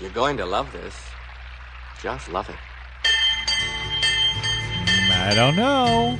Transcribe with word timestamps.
You're 0.00 0.10
going 0.10 0.36
to 0.36 0.44
love 0.44 0.70
this. 0.72 0.94
Just 2.02 2.28
love 2.28 2.48
it. 2.50 2.56
I 5.10 5.32
don't 5.34 5.56
know. 5.56 6.18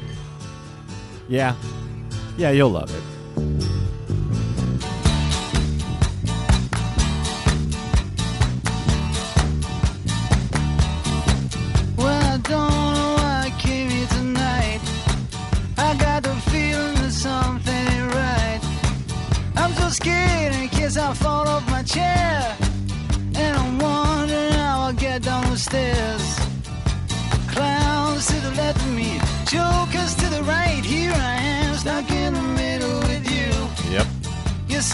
Yeah. 1.29 1.54
Yeah, 2.39 2.50
you'll 2.50 2.70
love 2.70 2.91
it. 2.91 3.16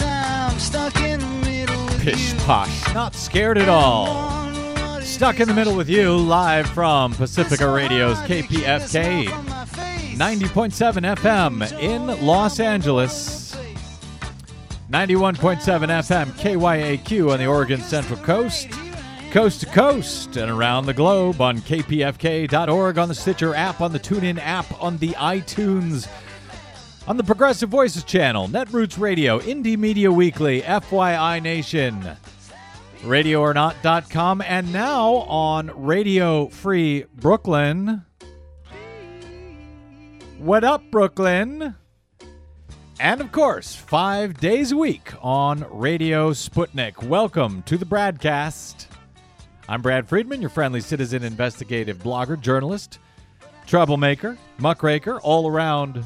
Yes, 0.01 0.51
I'm 0.51 0.59
stuck 0.59 0.95
in 1.01 1.19
the 1.19 1.25
middle 1.47 1.85
with 1.85 2.01
Pish 2.01 2.33
you. 2.33 2.39
posh. 2.39 2.93
Not 2.93 3.13
scared 3.13 3.57
at 3.59 3.69
all. 3.69 4.05
Wondering 4.15 4.73
what 4.87 5.03
it 5.03 5.05
Stuck 5.05 5.39
in 5.39 5.47
the 5.47 5.53
middle 5.53 5.75
with 5.75 5.87
you, 5.89 6.17
live 6.17 6.67
from 6.69 7.13
Pacifica 7.13 7.71
Radio's 7.71 8.17
hard 8.17 8.27
to 8.27 8.41
keep 8.41 8.51
a 8.51 8.53
KPFK 8.53 9.25
smile 9.25 9.43
from 9.43 9.49
my 9.49 9.65
face. 9.65 10.17
90.7 10.17 11.15
FM 11.17 11.79
in 11.79 12.25
Los 12.25 12.59
Angeles. 12.59 13.55
91.7 14.89 15.61
FM 15.61 16.25
KYAQ 16.31 17.31
on 17.31 17.37
the 17.39 17.45
Oregon 17.45 17.81
Central 17.81 18.17
Coast. 18.19 18.69
Coast 19.31 19.61
to 19.61 19.65
coast 19.67 20.37
and 20.37 20.49
around 20.51 20.85
the 20.85 20.93
globe 20.93 21.41
on 21.41 21.59
kpfk.org, 21.59 22.97
on 22.97 23.07
the 23.09 23.15
Stitcher 23.15 23.53
app, 23.55 23.81
on 23.81 23.91
the 23.91 23.99
TuneIn 23.99 24.39
app, 24.39 24.81
on 24.81 24.97
the 24.97 25.09
iTunes, 25.09 26.07
on 27.05 27.17
the 27.17 27.23
Progressive 27.23 27.69
Voices 27.69 28.03
channel, 28.03 28.47
Netroots 28.47 28.97
Radio, 28.97 29.39
Indie 29.39 29.77
Media 29.77 30.11
Weekly, 30.11 30.61
FYI 30.61 31.41
Nation, 31.41 32.01
RadioOrNot.com, 33.01 34.41
and 34.41 34.71
now 34.71 35.13
on 35.13 35.71
Radio 35.75 36.47
Free 36.47 37.03
Brooklyn. 37.15 38.05
What 40.37 40.63
up, 40.63 40.83
Brooklyn? 40.91 41.75
And 42.99 43.19
of 43.19 43.33
course, 43.33 43.75
five 43.75 44.39
days 44.39 44.71
a 44.71 44.77
week 44.77 45.11
on 45.21 45.65
Radio 45.71 46.31
Sputnik. 46.31 47.03
Welcome 47.03 47.63
to 47.63 47.77
the 47.77 47.85
Bradcast. 47.85 48.87
I'm 49.67 49.81
Brad 49.81 50.07
Friedman, 50.07 50.39
your 50.39 50.49
friendly 50.49 50.79
citizen 50.79 51.23
investigative 51.23 51.97
blogger, 51.97 52.39
journalist, 52.39 52.99
troublemaker, 53.65 54.37
muckraker, 54.57 55.19
all 55.19 55.49
around 55.49 56.05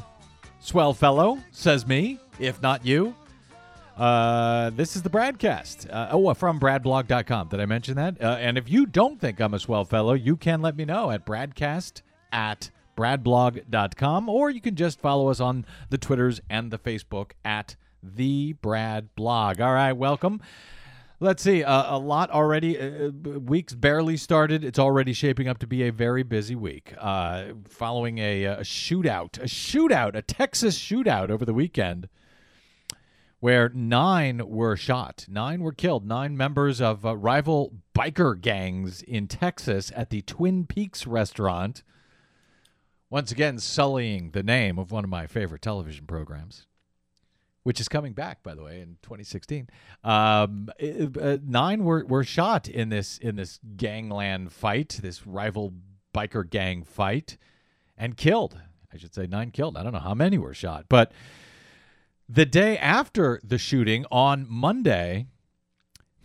swell 0.60 0.94
fellow, 0.94 1.38
says 1.52 1.86
me, 1.86 2.18
if 2.38 2.60
not 2.62 2.84
you. 2.84 3.14
Uh, 3.96 4.70
this 4.70 4.94
is 4.94 5.02
the 5.02 5.10
Bradcast. 5.10 5.92
Uh, 5.92 6.08
oh, 6.12 6.32
from 6.34 6.60
bradblog.com. 6.60 7.48
Did 7.48 7.60
I 7.60 7.66
mention 7.66 7.96
that? 7.96 8.22
Uh, 8.22 8.36
and 8.38 8.56
if 8.56 8.70
you 8.70 8.86
don't 8.86 9.20
think 9.20 9.40
I'm 9.40 9.54
a 9.54 9.58
swell 9.58 9.84
fellow, 9.84 10.12
you 10.12 10.36
can 10.36 10.62
let 10.62 10.76
me 10.76 10.84
know 10.84 11.10
at 11.10 11.26
bradcast 11.26 12.02
at 12.30 12.70
bradblog.com, 12.96 14.28
or 14.28 14.50
you 14.50 14.60
can 14.60 14.76
just 14.76 15.00
follow 15.00 15.28
us 15.28 15.40
on 15.40 15.66
the 15.90 15.98
Twitters 15.98 16.40
and 16.48 16.70
the 16.70 16.78
Facebook 16.78 17.32
at 17.44 17.74
the 18.02 18.52
Brad 18.54 19.14
Blog. 19.16 19.60
All 19.60 19.72
right, 19.72 19.92
welcome. 19.92 20.40
Let's 21.20 21.42
see, 21.42 21.64
uh, 21.64 21.96
a 21.96 21.98
lot 21.98 22.30
already. 22.30 22.78
Uh, 22.78 23.08
uh, 23.08 23.40
weeks 23.40 23.74
barely 23.74 24.16
started. 24.16 24.62
It's 24.62 24.78
already 24.78 25.12
shaping 25.12 25.48
up 25.48 25.58
to 25.58 25.66
be 25.66 25.82
a 25.82 25.90
very 25.90 26.22
busy 26.22 26.54
week. 26.54 26.94
Uh, 26.96 27.54
following 27.68 28.18
a, 28.18 28.44
a 28.44 28.60
shootout, 28.60 29.36
a 29.38 29.46
shootout, 29.46 30.14
a 30.14 30.22
Texas 30.22 30.78
shootout 30.78 31.28
over 31.28 31.44
the 31.44 31.52
weekend, 31.52 32.08
where 33.40 33.68
nine 33.70 34.48
were 34.48 34.76
shot, 34.76 35.26
nine 35.28 35.60
were 35.62 35.72
killed, 35.72 36.06
nine 36.06 36.36
members 36.36 36.80
of 36.80 37.04
uh, 37.04 37.16
rival 37.16 37.72
biker 37.96 38.40
gangs 38.40 39.02
in 39.02 39.26
Texas 39.26 39.90
at 39.96 40.10
the 40.10 40.22
Twin 40.22 40.66
Peaks 40.66 41.04
restaurant. 41.04 41.82
Once 43.10 43.32
again, 43.32 43.58
sullying 43.58 44.30
the 44.30 44.44
name 44.44 44.78
of 44.78 44.92
one 44.92 45.02
of 45.02 45.10
my 45.10 45.26
favorite 45.26 45.62
television 45.62 46.06
programs 46.06 46.67
which 47.68 47.80
is 47.80 47.88
coming 47.88 48.14
back, 48.14 48.42
by 48.42 48.54
the 48.54 48.62
way, 48.62 48.80
in 48.80 48.96
2016. 49.02 49.68
Um, 50.02 50.70
uh, 50.80 51.36
nine 51.46 51.84
were, 51.84 52.02
were 52.06 52.24
shot 52.24 52.66
in 52.66 52.88
this 52.88 53.18
in 53.18 53.36
this 53.36 53.60
gangland 53.76 54.54
fight, 54.54 54.98
this 55.02 55.26
rival 55.26 55.74
biker 56.14 56.48
gang 56.48 56.82
fight, 56.82 57.36
and 57.94 58.16
killed. 58.16 58.58
I 58.90 58.96
should 58.96 59.14
say 59.14 59.26
nine 59.26 59.50
killed. 59.50 59.76
I 59.76 59.82
don't 59.82 59.92
know 59.92 59.98
how 59.98 60.14
many 60.14 60.38
were 60.38 60.54
shot, 60.54 60.86
but 60.88 61.12
the 62.26 62.46
day 62.46 62.78
after 62.78 63.38
the 63.44 63.58
shooting 63.58 64.06
on 64.10 64.46
Monday, 64.48 65.26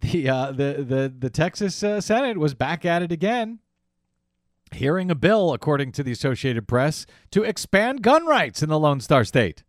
the 0.00 0.30
uh, 0.30 0.50
the 0.50 0.82
the 0.88 1.14
the 1.14 1.28
Texas 1.28 1.82
uh, 1.82 2.00
Senate 2.00 2.38
was 2.38 2.54
back 2.54 2.86
at 2.86 3.02
it 3.02 3.12
again. 3.12 3.58
Hearing 4.72 5.10
a 5.10 5.14
bill, 5.14 5.52
according 5.52 5.92
to 5.92 6.02
the 6.02 6.12
Associated 6.12 6.66
Press, 6.66 7.04
to 7.32 7.42
expand 7.42 8.00
gun 8.00 8.24
rights 8.24 8.62
in 8.62 8.70
the 8.70 8.78
Lone 8.78 9.02
Star 9.02 9.24
State. 9.24 9.62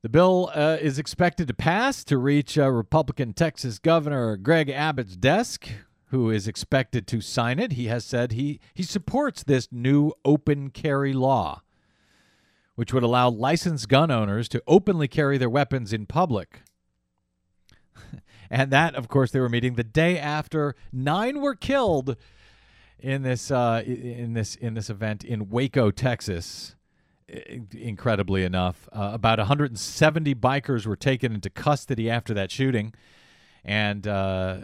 The 0.00 0.08
bill 0.08 0.48
uh, 0.54 0.76
is 0.80 1.00
expected 1.00 1.48
to 1.48 1.54
pass 1.54 2.04
to 2.04 2.18
reach 2.18 2.56
uh, 2.56 2.70
Republican 2.70 3.32
Texas 3.32 3.80
Governor 3.80 4.36
Greg 4.36 4.70
Abbott's 4.70 5.16
desk, 5.16 5.68
who 6.06 6.30
is 6.30 6.46
expected 6.46 7.08
to 7.08 7.20
sign 7.20 7.58
it. 7.58 7.72
He 7.72 7.86
has 7.86 8.04
said 8.04 8.30
he, 8.30 8.60
he 8.74 8.84
supports 8.84 9.42
this 9.42 9.66
new 9.72 10.12
open 10.24 10.70
carry 10.70 11.12
law, 11.12 11.62
which 12.76 12.92
would 12.92 13.02
allow 13.02 13.28
licensed 13.28 13.88
gun 13.88 14.12
owners 14.12 14.48
to 14.50 14.62
openly 14.68 15.08
carry 15.08 15.36
their 15.36 15.50
weapons 15.50 15.92
in 15.92 16.06
public. 16.06 16.60
and 18.50 18.70
that, 18.70 18.94
of 18.94 19.08
course, 19.08 19.32
they 19.32 19.40
were 19.40 19.48
meeting 19.48 19.74
the 19.74 19.82
day 19.82 20.16
after 20.16 20.76
nine 20.92 21.40
were 21.40 21.56
killed 21.56 22.16
in 23.00 23.22
this 23.22 23.50
uh, 23.50 23.82
in 23.84 24.34
this 24.34 24.54
in 24.54 24.74
this 24.74 24.90
event 24.90 25.24
in 25.24 25.48
Waco, 25.48 25.90
Texas 25.90 26.76
incredibly 27.28 28.44
enough. 28.44 28.88
Uh, 28.92 29.10
about 29.12 29.38
170 29.38 30.34
bikers 30.34 30.86
were 30.86 30.96
taken 30.96 31.34
into 31.34 31.50
custody 31.50 32.10
after 32.10 32.34
that 32.34 32.50
shooting. 32.50 32.94
And 33.64 34.06
uh, 34.06 34.58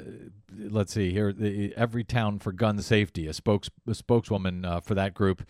let's 0.56 0.92
see 0.94 1.10
here, 1.10 1.32
the, 1.32 1.70
Everytown 1.76 2.40
for 2.40 2.52
gun 2.52 2.80
safety, 2.80 3.26
a, 3.26 3.32
spokes, 3.34 3.70
a 3.86 3.94
spokeswoman 3.94 4.64
uh, 4.64 4.80
for 4.80 4.94
that 4.94 5.14
group 5.14 5.46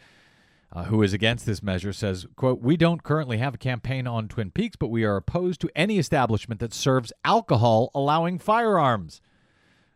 uh, 0.73 0.85
who 0.85 1.03
is 1.03 1.13
against 1.13 1.47
this 1.47 1.63
measure 1.63 1.93
says, 1.93 2.27
quote, 2.37 2.61
we 2.61 2.77
don't 2.77 3.05
currently 3.05 3.39
have 3.39 3.55
a 3.55 3.59
campaign 3.59 4.07
on 4.07 4.27
Twin 4.27 4.51
Peaks, 4.51 4.77
but 4.77 4.89
we 4.89 5.05
are 5.05 5.17
opposed 5.17 5.61
to 5.61 5.71
any 5.77 5.99
establishment 5.99 6.61
that 6.61 6.75
serves 6.75 7.13
alcohol 7.25 7.91
allowing 7.95 8.39
firearms 8.39 9.21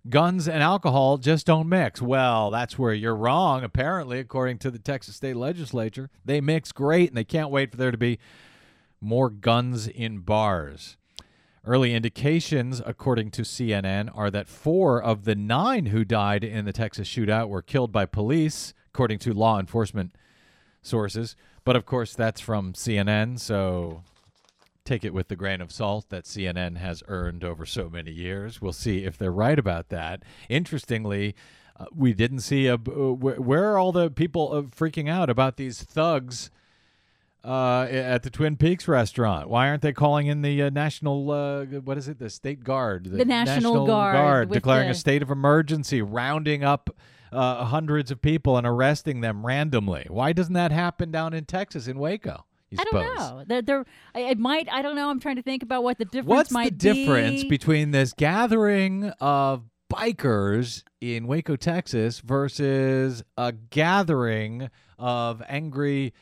guns 0.09 0.49
and 0.49 0.63
alcohol 0.63 1.19
just 1.19 1.47
don't 1.47 1.69
mix. 1.69 2.01
Well, 2.01 2.51
that's 2.51 2.79
where 2.79 2.93
you're 2.93 3.17
wrong, 3.17 3.65
apparently, 3.65 4.19
according 4.19 4.59
to 4.59 4.71
the 4.71 4.79
Texas 4.79 5.17
state 5.17 5.37
legislature. 5.37 6.11
They 6.25 6.41
mix 6.41 6.73
great, 6.73 7.09
and 7.09 7.17
they 7.17 7.25
can't 7.25 7.51
wait 7.51 7.71
for 7.71 7.77
there 7.77 7.91
to 7.91 7.99
be 7.99 8.19
more 9.01 9.31
guns 9.31 9.87
in 9.87 10.19
bars. 10.21 10.97
Early 11.65 11.95
indications, 11.95 12.81
according 12.85 13.31
to 13.33 13.43
CNN, 13.43 14.11
are 14.15 14.31
that 14.31 14.49
four 14.49 15.03
of 15.03 15.25
the 15.25 15.35
nine 15.35 15.87
who 15.87 16.05
died 16.05 16.43
in 16.43 16.65
the 16.65 16.73
Texas 16.73 17.09
shootout 17.09 17.49
were 17.49 17.63
killed 17.63 17.93
by 17.93 18.07
police, 18.07 18.73
according 18.89 19.19
to 19.21 19.35
law 19.35 19.61
enforcement 19.61 20.13
sources. 20.81 21.37
But 21.65 21.77
of 21.77 21.85
course, 21.85 22.15
that's 22.15 22.41
from 22.41 22.73
CNN, 22.73 23.39
so 23.39 24.03
take 24.89 25.05
it 25.05 25.13
with 25.13 25.29
the 25.29 25.37
grain 25.37 25.61
of 25.61 25.71
salt 25.71 26.09
that 26.09 26.25
CNN 26.25 26.79
has 26.79 27.03
earned 27.09 27.45
over 27.45 27.67
so 27.67 27.91
many 27.91 28.11
years. 28.11 28.63
We'll 28.63 28.73
see 28.73 29.05
if 29.05 29.19
they're 29.19 29.31
right 29.31 29.59
about 29.59 29.91
that. 29.91 30.23
Interestingly, 30.49 31.35
uh, 31.79 31.87
we 31.95 32.15
didn't 32.15 32.41
see 32.41 32.67
a. 32.67 32.75
Uh, 32.75 32.79
where, 33.13 33.37
where, 33.37 33.65
are 33.71 33.79
all 33.79 33.93
the 33.93 34.11
people 34.11 34.53
uh, 34.53 34.63
freaking 34.63 35.09
out 35.09 35.29
about 35.29 35.57
these 35.57 35.83
thugs 35.83 36.51
uh, 37.45 37.83
at 37.83 38.23
the 38.23 38.31
Twin 38.31 38.57
Peaks 38.57 38.89
restaurant? 38.89 39.49
Why 39.49 39.69
aren't 39.69 39.83
they 39.83 39.93
calling 39.93 40.27
in 40.27 40.43
the 40.43 40.63
uh, 40.63 40.71
national? 40.71 41.31
Uh, 41.31 41.65
what 41.67 41.99
is 41.99 42.09
it? 42.09 42.19
The 42.19 42.31
state 42.31 42.65
guard. 42.65 43.05
The 43.05 43.25
National 43.25 43.87
Guard 43.87 44.49
with 44.49 44.57
declaring 44.57 44.89
the- 44.89 44.93
a 44.93 44.97
state 44.97 45.23
of 45.23 45.31
emergency, 45.31 46.03
rounding 46.03 46.65
up. 46.65 46.91
Uh, 47.31 47.67
hundreds 47.67 48.11
of 48.11 48.23
people 48.23 48.57
and 48.57 48.67
arresting 48.67 49.21
them 49.21 49.45
randomly. 49.45 50.07
Why 50.09 50.33
doesn't 50.33 50.55
that 50.55 50.73
happen 50.73 51.11
down 51.11 51.35
in 51.35 51.45
Texas 51.45 51.87
in 51.87 51.99
Waco? 51.99 52.47
You 52.71 52.79
I 52.81 52.85
suppose? 52.85 53.03
don't 53.05 53.17
know. 53.39 53.45
They're, 53.47 53.63
they're, 53.63 53.85
I- 54.15 54.21
it 54.31 54.39
might. 54.39 54.69
I 54.71 54.83
don't 54.83 54.97
know. 54.97 55.09
I'm 55.11 55.21
trying 55.21 55.37
to 55.37 55.43
think 55.43 55.63
about 55.63 55.83
what 55.83 55.99
the 55.99 56.05
difference 56.05 56.27
What's 56.29 56.49
the 56.51 56.55
might 56.55 56.77
difference 56.79 57.43
be. 57.45 57.49
between 57.49 57.91
this 57.93 58.13
gathering 58.13 59.11
of 59.21 59.65
bikers 59.93 60.83
in 61.01 61.27
Waco, 61.27 61.57
Texas 61.57 62.21
versus 62.21 63.23
a 63.39 63.53
gathering 63.53 64.69
of 64.99 65.43
angry 65.49 66.13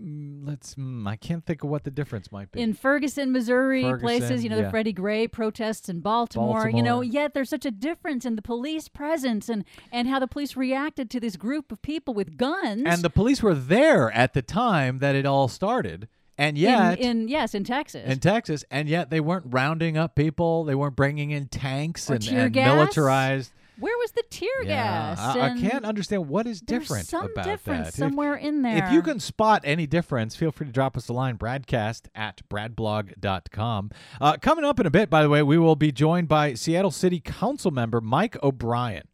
let's. 0.00 0.74
Mm, 0.74 1.06
I 1.06 1.16
can't 1.16 1.44
think 1.44 1.62
of 1.62 1.70
what 1.70 1.84
the 1.84 1.90
difference 1.90 2.32
might 2.32 2.50
be. 2.50 2.60
in 2.60 2.74
Ferguson, 2.74 3.32
Missouri, 3.32 3.82
Ferguson, 3.82 4.00
places, 4.00 4.44
you 4.44 4.50
know, 4.50 4.56
yeah. 4.56 4.62
the 4.62 4.70
Freddie 4.70 4.92
Gray 4.92 5.28
protests 5.28 5.88
in 5.88 6.00
Baltimore, 6.00 6.68
you 6.68 6.82
know, 6.82 7.00
yet 7.00 7.34
there's 7.34 7.50
such 7.50 7.64
a 7.64 7.70
difference 7.70 8.24
in 8.24 8.36
the 8.36 8.42
police 8.42 8.88
presence 8.88 9.48
and, 9.48 9.64
and 9.92 10.08
how 10.08 10.18
the 10.18 10.26
police 10.26 10.56
reacted 10.56 11.10
to 11.10 11.20
this 11.20 11.36
group 11.36 11.70
of 11.72 11.80
people 11.82 12.14
with 12.14 12.36
guns. 12.36 12.82
and 12.86 13.02
the 13.02 13.10
police 13.10 13.42
were 13.42 13.54
there 13.54 14.10
at 14.12 14.34
the 14.34 14.42
time 14.42 14.98
that 14.98 15.14
it 15.14 15.26
all 15.26 15.48
started, 15.48 16.08
and 16.36 16.58
yet 16.58 16.98
in 16.98 17.28
yes, 17.28 17.54
in 17.54 17.64
Texas. 17.64 18.10
in 18.10 18.18
Texas, 18.18 18.64
and 18.70 18.88
yet 18.88 19.10
they 19.10 19.20
weren't 19.20 19.46
rounding 19.48 19.96
up 19.96 20.14
people. 20.14 20.64
They 20.64 20.74
weren't 20.74 20.96
bringing 20.96 21.30
in 21.30 21.48
tanks 21.48 22.10
Or 22.10 22.14
and, 22.14 22.26
and 22.28 22.54
militarized. 22.54 23.52
Where 23.78 23.96
was 23.98 24.12
the 24.12 24.22
tear 24.30 24.48
Yeah, 24.62 25.14
gas? 25.16 25.18
I, 25.18 25.40
I 25.40 25.58
can't 25.58 25.84
understand 25.84 26.28
what 26.28 26.46
is 26.46 26.60
different 26.60 27.06
some 27.06 27.30
about 27.32 27.44
difference 27.44 27.86
that. 27.86 27.88
If- 27.88 27.94
somewhere 27.94 28.36
in 28.36 28.62
there. 28.62 28.84
If 28.86 28.92
you 28.92 29.02
can 29.02 29.18
spot 29.18 29.62
any 29.64 29.86
difference, 29.86 30.36
feel 30.36 30.52
free 30.52 30.66
to 30.66 30.72
drop 30.72 30.96
us 30.96 31.08
a 31.08 31.12
line, 31.12 31.38
bradcast 31.38 32.02
at 32.14 32.42
bradblog.com. 32.48 33.90
Uh, 34.20 34.36
coming 34.40 34.64
up 34.64 34.78
in 34.78 34.86
a 34.86 34.90
bit, 34.90 35.10
by 35.10 35.22
the 35.22 35.28
way, 35.28 35.42
we 35.42 35.58
will 35.58 35.76
be 35.76 35.90
joined 35.90 36.28
by 36.28 36.54
Seattle 36.54 36.90
City 36.90 37.20
Council 37.20 37.70
member 37.70 38.00
Mike 38.00 38.40
O'Brien. 38.42 39.08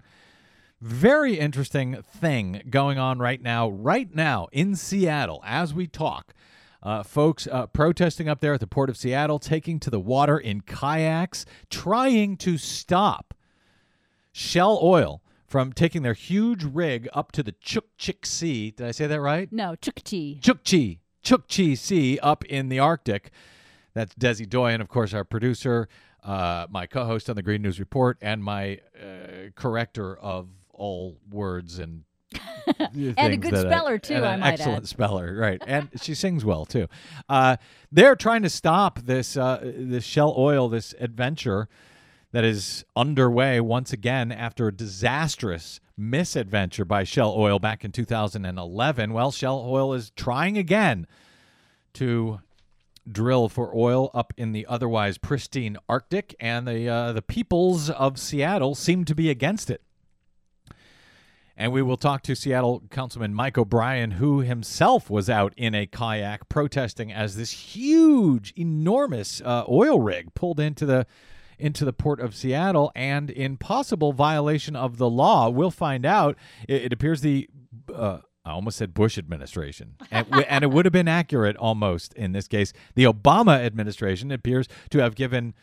Very 0.81 1.39
interesting 1.39 2.03
thing 2.03 2.63
going 2.71 2.99
on 2.99 3.19
right 3.19 3.43
now, 3.43 3.69
right 3.69 4.15
now 4.15 4.49
in 4.53 4.77
Seattle 4.77 5.43
as 5.45 5.75
we 5.75 5.87
talk. 5.87 6.33
Uh, 6.83 7.03
folks 7.03 7.47
uh, 7.47 7.67
protesting 7.67 8.27
up 8.29 8.41
there 8.41 8.55
at 8.55 8.61
the 8.61 8.67
Port 8.67 8.89
of 8.89 8.97
Seattle, 8.97 9.39
taking 9.39 9.79
to 9.81 9.91
the 9.91 10.01
water 10.01 10.39
in 10.39 10.63
kayaks, 10.63 11.45
trying 11.69 12.39
to 12.39 12.57
stop 12.57 13.35
Shell 14.33 14.79
Oil 14.83 15.23
from 15.47 15.73
taking 15.73 16.03
their 16.03 16.15
huge 16.15 16.63
rig 16.65 17.09
up 17.13 17.33
to 17.33 17.43
the 17.43 17.53
Chukchik 17.53 18.25
Sea. 18.25 18.71
Did 18.71 18.87
I 18.87 18.91
say 18.93 19.07
that 19.07 19.21
right? 19.21 19.51
no 19.53 19.75
Chukchi. 19.81 20.41
Chukchi, 20.41 20.99
Chukchi 21.25 21.77
Sea 21.77 22.19
up 22.21 22.45
in 22.45 22.69
the 22.69 22.79
Arctic. 22.79 23.31
That's 23.95 24.15
Desi 24.15 24.49
Doyen, 24.49 24.81
of 24.81 24.89
course, 24.89 25.13
our 25.13 25.25
producer, 25.25 25.89
uh, 26.23 26.67
my 26.71 26.87
co-host 26.87 27.29
on 27.29 27.35
the 27.35 27.43
Green 27.43 27.63
News 27.63 27.81
Report, 27.81 28.17
and 28.23 28.45
my 28.45 28.79
uh, 28.97 29.51
corrector 29.57 30.17
of 30.17 30.49
all 30.73 31.19
words 31.29 31.79
and 31.81 32.05
And 32.79 33.33
a 33.33 33.37
good 33.37 33.57
speller, 33.59 33.99
too, 33.99 34.15
and 34.15 34.25
I 34.25 34.37
might 34.37 34.53
excellent 34.53 34.85
add. 34.85 34.89
speller, 34.89 35.35
right? 35.37 35.61
And 35.67 35.89
she 36.01 36.15
sings 36.15 36.45
well 36.45 36.65
too. 36.65 36.87
Uh, 37.29 37.57
they're 37.91 38.15
trying 38.15 38.43
to 38.43 38.49
stop 38.51 39.01
this 39.01 39.37
uh, 39.37 39.59
this 39.77 40.05
Shell 40.05 40.35
Oil, 40.39 40.69
this 40.69 40.95
adventure 41.01 41.69
that 42.33 42.45
is 42.45 42.85
underway 42.95 43.61
once 43.61 43.93
again 43.93 44.31
after 44.31 44.69
a 44.69 44.73
disastrous 44.73 45.81
misadventure 45.97 46.85
by 46.85 47.05
Shell 47.05 47.35
Oil 47.37 47.59
back 47.59 47.85
in 47.85 47.93
2011. 47.93 49.13
Well, 49.13 49.33
Shell 49.33 49.65
Oil 49.67 49.93
is 49.93 50.11
trying 50.11 50.57
again 50.57 51.07
to 51.95 52.41
drill 53.11 53.49
for 53.49 53.75
oil 53.75 54.11
up 54.15 54.33
in 54.37 54.53
the 54.53 54.67
otherwise 54.67 55.19
pristine 55.19 55.77
Arctic, 55.89 56.35
and 56.39 56.67
the 56.67 56.89
uh, 56.89 57.13
the 57.13 57.23
peoples 57.23 57.91
of 57.91 58.19
Seattle 58.19 58.75
seem 58.75 59.05
to 59.05 59.15
be 59.15 59.31
against 59.31 59.71
it. 59.71 59.83
And 61.57 61.73
we 61.73 61.83
will 61.83 61.99
talk 61.99 62.23
to 62.23 62.35
Seattle 62.35 62.83
Councilman 62.91 63.35
Mike 63.35 63.59
O'Brien, 63.59 64.13
who 64.13 64.41
himself 64.41 65.11
was 65.11 65.29
out 65.29 65.53
in 65.59 65.75
a 65.75 65.87
kayak 65.87 66.49
protesting 66.49 67.13
as 67.13 67.37
this 67.37 67.51
huge, 67.51 68.55
enormous 68.57 69.43
uh, 69.43 69.65
oil 69.69 70.01
rig 70.01 70.33
pulled 70.35 70.59
into 70.59 70.87
the 70.87 71.07
into 71.61 71.85
the 71.85 71.93
port 71.93 72.21
of 72.21 72.35
Seattle, 72.35 72.91
and 72.95 73.31
in 73.31 73.57
possible 73.57 74.13
violation 74.13 74.75
of 74.77 74.97
the 74.99 75.09
law. 75.09 75.49
We'll 75.49 75.71
find 75.71 76.05
out. 76.07 76.37
It, 76.69 76.85
it 76.87 76.93
appears 76.93 77.21
the 77.21 77.49
uh, 77.95 78.19
I 78.45 78.53
almost 78.53 78.79
said 78.79 78.95
Bush 78.95 79.19
administration, 79.19 79.97
and, 80.11 80.27
w- 80.29 80.47
and 80.49 80.65
it 80.65 80.69
would 80.69 80.87
have 80.87 80.93
been 80.93 81.09
accurate 81.09 81.57
almost 81.59 82.15
in 82.15 82.33
this 82.33 82.49
case. 82.49 82.73
The 82.95 83.05
Obama 83.05 83.65
administration 83.65 84.33
appears 84.33 84.67
to 84.91 84.99
have 84.99 85.15
given 85.15 85.55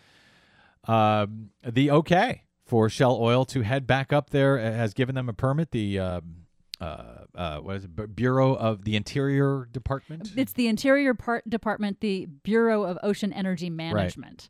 um, 0.88 1.50
the 1.66 1.92
okay 1.92 2.44
for 2.66 2.90
Shell 2.90 3.18
Oil 3.20 3.46
to 3.46 3.62
head 3.62 3.88
back 3.88 4.14
up 4.14 4.30
there. 4.30 4.58
It 4.58 4.74
has 4.74 4.94
given 4.94 5.16
them 5.16 5.28
a 5.30 5.34
permit. 5.34 5.72
The 5.72 6.00
um, 6.00 6.36
uh, 6.80 7.04
uh, 7.34 7.58
what 7.60 7.78
is 7.78 7.86
it? 7.86 7.96
Bu- 7.96 8.08
Bureau 8.08 8.54
of 8.54 8.84
the 8.84 8.96
Interior 8.96 9.68
Department. 9.72 10.32
It's 10.36 10.54
the 10.54 10.68
Interior 10.68 11.14
Part 11.16 11.50
Department, 11.50 12.02
the 12.02 12.28
Bureau 12.44 12.84
of 12.84 12.98
Ocean 13.02 13.34
Energy 13.34 13.70
Management. 13.70 14.50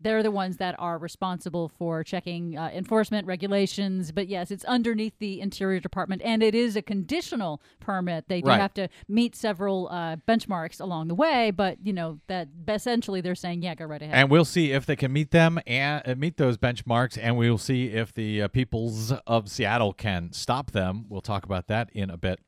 They're 0.00 0.22
the 0.22 0.30
ones 0.30 0.58
that 0.58 0.74
are 0.78 0.98
responsible 0.98 1.68
for 1.78 2.04
checking 2.04 2.56
uh, 2.56 2.70
enforcement 2.72 3.26
regulations. 3.26 4.12
But 4.12 4.28
yes, 4.28 4.50
it's 4.50 4.64
underneath 4.64 5.18
the 5.18 5.40
Interior 5.40 5.80
Department, 5.80 6.22
and 6.24 6.42
it 6.42 6.54
is 6.54 6.76
a 6.76 6.82
conditional 6.82 7.60
permit. 7.80 8.28
They 8.28 8.40
do 8.40 8.48
Right. 8.48 8.60
have 8.60 8.74
to 8.74 8.88
meet 9.08 9.34
several 9.34 9.88
uh, 9.90 10.16
benchmarks 10.26 10.80
along 10.80 11.08
the 11.08 11.14
way. 11.14 11.50
But 11.50 11.78
you 11.82 11.92
know 11.92 12.20
that 12.28 12.48
essentially 12.68 13.20
they're 13.20 13.34
saying, 13.34 13.62
yeah, 13.62 13.74
go 13.74 13.84
right 13.86 14.00
ahead. 14.02 14.14
And 14.14 14.30
we'll 14.30 14.44
see 14.44 14.72
if 14.72 14.86
they 14.86 14.96
can 14.96 15.12
meet 15.12 15.30
them 15.30 15.58
and 15.66 16.02
uh, 16.06 16.14
meet 16.16 16.36
those 16.36 16.56
benchmarks, 16.56 17.18
and 17.20 17.36
we 17.36 17.50
will 17.50 17.58
see 17.58 17.86
if 17.88 18.14
the 18.14 18.42
uh, 18.42 18.48
peoples 18.48 19.12
of 19.26 19.48
Seattle 19.48 19.92
can 19.92 20.32
stop 20.32 20.70
them. 20.70 21.06
We'll 21.08 21.20
talk 21.20 21.44
about 21.44 21.66
that 21.68 21.90
in 21.92 22.10
a 22.10 22.16
bit. 22.16 22.40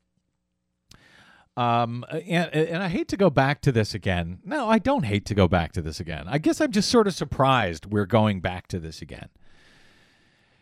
Um, 1.57 2.05
and 2.11 2.53
and 2.53 2.81
I 2.81 2.87
hate 2.87 3.09
to 3.09 3.17
go 3.17 3.29
back 3.29 3.61
to 3.61 3.71
this 3.71 3.93
again. 3.93 4.39
No, 4.45 4.69
I 4.69 4.79
don't 4.79 5.03
hate 5.03 5.25
to 5.25 5.35
go 5.35 5.47
back 5.47 5.73
to 5.73 5.81
this 5.81 5.99
again. 5.99 6.25
I 6.27 6.37
guess 6.37 6.61
I'm 6.61 6.71
just 6.71 6.89
sort 6.89 7.07
of 7.07 7.13
surprised 7.13 7.85
we're 7.85 8.05
going 8.05 8.39
back 8.39 8.67
to 8.67 8.79
this 8.79 9.01
again. 9.01 9.29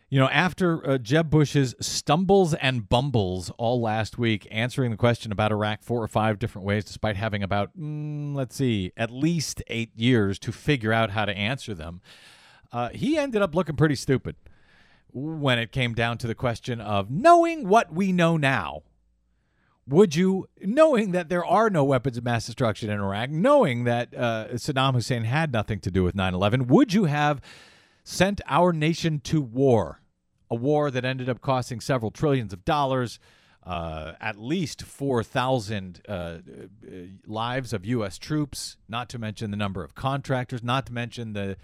You 0.08 0.18
know, 0.18 0.28
after 0.28 0.84
uh, 0.90 0.98
Jeb 0.98 1.30
Bush's 1.30 1.76
stumbles 1.80 2.52
and 2.54 2.88
bumbles 2.88 3.50
all 3.58 3.80
last 3.80 4.18
week, 4.18 4.48
answering 4.50 4.90
the 4.90 4.96
question 4.96 5.30
about 5.30 5.52
Iraq 5.52 5.84
four 5.84 6.02
or 6.02 6.08
five 6.08 6.40
different 6.40 6.66
ways, 6.66 6.84
despite 6.84 7.14
having 7.14 7.44
about, 7.44 7.70
mm, 7.78 8.34
let's 8.34 8.56
see, 8.56 8.90
at 8.96 9.12
least 9.12 9.62
eight 9.68 9.92
years 9.94 10.40
to 10.40 10.50
figure 10.50 10.92
out 10.92 11.10
how 11.10 11.24
to 11.24 11.36
answer 11.36 11.74
them, 11.74 12.00
uh, 12.72 12.88
he 12.88 13.16
ended 13.16 13.40
up 13.40 13.54
looking 13.54 13.76
pretty 13.76 13.94
stupid 13.94 14.34
when 15.12 15.60
it 15.60 15.70
came 15.70 15.94
down 15.94 16.18
to 16.18 16.26
the 16.26 16.34
question 16.34 16.80
of 16.80 17.08
knowing 17.08 17.68
what 17.68 17.92
we 17.92 18.10
know 18.10 18.36
now. 18.36 18.82
Would 19.90 20.14
you, 20.14 20.48
knowing 20.60 21.10
that 21.12 21.28
there 21.28 21.44
are 21.44 21.68
no 21.68 21.82
weapons 21.82 22.16
of 22.16 22.22
mass 22.24 22.46
destruction 22.46 22.90
in 22.90 23.00
Iraq, 23.00 23.30
knowing 23.30 23.82
that 23.84 24.14
uh, 24.14 24.46
Saddam 24.52 24.94
Hussein 24.94 25.24
had 25.24 25.52
nothing 25.52 25.80
to 25.80 25.90
do 25.90 26.04
with 26.04 26.14
9 26.14 26.32
11, 26.32 26.68
would 26.68 26.94
you 26.94 27.06
have 27.06 27.40
sent 28.04 28.40
our 28.46 28.72
nation 28.72 29.18
to 29.24 29.40
war? 29.40 30.00
A 30.48 30.54
war 30.54 30.92
that 30.92 31.04
ended 31.04 31.28
up 31.28 31.40
costing 31.40 31.80
several 31.80 32.12
trillions 32.12 32.52
of 32.52 32.64
dollars, 32.64 33.18
uh, 33.66 34.12
at 34.20 34.36
least 34.38 34.82
4,000 34.82 36.02
uh, 36.08 36.12
uh, 36.12 36.38
lives 37.26 37.72
of 37.72 37.84
U.S. 37.84 38.16
troops, 38.16 38.76
not 38.88 39.08
to 39.08 39.18
mention 39.18 39.50
the 39.50 39.56
number 39.56 39.82
of 39.82 39.96
contractors, 39.96 40.62
not 40.62 40.86
to 40.86 40.92
mention 40.92 41.32
the 41.32 41.56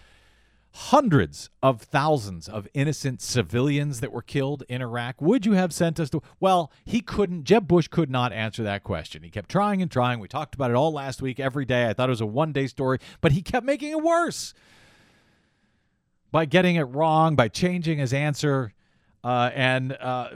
hundreds 0.76 1.48
of 1.62 1.80
thousands 1.80 2.48
of 2.48 2.68
innocent 2.74 3.22
civilians 3.22 4.00
that 4.00 4.12
were 4.12 4.20
killed 4.20 4.62
in 4.68 4.82
Iraq. 4.82 5.22
Would 5.22 5.46
you 5.46 5.52
have 5.52 5.72
sent 5.72 5.98
us 5.98 6.10
to? 6.10 6.22
Well, 6.38 6.70
he 6.84 7.00
couldn't. 7.00 7.44
Jeb 7.44 7.66
Bush 7.66 7.88
could 7.88 8.10
not 8.10 8.30
answer 8.30 8.62
that 8.62 8.84
question. 8.84 9.22
He 9.22 9.30
kept 9.30 9.48
trying 9.48 9.80
and 9.80 9.90
trying. 9.90 10.20
We 10.20 10.28
talked 10.28 10.54
about 10.54 10.70
it 10.70 10.74
all 10.74 10.92
last 10.92 11.22
week, 11.22 11.40
every 11.40 11.64
day. 11.64 11.88
I 11.88 11.94
thought 11.94 12.10
it 12.10 12.10
was 12.10 12.20
a 12.20 12.26
one 12.26 12.52
day 12.52 12.66
story, 12.66 12.98
but 13.22 13.32
he 13.32 13.40
kept 13.40 13.64
making 13.64 13.90
it 13.90 14.02
worse 14.02 14.52
by 16.30 16.44
getting 16.44 16.76
it 16.76 16.82
wrong, 16.82 17.36
by 17.36 17.48
changing 17.48 17.96
his 17.96 18.12
answer. 18.12 18.74
Uh, 19.24 19.50
and 19.54 19.94
uh, 19.94 20.28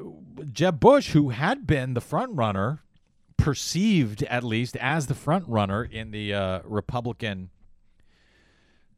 Jeb 0.51 0.81
Bush, 0.81 1.11
who 1.11 1.29
had 1.29 1.67
been 1.67 1.93
the 1.93 2.01
front 2.01 2.35
runner, 2.35 2.83
perceived 3.37 4.23
at 4.23 4.43
least 4.43 4.75
as 4.79 5.07
the 5.07 5.15
front 5.15 5.47
runner 5.47 5.85
in 5.85 6.13
the 6.13 6.33
uh, 6.33 6.61
Republican 6.65 7.51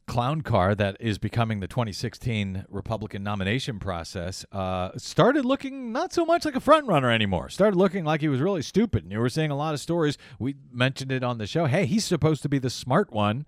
clown 0.05 0.41
car 0.41 0.75
that 0.75 0.97
is 0.99 1.17
becoming 1.17 1.59
the 1.59 1.67
2016 1.67 2.65
Republican 2.69 3.23
nomination 3.23 3.79
process, 3.79 4.45
uh, 4.51 4.91
started 4.97 5.45
looking 5.45 5.91
not 5.91 6.13
so 6.13 6.25
much 6.25 6.45
like 6.45 6.55
a 6.55 6.59
front 6.59 6.87
runner 6.87 7.09
anymore. 7.09 7.49
Started 7.49 7.77
looking 7.77 8.03
like 8.03 8.21
he 8.21 8.27
was 8.27 8.41
really 8.41 8.61
stupid. 8.61 9.03
And 9.03 9.11
you 9.11 9.19
were 9.19 9.29
seeing 9.29 9.51
a 9.51 9.55
lot 9.55 9.73
of 9.73 9.79
stories. 9.79 10.17
We 10.39 10.55
mentioned 10.71 11.11
it 11.11 11.23
on 11.23 11.37
the 11.37 11.47
show. 11.47 11.65
Hey, 11.65 11.85
he's 11.85 12.05
supposed 12.05 12.41
to 12.43 12.49
be 12.49 12.59
the 12.59 12.69
smart 12.69 13.11
one 13.11 13.45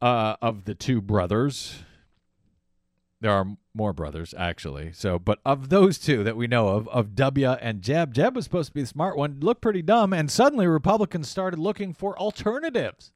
uh, 0.00 0.36
of 0.42 0.64
the 0.64 0.74
two 0.74 1.00
brothers. 1.00 1.82
There 3.20 3.32
are 3.32 3.46
more 3.74 3.92
brothers, 3.92 4.34
actually. 4.36 4.92
So, 4.92 5.18
but 5.18 5.38
of 5.44 5.68
those 5.68 5.98
two 5.98 6.22
that 6.24 6.36
we 6.36 6.46
know 6.46 6.68
of, 6.68 6.88
of 6.88 7.14
W 7.14 7.50
and 7.50 7.82
Jeb, 7.82 8.14
Jeb 8.14 8.36
was 8.36 8.44
supposed 8.44 8.68
to 8.68 8.74
be 8.74 8.82
the 8.82 8.88
smart 8.88 9.16
one, 9.16 9.38
looked 9.40 9.62
pretty 9.62 9.82
dumb, 9.82 10.12
and 10.12 10.30
suddenly 10.30 10.66
Republicans 10.66 11.28
started 11.28 11.58
looking 11.58 11.94
for 11.94 12.18
alternatives. 12.18 13.12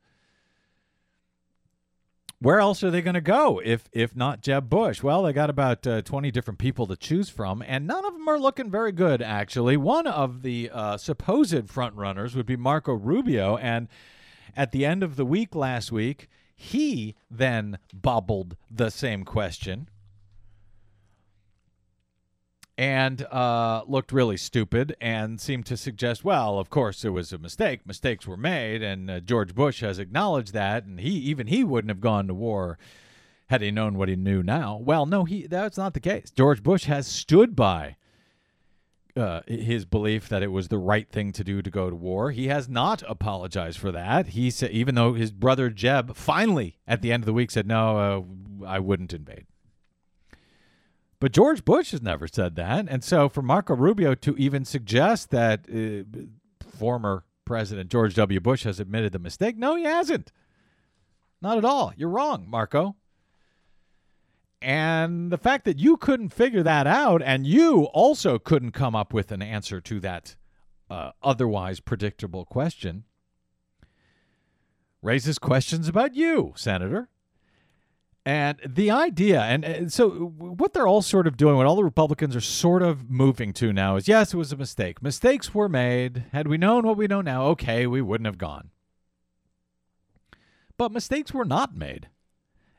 Where 2.42 2.58
else 2.58 2.82
are 2.82 2.90
they 2.90 3.02
going 3.02 3.14
to 3.14 3.20
go 3.20 3.60
if 3.62 3.84
if 3.92 4.16
not 4.16 4.40
Jeb 4.40 4.70
Bush? 4.70 5.02
Well, 5.02 5.24
they 5.24 5.32
got 5.34 5.50
about 5.50 5.86
uh, 5.86 6.00
20 6.00 6.30
different 6.30 6.58
people 6.58 6.86
to 6.86 6.96
choose 6.96 7.28
from, 7.28 7.62
and 7.66 7.86
none 7.86 8.02
of 8.06 8.14
them 8.14 8.26
are 8.28 8.38
looking 8.38 8.70
very 8.70 8.92
good, 8.92 9.20
actually. 9.20 9.76
One 9.76 10.06
of 10.06 10.40
the 10.40 10.70
uh, 10.72 10.96
supposed 10.96 11.68
front 11.68 11.96
runners 11.96 12.34
would 12.34 12.46
be 12.46 12.56
Marco 12.56 12.94
Rubio, 12.94 13.58
and 13.58 13.88
at 14.56 14.72
the 14.72 14.86
end 14.86 15.02
of 15.02 15.16
the 15.16 15.26
week 15.26 15.54
last 15.54 15.92
week, 15.92 16.30
he 16.56 17.14
then 17.30 17.78
bobbled 17.92 18.56
the 18.70 18.88
same 18.88 19.24
question. 19.24 19.90
And 22.80 23.26
uh, 23.30 23.82
looked 23.86 24.10
really 24.10 24.38
stupid 24.38 24.96
and 25.02 25.38
seemed 25.38 25.66
to 25.66 25.76
suggest, 25.76 26.24
well, 26.24 26.58
of 26.58 26.70
course 26.70 27.04
it 27.04 27.10
was 27.10 27.30
a 27.30 27.36
mistake. 27.36 27.86
Mistakes 27.86 28.26
were 28.26 28.38
made, 28.38 28.82
and 28.82 29.10
uh, 29.10 29.20
George 29.20 29.54
Bush 29.54 29.82
has 29.82 29.98
acknowledged 29.98 30.54
that, 30.54 30.86
and 30.86 30.98
he 30.98 31.10
even 31.10 31.48
he 31.48 31.62
wouldn't 31.62 31.90
have 31.90 32.00
gone 32.00 32.26
to 32.26 32.32
war 32.32 32.78
had 33.48 33.60
he 33.60 33.70
known 33.70 33.98
what 33.98 34.08
he 34.08 34.16
knew 34.16 34.42
now. 34.42 34.80
Well, 34.82 35.04
no, 35.04 35.24
he 35.24 35.46
that's 35.46 35.76
not 35.76 35.92
the 35.92 36.00
case. 36.00 36.30
George 36.30 36.62
Bush 36.62 36.84
has 36.84 37.06
stood 37.06 37.54
by 37.54 37.96
uh, 39.14 39.42
his 39.46 39.84
belief 39.84 40.30
that 40.30 40.42
it 40.42 40.50
was 40.50 40.68
the 40.68 40.78
right 40.78 41.10
thing 41.10 41.32
to 41.32 41.44
do 41.44 41.60
to 41.60 41.70
go 41.70 41.90
to 41.90 41.96
war. 41.96 42.30
He 42.30 42.48
has 42.48 42.66
not 42.66 43.02
apologized 43.06 43.78
for 43.78 43.92
that. 43.92 44.28
He 44.28 44.50
said, 44.50 44.70
even 44.70 44.94
though 44.94 45.12
his 45.12 45.32
brother 45.32 45.68
Jeb 45.68 46.16
finally 46.16 46.78
at 46.88 47.02
the 47.02 47.12
end 47.12 47.24
of 47.24 47.26
the 47.26 47.34
week 47.34 47.50
said, 47.50 47.66
"No, 47.66 47.98
uh, 48.62 48.66
I 48.66 48.78
wouldn't 48.78 49.12
invade." 49.12 49.44
But 51.20 51.32
George 51.32 51.64
Bush 51.64 51.90
has 51.90 52.00
never 52.02 52.26
said 52.26 52.56
that, 52.56 52.86
and 52.88 53.04
so 53.04 53.28
for 53.28 53.42
Marco 53.42 53.76
Rubio 53.76 54.14
to 54.16 54.36
even 54.38 54.64
suggest 54.64 55.30
that 55.30 55.66
uh, 55.68 56.66
former 56.78 57.24
President 57.44 57.90
George 57.90 58.14
W. 58.14 58.40
Bush 58.40 58.64
has 58.64 58.80
admitted 58.80 59.12
the 59.12 59.18
mistake, 59.18 59.56
no, 59.58 59.76
he 59.76 59.84
hasn't. 59.84 60.32
Not 61.42 61.58
at 61.58 61.64
all. 61.64 61.92
You're 61.96 62.08
wrong, 62.08 62.46
Marco. 62.48 62.96
And 64.62 65.30
the 65.30 65.38
fact 65.38 65.64
that 65.64 65.78
you 65.78 65.96
couldn't 65.96 66.30
figure 66.30 66.62
that 66.62 66.86
out 66.86 67.22
and 67.22 67.46
you 67.46 67.84
also 67.84 68.38
couldn't 68.38 68.72
come 68.72 68.94
up 68.94 69.12
with 69.12 69.32
an 69.32 69.42
answer 69.42 69.80
to 69.80 70.00
that 70.00 70.36
uh, 70.90 71.12
otherwise 71.22 71.80
predictable 71.80 72.44
question 72.44 73.04
raises 75.02 75.38
questions 75.38 75.88
about 75.88 76.14
you, 76.14 76.52
Senator. 76.56 77.08
And 78.26 78.58
the 78.66 78.90
idea, 78.90 79.40
and, 79.40 79.64
and, 79.64 79.92
so 79.92 80.10
what 80.10 80.74
they're 80.74 80.86
all 80.86 81.00
sort 81.00 81.26
of 81.26 81.38
doing, 81.38 81.56
what 81.56 81.66
all 81.66 81.76
the 81.76 81.84
Republicans 81.84 82.36
are 82.36 82.40
sort 82.40 82.82
of 82.82 83.10
moving 83.10 83.54
to 83.54 83.72
now 83.72 83.96
is 83.96 84.08
yes, 84.08 84.34
it 84.34 84.36
was 84.36 84.52
a 84.52 84.56
mistake. 84.56 85.02
Mistakes 85.02 85.54
were 85.54 85.70
made. 85.70 86.24
Had 86.32 86.46
we 86.46 86.58
known 86.58 86.86
what 86.86 86.98
we 86.98 87.06
know 87.06 87.22
now, 87.22 87.44
okay, 87.46 87.86
we 87.86 88.02
wouldn't 88.02 88.26
have 88.26 88.36
gone. 88.36 88.70
But 90.76 90.92
mistakes 90.92 91.32
were 91.32 91.46
not 91.46 91.74
made. 91.74 92.08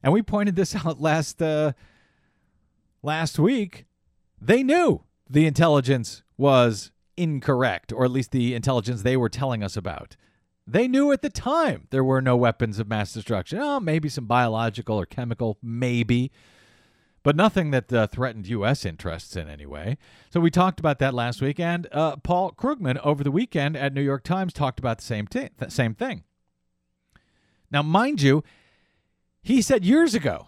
And 0.03 0.13
we 0.13 0.21
pointed 0.21 0.55
this 0.55 0.75
out 0.85 1.01
last 1.01 1.41
uh, 1.41 1.73
last 3.01 3.39
week. 3.39 3.85
They 4.39 4.61
knew 4.61 5.03
the 5.29 5.47
intelligence 5.47 6.23
was 6.37 6.91
incorrect, 7.17 7.91
or 7.91 8.05
at 8.05 8.11
least 8.11 8.31
the 8.31 8.53
intelligence 8.53 9.01
they 9.01 9.17
were 9.17 9.29
telling 9.29 9.63
us 9.63 9.75
about. 9.75 10.15
They 10.67 10.87
knew 10.87 11.11
at 11.11 11.21
the 11.21 11.29
time 11.29 11.87
there 11.89 12.03
were 12.03 12.21
no 12.21 12.37
weapons 12.37 12.79
of 12.79 12.87
mass 12.87 13.13
destruction. 13.13 13.59
Oh, 13.59 13.79
maybe 13.79 14.09
some 14.09 14.25
biological 14.25 14.99
or 14.99 15.05
chemical, 15.05 15.57
maybe, 15.61 16.31
but 17.23 17.35
nothing 17.35 17.71
that 17.71 17.91
uh, 17.91 18.07
threatened 18.07 18.47
U.S. 18.47 18.85
interests 18.85 19.35
in 19.35 19.49
any 19.49 19.65
way. 19.65 19.97
So 20.29 20.39
we 20.39 20.51
talked 20.51 20.79
about 20.79 20.99
that 20.99 21.13
last 21.13 21.41
week, 21.41 21.59
and 21.59 21.87
uh, 21.91 22.17
Paul 22.17 22.51
Krugman 22.51 22.99
over 23.03 23.23
the 23.23 23.31
weekend 23.31 23.75
at 23.75 23.93
New 23.93 24.01
York 24.01 24.23
Times 24.23 24.53
talked 24.53 24.79
about 24.79 24.99
the 24.99 25.03
same, 25.03 25.27
t- 25.27 25.49
same 25.69 25.95
thing. 25.95 26.23
Now, 27.71 27.81
mind 27.81 28.21
you, 28.21 28.43
he 29.41 29.61
said 29.61 29.83
years 29.83 30.13
ago, 30.13 30.47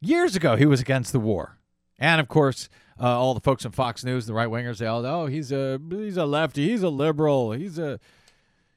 years 0.00 0.34
ago, 0.34 0.56
he 0.56 0.66
was 0.66 0.80
against 0.80 1.12
the 1.12 1.20
war. 1.20 1.58
And 1.98 2.20
of 2.20 2.28
course, 2.28 2.68
uh, 3.00 3.18
all 3.18 3.34
the 3.34 3.40
folks 3.40 3.64
in 3.64 3.72
Fox 3.72 4.04
News, 4.04 4.26
the 4.26 4.34
right 4.34 4.48
wingers, 4.48 4.78
they 4.78 4.86
all, 4.86 5.04
oh, 5.04 5.26
he's 5.26 5.52
a 5.52 5.80
he's 5.90 6.16
a 6.16 6.24
lefty, 6.24 6.68
he's 6.68 6.82
a 6.82 6.88
liberal, 6.88 7.52
he's 7.52 7.78
a 7.78 8.00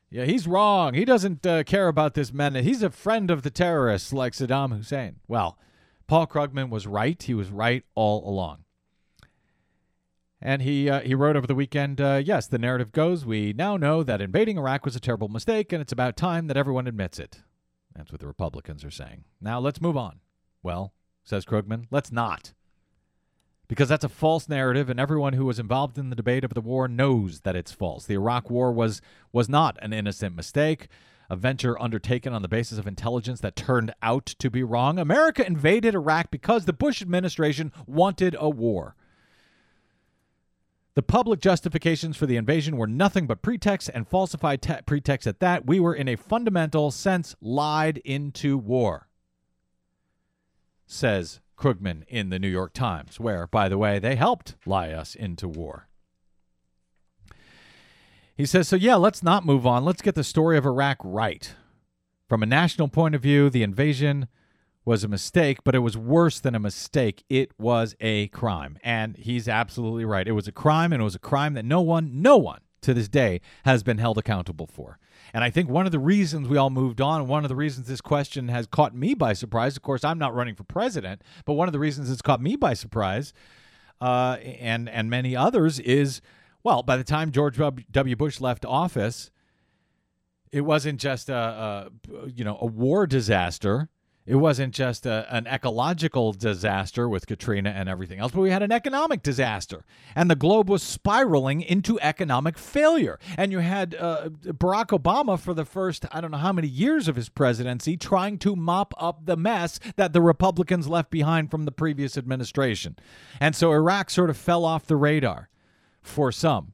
yeah, 0.10 0.26
he's 0.26 0.48
wrong. 0.48 0.94
He 0.94 1.06
doesn't 1.06 1.46
uh, 1.46 1.64
care 1.64 1.88
about 1.88 2.14
this 2.14 2.32
menace. 2.32 2.66
He's 2.66 2.84
a 2.84 2.90
friend 2.90 3.30
of 3.32 3.42
the 3.42 3.50
terrorists, 3.50 4.14
like 4.14 4.34
Saddam 4.34 4.76
Hussein. 4.76 5.18
Well, 5.28 5.58
Paul 6.08 6.28
Krugman 6.28 6.70
was 6.70 6.88
right. 6.88 7.22
He 7.22 7.34
was 7.34 7.50
right 7.50 7.84
all 7.96 8.28
along. 8.28 8.60
And 10.42 10.62
he 10.62 10.90
uh, 10.90 11.00
he 11.02 11.16
wrote 11.16 11.36
over 11.36 11.48
the 11.48 11.56
weekend, 11.56 12.00
uh, 12.00 12.22
yes, 12.24 12.46
the 12.46 12.60
narrative 12.60 12.92
goes, 12.92 13.26
we 13.26 13.52
now 13.54 13.78
know 13.78 14.04
that 14.04 14.22
invading 14.22 14.58
Iraq 14.58 14.86
was 14.86 14.96
a 14.96 15.00
terrible 15.00 15.28
mistake, 15.28 15.74
and 15.74 15.82
it's 15.82 15.94
about 15.94 16.16
time 16.16 16.48
that 16.48 16.58
everyone 16.58 16.88
admits 16.88 17.18
it. 17.18 17.42
That's 17.96 18.12
what 18.12 18.22
the 18.22 18.28
Republicans 18.28 18.86
are 18.86 18.92
saying. 18.92 19.24
Now 19.42 19.60
let's 19.60 19.82
move 19.82 19.98
on. 19.98 20.20
Well, 20.62 20.94
says 21.24 21.46
Krugman, 21.46 21.86
let's 21.90 22.12
not. 22.12 22.54
Because 23.68 23.90
that's 23.90 24.04
a 24.04 24.10
false 24.10 24.48
narrative, 24.48 24.90
and 24.90 25.00
everyone 25.00 25.34
who 25.34 25.46
was 25.46 25.60
involved 25.60 25.98
in 25.98 26.10
the 26.10 26.16
debate 26.16 26.44
of 26.44 26.54
the 26.54 26.62
war 26.62 26.88
knows 26.88 27.42
that 27.42 27.56
it's 27.56 27.72
false. 27.72 28.06
The 28.06 28.14
Iraq 28.14 28.50
War 28.50 28.72
was 28.72 29.02
was 29.32 29.50
not 29.50 29.78
an 29.82 29.92
innocent 29.92 30.36
mistake, 30.36 30.88
a 31.30 31.36
venture 31.36 31.82
undertaken 31.82 32.34
on 32.34 32.42
the 32.42 32.48
basis 32.48 32.78
of 32.78 32.86
intelligence 32.86 33.42
that 33.42 33.56
turned 33.56 33.94
out 34.04 34.26
to 34.26 34.50
be 34.50 34.64
wrong. 34.64 35.00
America 35.00 35.46
invaded 35.46 35.96
Iraq 35.96 36.30
because 36.30 36.66
the 36.66 36.74
Bush 36.74 37.02
administration 37.02 37.72
wanted 37.88 38.36
a 38.40 38.50
war. 38.50 38.96
The 40.94 41.04
public 41.04 41.42
justifications 41.42 42.16
for 42.16 42.26
the 42.26 42.38
invasion 42.38 42.78
were 42.78 42.88
nothing 42.88 43.28
but 43.28 43.42
pretexts 43.42 43.90
and 43.90 44.08
falsified 44.08 44.62
te- 44.62 44.82
pretexts 44.86 45.28
at 45.28 45.42
that. 45.42 45.66
We 45.66 45.80
were, 45.80 45.94
in 45.94 46.08
a 46.08 46.16
fundamental 46.16 46.90
sense, 46.90 47.36
lied 47.42 47.98
into 48.06 48.58
war, 48.58 49.10
says 50.86 51.42
Krugman 51.58 52.04
in 52.08 52.30
the 52.30 52.40
New 52.40 52.50
York 52.50 52.74
Times, 52.74 53.20
where, 53.20 53.48
by 53.48 53.70
the 53.70 53.78
way, 53.78 54.00
they 54.00 54.16
helped 54.16 54.56
lie 54.66 54.92
us 54.92 55.16
into 55.16 55.48
war. 55.48 55.88
He 58.36 58.46
says, 58.46 58.68
so 58.68 58.76
yeah, 58.76 58.96
let's 58.96 59.24
not 59.24 59.46
move 59.46 59.66
on. 59.66 59.86
Let's 59.86 60.02
get 60.02 60.16
the 60.16 60.24
story 60.24 60.58
of 60.58 60.66
Iraq 60.66 60.98
right. 61.04 61.54
From 62.28 62.44
a 62.44 62.48
national 62.48 62.90
point 62.90 63.16
of 63.16 63.22
view, 63.22 63.50
the 63.50 63.64
invasion 63.64 64.28
was 64.84 65.04
a 65.04 65.08
mistake, 65.08 65.64
but 65.64 65.74
it 65.74 65.80
was 65.80 65.98
worse 65.98 66.40
than 66.40 66.54
a 66.54 66.60
mistake. 66.60 67.24
It 67.30 67.52
was 67.58 67.96
a 68.00 68.28
crime. 68.28 68.78
And 68.84 69.16
he's 69.18 69.48
absolutely 69.48 70.06
right. 70.06 70.28
It 70.28 70.34
was 70.34 70.48
a 70.48 70.52
crime, 70.52 70.92
and 70.92 71.02
it 71.02 71.06
was 71.06 71.16
a 71.16 71.20
crime 71.20 71.54
that 71.54 71.66
no 71.66 71.82
one, 71.82 72.22
no 72.22 72.38
one 72.38 72.60
to 72.82 72.94
this 72.94 73.08
day 73.08 73.42
has 73.64 73.84
been 73.84 73.98
held 73.98 74.18
accountable 74.18 74.68
for. 74.68 75.00
And 75.34 75.44
I 75.44 75.50
think 75.50 75.70
one 75.70 75.86
of 75.86 75.92
the 75.92 76.00
reasons 76.00 76.48
we 76.48 76.58
all 76.58 76.70
moved 76.70 77.02
on, 77.02 77.28
one 77.28 77.44
of 77.44 77.50
the 77.50 77.56
reasons 77.56 77.88
this 77.88 78.02
question 78.02 78.48
has 78.48 78.68
caught 78.68 78.96
me 78.96 79.14
by 79.14 79.34
surprise, 79.34 79.76
of 79.76 79.84
course, 79.84 80.04
I'm 80.04 80.18
not 80.18 80.34
running 80.34 80.56
for 80.56 80.64
president, 80.64 81.22
but 81.46 81.54
one 81.54 81.68
of 81.68 81.74
the 81.74 81.80
reasons 81.80 82.10
it's 82.10 82.22
caught 82.22 82.42
me 82.42 82.56
by 82.56 82.74
surprise, 82.74 83.34
uh, 84.02 84.38
and 84.42 84.90
and 84.90 85.10
many 85.10 85.36
others, 85.36 85.80
is 85.80 86.22
well, 86.64 86.84
by 86.84 86.98
the 86.98 87.04
time 87.04 87.32
George 87.32 87.58
W. 87.58 88.16
Bush 88.16 88.42
left 88.42 88.66
office, 88.66 89.30
it 90.52 90.62
wasn't 90.62 91.00
just 91.00 91.30
a, 91.30 91.36
a 91.36 92.30
you 92.30 92.44
know 92.44 92.58
a 92.62 92.66
war 92.66 93.06
disaster 93.06 93.90
it 94.26 94.36
wasn't 94.36 94.74
just 94.74 95.06
a, 95.06 95.28
an 95.30 95.46
ecological 95.46 96.34
disaster 96.34 97.08
with 97.08 97.28
Katrina 97.28 97.70
and 97.70 97.88
everything 97.88 98.20
else, 98.20 98.32
but 98.32 98.42
we 98.42 98.50
had 98.50 98.64
an 98.64 98.72
economic 98.72 99.22
disaster. 99.22 99.86
And 100.16 100.30
the 100.30 100.36
globe 100.36 100.70
was 100.70 100.82
spiraling 100.82 101.62
into 101.62 102.00
economic 102.00 102.58
failure. 102.58 103.20
And 103.38 103.52
you 103.52 103.60
had 103.60 103.96
uh, 103.96 104.30
Barack 104.44 104.88
Obama 104.88 105.40
for 105.40 105.54
the 105.54 105.66
first, 105.66 106.06
I 106.12 106.22
don't 106.22 106.32
know 106.32 106.38
how 106.38 106.54
many 106.54 106.68
years 106.68 107.08
of 107.08 107.16
his 107.16 107.30
presidency, 107.30 107.98
trying 107.98 108.40
to 108.40 108.56
mop 108.56 108.94
up 108.98 109.26
the 109.26 109.38
mess 109.38 109.80
that 109.96 110.14
the 110.14 110.22
Republicans 110.22 110.88
left 110.88 111.12
behind 111.12 111.52
from 111.52 111.66
the 111.66 111.72
previous 111.72 112.18
administration. 112.18 112.96
And 113.40 113.56
so 113.56 113.72
Iraq 113.72 114.10
sort 114.10 114.30
of 114.30 114.38
fell 114.38 114.66
off 114.66 114.88
the 114.88 114.96
radar 114.96 115.50
for 116.02 116.32
some. 116.32 116.74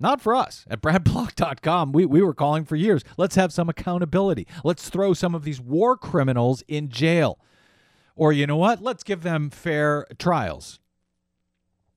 Not 0.00 0.20
for 0.20 0.34
us. 0.34 0.64
At 0.70 0.80
bradblog.com, 0.80 1.92
we, 1.92 2.06
we 2.06 2.22
were 2.22 2.34
calling 2.34 2.64
for 2.64 2.76
years. 2.76 3.02
Let's 3.16 3.34
have 3.34 3.52
some 3.52 3.68
accountability. 3.68 4.46
Let's 4.62 4.88
throw 4.88 5.12
some 5.12 5.34
of 5.34 5.44
these 5.44 5.60
war 5.60 5.96
criminals 5.96 6.62
in 6.68 6.88
jail. 6.88 7.38
Or 8.14 8.32
you 8.32 8.46
know 8.46 8.56
what? 8.56 8.82
Let's 8.82 9.02
give 9.02 9.22
them 9.22 9.50
fair 9.50 10.06
trials. 10.18 10.78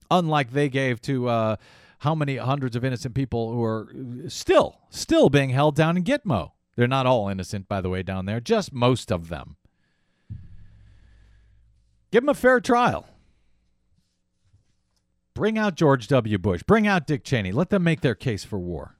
Unlike 0.09 0.51
they 0.51 0.69
gave 0.69 1.01
to 1.03 1.27
uh, 1.29 1.55
how 1.99 2.15
many 2.15 2.37
hundreds 2.37 2.75
of 2.75 2.83
innocent 2.83 3.13
people 3.15 3.53
who 3.53 3.63
are 3.63 3.93
still, 4.27 4.79
still 4.89 5.29
being 5.29 5.51
held 5.51 5.75
down 5.75 5.97
in 5.97 6.03
Gitmo. 6.03 6.51
They're 6.75 6.87
not 6.87 7.05
all 7.05 7.27
innocent, 7.29 7.67
by 7.67 7.81
the 7.81 7.89
way, 7.89 8.01
down 8.01 8.25
there, 8.25 8.39
just 8.39 8.73
most 8.73 9.11
of 9.11 9.29
them. 9.29 9.57
Give 12.11 12.23
them 12.23 12.29
a 12.29 12.33
fair 12.33 12.59
trial. 12.59 13.07
Bring 15.41 15.57
out 15.57 15.73
George 15.73 16.07
W. 16.07 16.37
Bush. 16.37 16.61
Bring 16.61 16.85
out 16.85 17.07
Dick 17.07 17.23
Cheney. 17.23 17.51
Let 17.51 17.71
them 17.71 17.83
make 17.83 18.01
their 18.01 18.13
case 18.13 18.43
for 18.43 18.59
war 18.59 18.95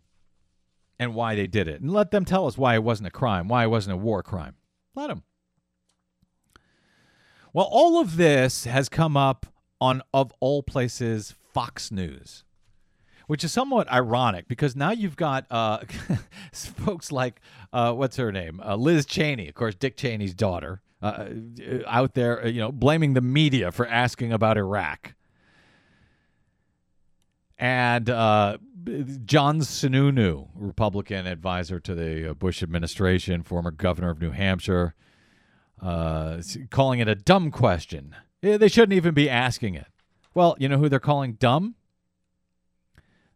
and 0.98 1.13
why 1.13 1.36
they 1.36 1.45
did 1.45 1.67
it. 1.67 1.81
And 1.81 1.93
let 1.93 2.10
them 2.10 2.25
tell 2.25 2.48
us 2.48 2.57
why 2.57 2.74
it 2.74 2.83
wasn't 2.83 3.10
a 3.10 3.12
crime, 3.12 3.48
why 3.48 3.63
it 3.63 3.67
wasn't 3.67 3.93
a 3.93 3.98
war 3.98 4.24
crime. 4.24 4.55
Let 4.95 5.10
them. 5.10 5.21
Well, 7.53 7.69
all 7.69 8.01
of 8.01 8.17
this 8.17 8.63
has 8.63 8.89
come 8.89 9.15
up 9.15 9.45
on, 9.79 10.01
of 10.15 10.33
all 10.39 10.63
places, 10.63 11.36
Fox 11.53 11.91
News, 11.91 12.43
which 13.27 13.43
is 13.43 13.51
somewhat 13.51 13.88
ironic 13.91 14.48
because 14.48 14.75
now 14.75 14.89
you've 14.89 15.17
got 15.17 15.45
uh, 15.51 15.81
folks 16.51 17.12
like, 17.12 17.39
uh, 17.71 17.93
what's 17.93 18.17
her 18.17 18.31
name? 18.31 18.60
Uh, 18.65 18.75
Liz 18.77 19.05
Cheney, 19.05 19.48
of 19.48 19.53
course, 19.53 19.75
Dick 19.75 19.95
Cheney's 19.95 20.33
daughter, 20.33 20.81
uh, 21.03 21.25
out 21.86 22.15
there, 22.15 22.48
you 22.48 22.62
know, 22.62 22.71
blaming 22.71 23.13
the 23.13 23.21
media 23.21 23.71
for 23.71 23.86
asking 23.86 24.33
about 24.33 24.57
Iraq 24.57 25.13
and 27.62 28.10
uh, 28.10 28.58
John 29.24 29.60
Sununu, 29.60 30.50
Republican 30.56 31.27
advisor 31.27 31.80
to 31.80 31.94
the 31.94 32.32
uh, 32.32 32.34
Bush 32.34 32.63
administration, 32.63 33.44
former 33.44 33.70
governor 33.70 34.10
of 34.10 34.20
New 34.20 34.32
Hampshire, 34.32 34.96
uh, 35.80 36.41
calling 36.72 37.00
it 37.00 37.08
a 37.08 37.13
dumb 37.13 37.51
question. 37.51 38.15
They 38.41 38.68
shouldn't 38.68 38.94
even 38.94 39.13
be 39.13 39.30
asking 39.30 39.75
it. 39.75 39.86
Well, 40.34 40.56
you 40.58 40.68
know 40.68 40.80
who 40.80 40.89
they're 40.89 41.00
calling 41.00 41.34
dumb? 41.34 41.75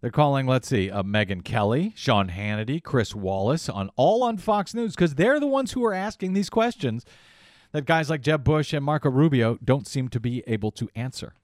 They're 0.01 0.09
calling, 0.09 0.47
let's 0.47 0.67
see, 0.67 0.89
uh, 0.89 1.03
Megyn 1.03 1.43
Kelly, 1.43 1.93
Sean 1.95 2.29
Hannity, 2.29 2.81
Chris 2.81 3.13
Wallace 3.13 3.69
on 3.69 3.91
all 3.95 4.23
on 4.23 4.37
Fox 4.37 4.73
News 4.73 4.95
because 4.95 5.15
they're 5.15 5.39
the 5.39 5.47
ones 5.47 5.73
who 5.73 5.85
are 5.85 5.93
asking 5.93 6.33
these 6.33 6.49
questions 6.49 7.05
that 7.73 7.85
guys 7.85 8.09
like 8.09 8.21
Jeb 8.21 8.43
Bush 8.43 8.73
and 8.73 8.83
Marco 8.83 9.09
Rubio 9.09 9.59
don't 9.63 9.87
seem 9.87 10.07
to 10.09 10.19
be 10.19 10.43
able 10.47 10.71
to 10.71 10.89
answer. 10.95 11.35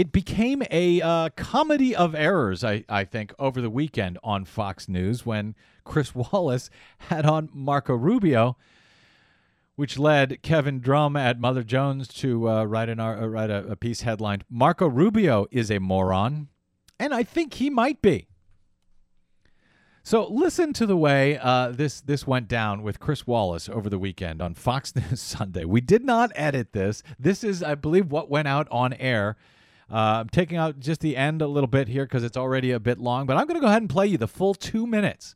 It 0.00 0.12
became 0.12 0.62
a 0.70 1.02
uh, 1.02 1.28
comedy 1.36 1.94
of 1.94 2.14
errors, 2.14 2.64
I, 2.64 2.84
I 2.88 3.04
think, 3.04 3.34
over 3.38 3.60
the 3.60 3.68
weekend 3.68 4.16
on 4.24 4.46
Fox 4.46 4.88
News 4.88 5.26
when 5.26 5.54
Chris 5.84 6.14
Wallace 6.32 6.70
had 7.10 7.26
on 7.26 7.50
Marco 7.52 7.94
Rubio, 7.94 8.56
which 9.76 9.98
led 9.98 10.40
Kevin 10.40 10.80
Drum 10.80 11.16
at 11.16 11.38
Mother 11.38 11.62
Jones 11.62 12.08
to 12.14 12.48
uh, 12.48 12.64
write, 12.64 12.88
an, 12.88 12.98
uh, 12.98 13.26
write 13.26 13.50
a, 13.50 13.66
a 13.66 13.76
piece 13.76 14.00
headlined 14.00 14.42
Marco 14.48 14.88
Rubio 14.88 15.46
is 15.50 15.70
a 15.70 15.78
moron. 15.78 16.48
And 16.98 17.12
I 17.12 17.22
think 17.22 17.52
he 17.52 17.68
might 17.68 18.00
be. 18.00 18.26
So 20.02 20.26
listen 20.28 20.72
to 20.72 20.86
the 20.86 20.96
way 20.96 21.36
uh, 21.36 21.72
this 21.72 22.00
this 22.00 22.26
went 22.26 22.48
down 22.48 22.82
with 22.82 23.00
Chris 23.00 23.26
Wallace 23.26 23.68
over 23.68 23.90
the 23.90 23.98
weekend 23.98 24.40
on 24.40 24.54
Fox 24.54 24.96
News 24.96 25.20
Sunday. 25.20 25.66
We 25.66 25.82
did 25.82 26.06
not 26.06 26.32
edit 26.34 26.72
this. 26.72 27.02
This 27.18 27.44
is, 27.44 27.62
I 27.62 27.74
believe, 27.74 28.10
what 28.10 28.30
went 28.30 28.48
out 28.48 28.66
on 28.70 28.94
air. 28.94 29.36
Uh, 29.90 30.20
I'm 30.20 30.28
taking 30.28 30.56
out 30.56 30.78
just 30.78 31.00
the 31.00 31.16
end 31.16 31.42
a 31.42 31.46
little 31.46 31.66
bit 31.68 31.88
here 31.88 32.04
because 32.04 32.22
it's 32.22 32.36
already 32.36 32.70
a 32.70 32.78
bit 32.78 32.98
long, 32.98 33.26
but 33.26 33.36
I'm 33.36 33.46
going 33.46 33.56
to 33.56 33.60
go 33.60 33.66
ahead 33.66 33.82
and 33.82 33.90
play 33.90 34.06
you 34.06 34.18
the 34.18 34.28
full 34.28 34.54
two 34.54 34.86
minutes 34.86 35.34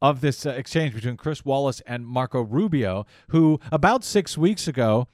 of 0.00 0.22
this 0.22 0.46
uh, 0.46 0.50
exchange 0.50 0.94
between 0.94 1.16
Chris 1.16 1.44
Wallace 1.44 1.82
and 1.86 2.06
Marco 2.06 2.40
Rubio, 2.40 3.06
who 3.28 3.60
about 3.70 4.02
six 4.02 4.38
weeks 4.38 4.66
ago 4.66 5.08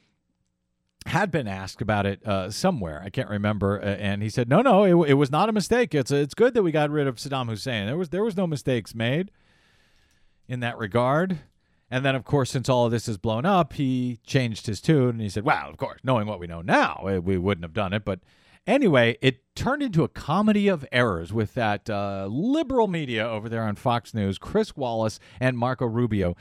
had 1.07 1.31
been 1.31 1.49
asked 1.49 1.83
about 1.83 2.07
it 2.07 2.25
uh, 2.27 2.51
somewhere. 2.51 3.03
I 3.05 3.11
can't 3.11 3.29
remember, 3.29 3.81
uh, 3.81 3.85
and 3.85 4.23
he 4.23 4.29
said, 4.29 4.49
"No, 4.49 4.61
no, 4.63 4.85
it, 4.85 5.11
it 5.11 5.15
was 5.15 5.31
not 5.31 5.49
a 5.49 5.53
mistake. 5.53 5.95
It's 5.95 6.11
it's 6.11 6.35
good 6.35 6.55
that 6.55 6.63
we 6.63 6.71
got 6.71 6.91
rid 6.91 7.07
of 7.07 7.17
Saddam 7.17 7.49
Hussein. 7.49 7.87
There 7.87 7.97
was 7.97 8.11
there 8.11 8.25
was 8.25 8.37
no 8.37 8.47
mistakes 8.47 8.95
made 8.95 9.31
in 10.49 10.61
that 10.61 10.79
regard." 10.79 11.41
And 11.91 12.05
then, 12.05 12.17
of 12.17 12.25
course, 12.25 12.51
since 12.51 12.69
all 12.69 12.87
of 12.87 12.91
this 12.91 13.07
is 13.07 13.17
blown 13.17 13.47
up, 13.47 13.75
he 13.75 14.19
changed 14.27 14.67
his 14.67 14.81
tune 14.81 15.11
and 15.11 15.21
he 15.21 15.29
said, 15.29 15.45
"Well, 15.45 15.69
of 15.69 15.77
course, 15.77 16.01
knowing 16.03 16.27
what 16.27 16.41
we 16.41 16.47
know 16.47 16.63
now, 16.63 17.05
eh, 17.09 17.19
we 17.19 17.39
wouldn't 17.39 17.65
have 17.65 17.73
done 17.73 17.93
it." 17.93 18.05
But 18.05 18.21
anyway, 18.67 19.17
it 19.21 19.43
turned 19.55 19.83
into 19.83 20.03
a 20.03 20.09
comedy 20.09 20.69
of 20.69 20.85
errors 20.91 21.33
with 21.33 21.55
that 21.55 21.89
uh, 21.89 22.27
liberal 22.29 22.89
media 22.89 23.29
over 23.29 23.49
there 23.49 23.63
on 23.63 23.77
Fox 23.77 24.15
News, 24.15 24.39
Chris 24.39 24.77
Wallace 24.77 25.21
and 25.39 25.57
Marco 25.57 25.87
Rubio 25.87 26.37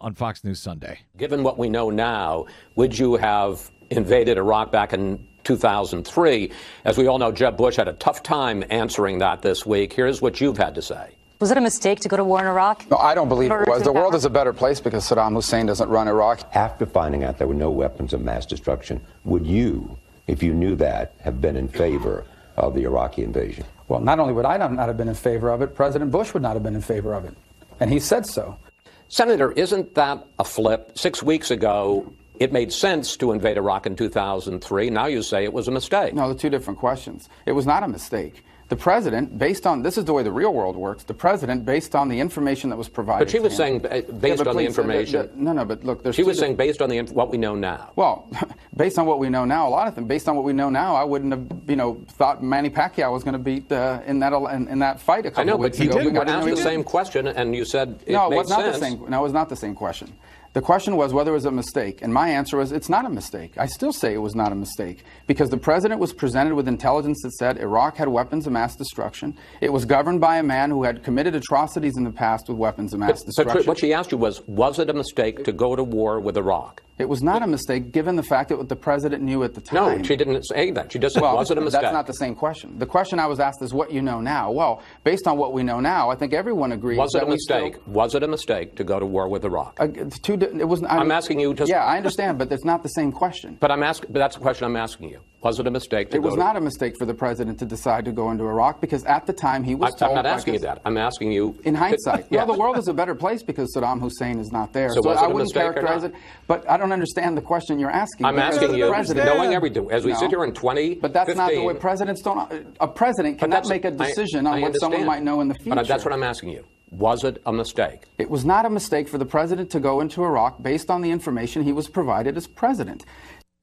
on 0.00 0.14
Fox 0.14 0.42
News 0.42 0.60
Sunday. 0.60 1.00
Given 1.16 1.42
what 1.42 1.58
we 1.58 1.68
know 1.68 1.90
now, 1.90 2.46
would 2.76 2.98
you 2.98 3.16
have 3.16 3.70
invaded 3.90 4.38
Iraq 4.38 4.72
back 4.72 4.92
in 4.92 5.26
2003? 5.44 6.52
As 6.84 6.96
we 6.96 7.06
all 7.06 7.18
know, 7.18 7.32
Jeb 7.32 7.56
Bush 7.56 7.76
had 7.76 7.88
a 7.88 7.94
tough 7.94 8.22
time 8.22 8.64
answering 8.70 9.18
that 9.18 9.42
this 9.42 9.66
week. 9.66 9.92
Here's 9.92 10.22
what 10.22 10.40
you've 10.40 10.58
had 10.58 10.74
to 10.76 10.82
say. 10.82 11.17
Was 11.40 11.52
it 11.52 11.56
a 11.56 11.60
mistake 11.60 12.00
to 12.00 12.08
go 12.08 12.16
to 12.16 12.24
war 12.24 12.40
in 12.40 12.46
Iraq? 12.46 12.90
No, 12.90 12.96
I 12.96 13.14
don't 13.14 13.28
believe 13.28 13.52
it 13.52 13.68
was. 13.68 13.82
The 13.82 13.92
world 13.92 14.16
is 14.16 14.24
a 14.24 14.30
better 14.30 14.52
place 14.52 14.80
because 14.80 15.08
Saddam 15.08 15.34
Hussein 15.34 15.66
doesn't 15.66 15.88
run 15.88 16.08
Iraq. 16.08 16.40
After 16.56 16.84
finding 16.84 17.22
out 17.22 17.38
there 17.38 17.46
were 17.46 17.54
no 17.54 17.70
weapons 17.70 18.12
of 18.12 18.22
mass 18.22 18.44
destruction, 18.44 19.00
would 19.24 19.46
you, 19.46 19.96
if 20.26 20.42
you 20.42 20.52
knew 20.52 20.74
that, 20.76 21.14
have 21.20 21.40
been 21.40 21.54
in 21.54 21.68
favor 21.68 22.24
of 22.56 22.74
the 22.74 22.82
Iraqi 22.82 23.22
invasion? 23.22 23.64
Well, 23.86 24.00
not 24.00 24.18
only 24.18 24.32
would 24.32 24.46
I 24.46 24.56
not 24.56 24.88
have 24.88 24.96
been 24.96 25.08
in 25.08 25.14
favor 25.14 25.50
of 25.50 25.62
it, 25.62 25.76
President 25.76 26.10
Bush 26.10 26.34
would 26.34 26.42
not 26.42 26.54
have 26.54 26.64
been 26.64 26.74
in 26.74 26.82
favor 26.82 27.14
of 27.14 27.24
it. 27.24 27.34
And 27.78 27.88
he 27.88 28.00
said 28.00 28.26
so. 28.26 28.58
Senator, 29.06 29.52
isn't 29.52 29.94
that 29.94 30.26
a 30.40 30.44
flip? 30.44 30.98
Six 30.98 31.22
weeks 31.22 31.52
ago, 31.52 32.12
it 32.40 32.52
made 32.52 32.72
sense 32.72 33.16
to 33.16 33.30
invade 33.30 33.56
Iraq 33.56 33.86
in 33.86 33.94
2003. 33.94 34.90
Now 34.90 35.06
you 35.06 35.22
say 35.22 35.44
it 35.44 35.52
was 35.52 35.68
a 35.68 35.70
mistake. 35.70 36.14
No, 36.14 36.26
they're 36.26 36.36
two 36.36 36.50
different 36.50 36.80
questions. 36.80 37.28
It 37.46 37.52
was 37.52 37.64
not 37.64 37.84
a 37.84 37.88
mistake. 37.88 38.44
The 38.68 38.76
president, 38.76 39.38
based 39.38 39.66
on 39.66 39.82
this 39.82 39.96
is 39.96 40.04
the 40.04 40.12
way 40.12 40.22
the 40.22 40.30
real 40.30 40.52
world 40.52 40.76
works. 40.76 41.02
The 41.02 41.14
president, 41.14 41.64
based 41.64 41.94
on 41.94 42.10
the 42.10 42.20
information 42.20 42.68
that 42.68 42.76
was 42.76 42.88
provided. 42.88 43.24
But 43.24 43.30
she 43.30 43.38
was 43.38 43.56
saying 43.56 43.86
uh, 43.86 44.02
based 44.20 44.42
yeah, 44.44 44.50
on 44.50 44.56
the 44.56 44.66
information. 44.66 45.20
Uh, 45.20 45.28
no, 45.34 45.52
no, 45.54 45.64
but 45.64 45.84
look, 45.84 46.02
there's. 46.02 46.14
She 46.14 46.22
was 46.22 46.38
saying 46.38 46.56
based 46.56 46.82
on 46.82 46.90
the 46.90 47.00
what 47.04 47.30
we 47.30 47.38
know 47.38 47.54
now. 47.54 47.92
Well, 47.96 48.30
based 48.76 48.98
on 48.98 49.06
what 49.06 49.20
we 49.20 49.30
know 49.30 49.46
now, 49.46 49.66
a 49.66 49.70
lot 49.70 49.88
of 49.88 49.94
them. 49.94 50.06
Based 50.06 50.28
on 50.28 50.36
what 50.36 50.44
we 50.44 50.52
know 50.52 50.68
now, 50.68 50.94
I 50.94 51.04
wouldn't 51.04 51.32
have, 51.32 51.48
you 51.66 51.76
know, 51.76 51.94
thought 52.08 52.42
Manny 52.42 52.68
Pacquiao 52.68 53.10
was 53.10 53.24
going 53.24 53.32
to 53.32 53.38
beat 53.38 53.72
uh, 53.72 54.02
in 54.06 54.18
that 54.18 54.34
in, 54.34 54.68
in, 54.68 54.78
that 54.80 55.00
fight 55.00 55.24
a 55.24 55.30
couple 55.30 55.40
I 55.40 55.44
know, 55.44 55.54
of 55.54 55.60
weeks 55.60 55.78
but 55.78 55.86
ago. 55.86 56.00
you 56.00 56.10
did 56.12 56.28
ask 56.28 56.46
the 56.46 56.56
same 56.56 56.84
question, 56.84 57.26
and 57.26 57.56
you 57.56 57.64
said 57.64 58.00
it 58.04 58.12
no, 58.12 58.30
it 58.30 58.36
was 58.36 58.50
not 58.50 58.60
sense. 58.60 58.78
the 58.78 58.84
same. 58.84 59.10
No, 59.10 59.20
it 59.20 59.22
was 59.22 59.32
not 59.32 59.48
the 59.48 59.56
same 59.56 59.74
question. 59.74 60.12
The 60.54 60.62
question 60.62 60.96
was 60.96 61.12
whether 61.12 61.30
it 61.32 61.34
was 61.34 61.44
a 61.44 61.50
mistake, 61.50 62.00
and 62.02 62.12
my 62.12 62.30
answer 62.30 62.56
was 62.56 62.72
it's 62.72 62.88
not 62.88 63.04
a 63.04 63.10
mistake. 63.10 63.52
I 63.58 63.66
still 63.66 63.92
say 63.92 64.14
it 64.14 64.18
was 64.18 64.34
not 64.34 64.50
a 64.50 64.54
mistake 64.54 65.04
because 65.26 65.50
the 65.50 65.58
president 65.58 66.00
was 66.00 66.12
presented 66.12 66.54
with 66.54 66.66
intelligence 66.66 67.20
that 67.22 67.32
said 67.32 67.58
Iraq 67.58 67.96
had 67.96 68.08
weapons 68.08 68.46
of 68.46 68.52
mass 68.52 68.74
destruction. 68.74 69.36
It 69.60 69.72
was 69.72 69.84
governed 69.84 70.20
by 70.20 70.38
a 70.38 70.42
man 70.42 70.70
who 70.70 70.84
had 70.84 71.04
committed 71.04 71.34
atrocities 71.34 71.96
in 71.96 72.04
the 72.04 72.10
past 72.10 72.48
with 72.48 72.56
weapons 72.56 72.94
of 72.94 73.00
mass 73.00 73.20
But, 73.20 73.26
destruction. 73.26 73.58
but 73.58 73.66
what 73.66 73.78
she 73.78 73.92
asked 73.92 74.10
you 74.10 74.18
was, 74.18 74.40
was 74.48 74.78
it 74.78 74.88
a 74.88 74.94
mistake 74.94 75.44
to 75.44 75.52
go 75.52 75.76
to 75.76 75.84
war 75.84 76.18
with 76.18 76.36
Iraq? 76.36 76.82
It 76.98 77.08
was 77.08 77.22
not 77.22 77.42
a 77.42 77.46
mistake 77.46 77.92
given 77.92 78.16
the 78.16 78.22
fact 78.22 78.48
that 78.48 78.58
what 78.58 78.68
the 78.68 78.76
president 78.76 79.22
knew 79.22 79.42
at 79.44 79.54
the 79.54 79.60
time. 79.60 79.98
No, 79.98 80.02
she 80.02 80.16
didn't 80.16 80.42
say 80.44 80.70
that. 80.72 80.92
She 80.92 80.98
just 80.98 81.14
said, 81.14 81.22
Well, 81.22 81.36
was 81.36 81.50
it 81.50 81.58
a 81.58 81.60
mistake? 81.60 81.82
That's 81.82 81.92
not 81.92 82.06
the 82.06 82.12
same 82.14 82.34
question. 82.34 82.78
The 82.78 82.86
question 82.86 83.18
I 83.18 83.26
was 83.26 83.40
asked 83.40 83.62
is 83.62 83.72
what 83.72 83.92
you 83.92 84.02
know 84.02 84.20
now. 84.20 84.50
Well, 84.50 84.82
based 85.04 85.26
on 85.26 85.36
what 85.38 85.52
we 85.52 85.62
know 85.62 85.80
now, 85.80 86.10
I 86.10 86.16
think 86.16 86.32
everyone 86.32 86.72
agrees 86.72 86.98
was 86.98 87.14
it 87.14 87.22
a 87.22 87.26
we 87.26 87.38
still- 87.38 87.60
mistake? 87.64 87.82
Was 87.86 88.14
it 88.14 88.22
a 88.22 88.28
mistake 88.28 88.74
to 88.76 88.84
go 88.84 88.98
to 88.98 89.06
war 89.06 89.28
with 89.28 89.44
Iraq? 89.44 89.76
Uh, 89.78 89.86
two, 90.22 90.34
it 90.34 90.66
was, 90.68 90.82
I'm 90.84 91.10
asking 91.10 91.40
you 91.40 91.54
just- 91.54 91.70
Yeah, 91.70 91.84
I 91.84 91.96
understand, 91.96 92.38
but 92.38 92.50
it's 92.52 92.64
not 92.64 92.82
the 92.82 92.88
same 92.88 93.12
question. 93.12 93.56
but 93.60 93.70
I'm 93.70 93.82
asking. 93.82 94.10
But 94.12 94.18
that's 94.18 94.36
the 94.36 94.42
question 94.42 94.64
I'm 94.66 94.76
asking 94.76 95.10
you. 95.10 95.20
Was 95.40 95.60
it 95.60 95.66
a 95.68 95.70
mistake 95.70 96.10
to 96.10 96.16
It 96.16 96.22
was 96.22 96.34
to 96.34 96.40
not 96.40 96.56
a 96.56 96.60
mistake 96.60 96.96
for 96.98 97.06
the 97.06 97.14
president 97.14 97.60
to 97.60 97.64
decide 97.64 98.04
to 98.06 98.12
go 98.12 98.30
into 98.32 98.44
Iraq 98.44 98.80
because 98.80 99.04
at 99.04 99.24
the 99.24 99.32
time 99.32 99.62
he 99.62 99.76
was 99.76 99.94
I, 99.94 99.98
told. 99.98 100.10
I'm 100.10 100.24
not 100.24 100.26
asking 100.26 100.54
you 100.54 100.60
that. 100.60 100.80
I'm 100.84 100.96
asking 100.96 101.30
you. 101.30 101.56
In 101.64 101.76
hindsight, 101.76 102.26
Yeah. 102.30 102.38
well, 102.44 102.54
the 102.54 102.60
world 102.60 102.76
is 102.76 102.88
a 102.88 102.92
better 102.92 103.14
place 103.14 103.44
because 103.44 103.72
Saddam 103.74 104.00
Hussein 104.00 104.40
is 104.40 104.50
not 104.50 104.72
there. 104.72 104.90
So 104.90 105.08
it 105.10 105.16
I 105.16 105.28
wouldn't 105.28 105.54
characterize 105.54 106.02
it. 106.02 106.12
But 106.48 106.68
I 106.68 106.76
don't 106.76 106.90
understand 106.92 107.36
the 107.36 107.42
question 107.42 107.78
you're 107.78 107.90
asking. 107.90 108.26
I'm 108.26 108.38
asking 108.38 108.74
you, 108.74 108.88
president- 108.88 109.26
knowing 109.26 109.54
everything, 109.54 109.88
as 109.92 110.04
we 110.04 110.12
No. 110.12 110.18
sit 110.18 110.30
here 110.30 110.42
in 110.44 110.52
20, 110.52 110.96
But 110.96 111.12
that's 111.12 111.36
not 111.36 111.50
the 111.52 111.62
way 111.64 111.74
presidents 111.74 112.20
don't. 112.22 112.50
A 112.80 112.88
president 112.88 113.38
cannot 113.38 113.68
make 113.68 113.84
a 113.84 113.92
decision 113.92 114.44
I 114.46 114.54
on 114.54 114.60
what 114.62 114.74
someone 114.80 115.06
might 115.06 115.22
know 115.22 115.40
in 115.40 115.46
the 115.48 115.54
future. 115.54 115.76
But 115.76 115.86
that's 115.86 116.04
what 116.04 116.12
I'm 116.12 116.24
asking 116.24 116.48
you. 116.50 116.64
Was 116.90 117.22
it 117.22 117.40
a 117.44 117.52
mistake? 117.52 118.04
It 118.16 118.30
was 118.30 118.46
not 118.46 118.64
a 118.64 118.70
mistake 118.70 119.08
for 119.08 119.18
the 119.18 119.26
president 119.26 119.68
to 119.70 119.78
go 119.80 120.00
into 120.00 120.24
Iraq 120.24 120.62
based 120.62 120.90
on 120.90 121.02
the 121.02 121.10
information 121.10 121.62
he 121.62 121.72
was 121.72 121.86
provided 121.86 122.34
as 122.38 122.46
president. 122.46 123.04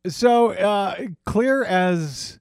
So 0.08 0.52
uh, 0.52 0.96
clear 1.26 1.64
as 1.64 2.40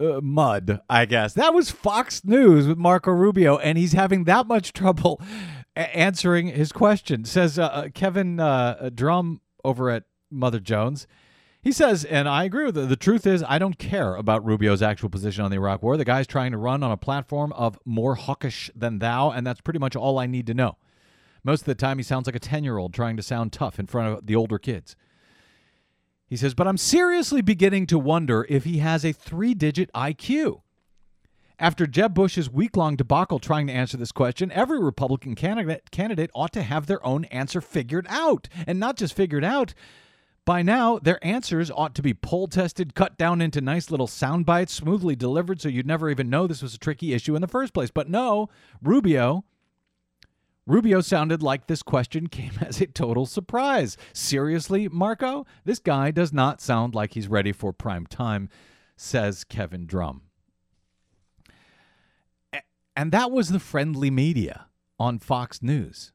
uh, 0.00 0.20
mud, 0.22 0.80
I 0.88 1.06
guess. 1.06 1.34
That 1.34 1.54
was 1.54 1.70
Fox 1.70 2.24
News 2.24 2.66
with 2.66 2.78
Marco 2.78 3.10
Rubio, 3.10 3.58
and 3.58 3.78
he's 3.78 3.92
having 3.92 4.24
that 4.24 4.46
much 4.46 4.72
trouble 4.72 5.20
a- 5.76 5.96
answering 5.96 6.48
his 6.48 6.72
question. 6.72 7.24
Says 7.24 7.58
uh, 7.58 7.64
uh, 7.64 7.88
Kevin 7.94 8.40
uh, 8.40 8.90
Drum 8.94 9.40
over 9.64 9.90
at 9.90 10.04
Mother 10.30 10.60
Jones. 10.60 11.06
He 11.62 11.72
says, 11.72 12.04
and 12.04 12.28
I 12.28 12.44
agree 12.44 12.66
with 12.66 12.76
it. 12.76 12.90
The 12.90 12.96
truth 12.96 13.26
is, 13.26 13.42
I 13.48 13.58
don't 13.58 13.78
care 13.78 14.16
about 14.16 14.44
Rubio's 14.44 14.82
actual 14.82 15.08
position 15.08 15.44
on 15.44 15.50
the 15.50 15.56
Iraq 15.56 15.82
War. 15.82 15.96
The 15.96 16.04
guy's 16.04 16.26
trying 16.26 16.52
to 16.52 16.58
run 16.58 16.82
on 16.82 16.90
a 16.90 16.96
platform 16.98 17.54
of 17.54 17.78
more 17.86 18.16
hawkish 18.16 18.70
than 18.76 18.98
thou, 18.98 19.30
and 19.30 19.46
that's 19.46 19.62
pretty 19.62 19.78
much 19.78 19.96
all 19.96 20.18
I 20.18 20.26
need 20.26 20.46
to 20.48 20.54
know. 20.54 20.76
Most 21.42 21.62
of 21.62 21.66
the 21.66 21.74
time, 21.74 21.96
he 21.96 22.02
sounds 22.02 22.26
like 22.26 22.36
a 22.36 22.40
10 22.40 22.64
year 22.64 22.76
old 22.76 22.92
trying 22.92 23.16
to 23.16 23.22
sound 23.22 23.52
tough 23.52 23.78
in 23.78 23.86
front 23.86 24.12
of 24.12 24.26
the 24.26 24.36
older 24.36 24.58
kids. 24.58 24.94
He 26.34 26.38
says, 26.38 26.52
but 26.52 26.66
I'm 26.66 26.78
seriously 26.78 27.42
beginning 27.42 27.86
to 27.86 27.96
wonder 27.96 28.44
if 28.48 28.64
he 28.64 28.78
has 28.78 29.04
a 29.04 29.12
three 29.12 29.54
digit 29.54 29.88
IQ. 29.92 30.62
After 31.60 31.86
Jeb 31.86 32.12
Bush's 32.12 32.50
week 32.50 32.76
long 32.76 32.96
debacle 32.96 33.38
trying 33.38 33.68
to 33.68 33.72
answer 33.72 33.96
this 33.96 34.10
question, 34.10 34.50
every 34.50 34.82
Republican 34.82 35.36
candidate, 35.36 35.92
candidate 35.92 36.32
ought 36.34 36.52
to 36.54 36.64
have 36.64 36.86
their 36.86 37.06
own 37.06 37.24
answer 37.26 37.60
figured 37.60 38.08
out. 38.08 38.48
And 38.66 38.80
not 38.80 38.96
just 38.96 39.14
figured 39.14 39.44
out, 39.44 39.74
by 40.44 40.62
now, 40.62 40.98
their 40.98 41.24
answers 41.24 41.70
ought 41.70 41.94
to 41.94 42.02
be 42.02 42.14
poll 42.14 42.48
tested, 42.48 42.96
cut 42.96 43.16
down 43.16 43.40
into 43.40 43.60
nice 43.60 43.92
little 43.92 44.08
sound 44.08 44.44
bites, 44.44 44.74
smoothly 44.74 45.14
delivered 45.14 45.60
so 45.60 45.68
you'd 45.68 45.86
never 45.86 46.10
even 46.10 46.28
know 46.28 46.48
this 46.48 46.62
was 46.62 46.74
a 46.74 46.78
tricky 46.78 47.12
issue 47.12 47.36
in 47.36 47.42
the 47.42 47.46
first 47.46 47.72
place. 47.72 47.92
But 47.92 48.10
no, 48.10 48.48
Rubio. 48.82 49.44
Rubio 50.66 51.00
sounded 51.00 51.42
like 51.42 51.66
this 51.66 51.82
question 51.82 52.28
came 52.28 52.52
as 52.60 52.80
a 52.80 52.86
total 52.86 53.26
surprise. 53.26 53.96
Seriously, 54.12 54.88
Marco? 54.88 55.46
This 55.64 55.78
guy 55.78 56.10
does 56.10 56.32
not 56.32 56.60
sound 56.60 56.94
like 56.94 57.14
he's 57.14 57.28
ready 57.28 57.52
for 57.52 57.72
prime 57.72 58.06
time, 58.06 58.48
says 58.96 59.44
Kevin 59.44 59.86
Drum. 59.86 60.22
And 62.96 63.10
that 63.12 63.30
was 63.30 63.48
the 63.48 63.58
friendly 63.58 64.10
media 64.10 64.66
on 64.98 65.18
Fox 65.18 65.62
News. 65.62 66.12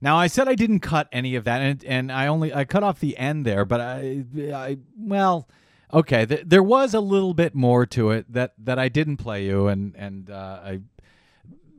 Now 0.00 0.16
I 0.16 0.26
said 0.26 0.48
I 0.48 0.54
didn't 0.54 0.80
cut 0.80 1.08
any 1.12 1.34
of 1.34 1.44
that, 1.44 1.60
and 1.60 1.84
and 1.84 2.12
I 2.12 2.26
only 2.26 2.52
I 2.52 2.64
cut 2.64 2.82
off 2.82 3.00
the 3.00 3.16
end 3.16 3.46
there, 3.46 3.64
but 3.64 3.80
I, 3.80 4.24
I 4.52 4.76
well, 4.96 5.48
okay, 5.92 6.26
th- 6.26 6.42
there 6.44 6.62
was 6.62 6.92
a 6.94 7.00
little 7.00 7.32
bit 7.32 7.54
more 7.54 7.86
to 7.86 8.10
it 8.10 8.30
that 8.32 8.52
that 8.58 8.78
I 8.78 8.88
didn't 8.88 9.16
play 9.16 9.46
you, 9.46 9.66
and 9.66 9.96
and 9.96 10.30
uh, 10.30 10.60
I, 10.62 10.80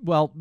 well, 0.04 0.34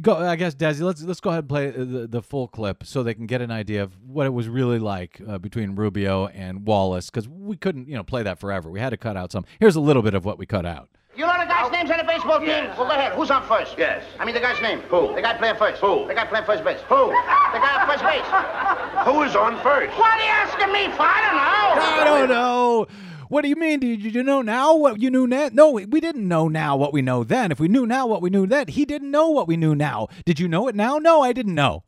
go 0.00 0.16
I 0.16 0.36
guess 0.36 0.54
Desi, 0.54 0.80
let's 0.80 1.02
let's 1.02 1.20
go 1.20 1.30
ahead 1.30 1.44
and 1.44 1.48
play 1.48 1.70
the, 1.70 2.06
the 2.06 2.22
full 2.22 2.48
clip 2.48 2.84
so 2.84 3.02
they 3.02 3.14
can 3.14 3.26
get 3.26 3.40
an 3.40 3.50
idea 3.50 3.82
of 3.82 3.96
what 4.06 4.26
it 4.26 4.32
was 4.32 4.48
really 4.48 4.78
like 4.78 5.20
uh, 5.26 5.38
between 5.38 5.74
Rubio 5.74 6.26
and 6.28 6.66
Wallace, 6.66 7.10
because 7.10 7.28
we 7.28 7.56
couldn't 7.56 7.88
you 7.88 7.96
know 7.96 8.04
play 8.04 8.22
that 8.22 8.38
forever. 8.38 8.70
We 8.70 8.80
had 8.80 8.90
to 8.90 8.96
cut 8.96 9.16
out 9.16 9.32
some. 9.32 9.44
Here's 9.60 9.76
a 9.76 9.80
little 9.80 10.02
bit 10.02 10.14
of 10.14 10.24
what 10.24 10.38
we 10.38 10.46
cut 10.46 10.66
out. 10.66 10.88
You 11.16 11.26
know 11.26 11.32
the 11.32 11.46
guy's 11.46 11.72
names 11.72 11.90
on 11.90 11.98
the 11.98 12.04
baseball 12.04 12.38
team? 12.38 12.48
Yes. 12.48 12.78
Well, 12.78 12.86
go 12.86 12.94
ahead. 12.94 13.12
Who's 13.12 13.30
on 13.32 13.44
first? 13.48 13.76
Yes. 13.76 14.04
I 14.20 14.24
mean 14.24 14.34
the 14.34 14.40
guy's 14.40 14.62
name. 14.62 14.78
Who? 14.82 15.14
The 15.16 15.22
guy 15.22 15.36
playing 15.36 15.56
first. 15.56 15.80
Who? 15.80 16.06
The 16.06 16.14
guy 16.14 16.26
playing 16.26 16.46
first 16.46 16.62
base. 16.62 16.78
Who? 16.88 17.08
The 17.08 17.58
guy 17.58 17.80
on 17.80 17.88
first 17.90 18.04
base. 18.04 19.04
Who 19.04 19.22
is 19.22 19.34
on 19.34 19.60
first? 19.60 19.98
What 19.98 20.12
are 20.14 20.22
you 20.22 20.30
asking 20.30 20.72
me 20.72 20.94
for? 20.94 21.02
I 21.02 21.18
don't 21.26 21.34
know. 21.34 21.68
I 21.82 22.04
don't 22.04 22.28
know. 22.28 22.86
What 23.28 23.42
do 23.42 23.48
you 23.48 23.56
mean? 23.56 23.80
Did 23.80 24.14
you 24.14 24.22
know 24.22 24.42
now 24.42 24.74
what 24.74 25.00
you 25.00 25.10
knew 25.10 25.26
then? 25.26 25.54
No, 25.54 25.70
we 25.72 26.00
didn't 26.00 26.26
know 26.26 26.48
now 26.48 26.76
what 26.76 26.92
we 26.92 27.02
know 27.02 27.24
then. 27.24 27.52
If 27.52 27.60
we 27.60 27.68
knew 27.68 27.86
now 27.86 28.06
what 28.06 28.22
we 28.22 28.30
knew 28.30 28.46
then, 28.46 28.68
he 28.68 28.84
didn't 28.84 29.10
know 29.10 29.28
what 29.28 29.46
we 29.46 29.56
knew 29.56 29.74
now. 29.74 30.08
Did 30.24 30.40
you 30.40 30.48
know 30.48 30.68
it 30.68 30.74
now? 30.74 30.98
No, 30.98 31.22
I 31.22 31.32
didn't 31.32 31.54
know. 31.54 31.84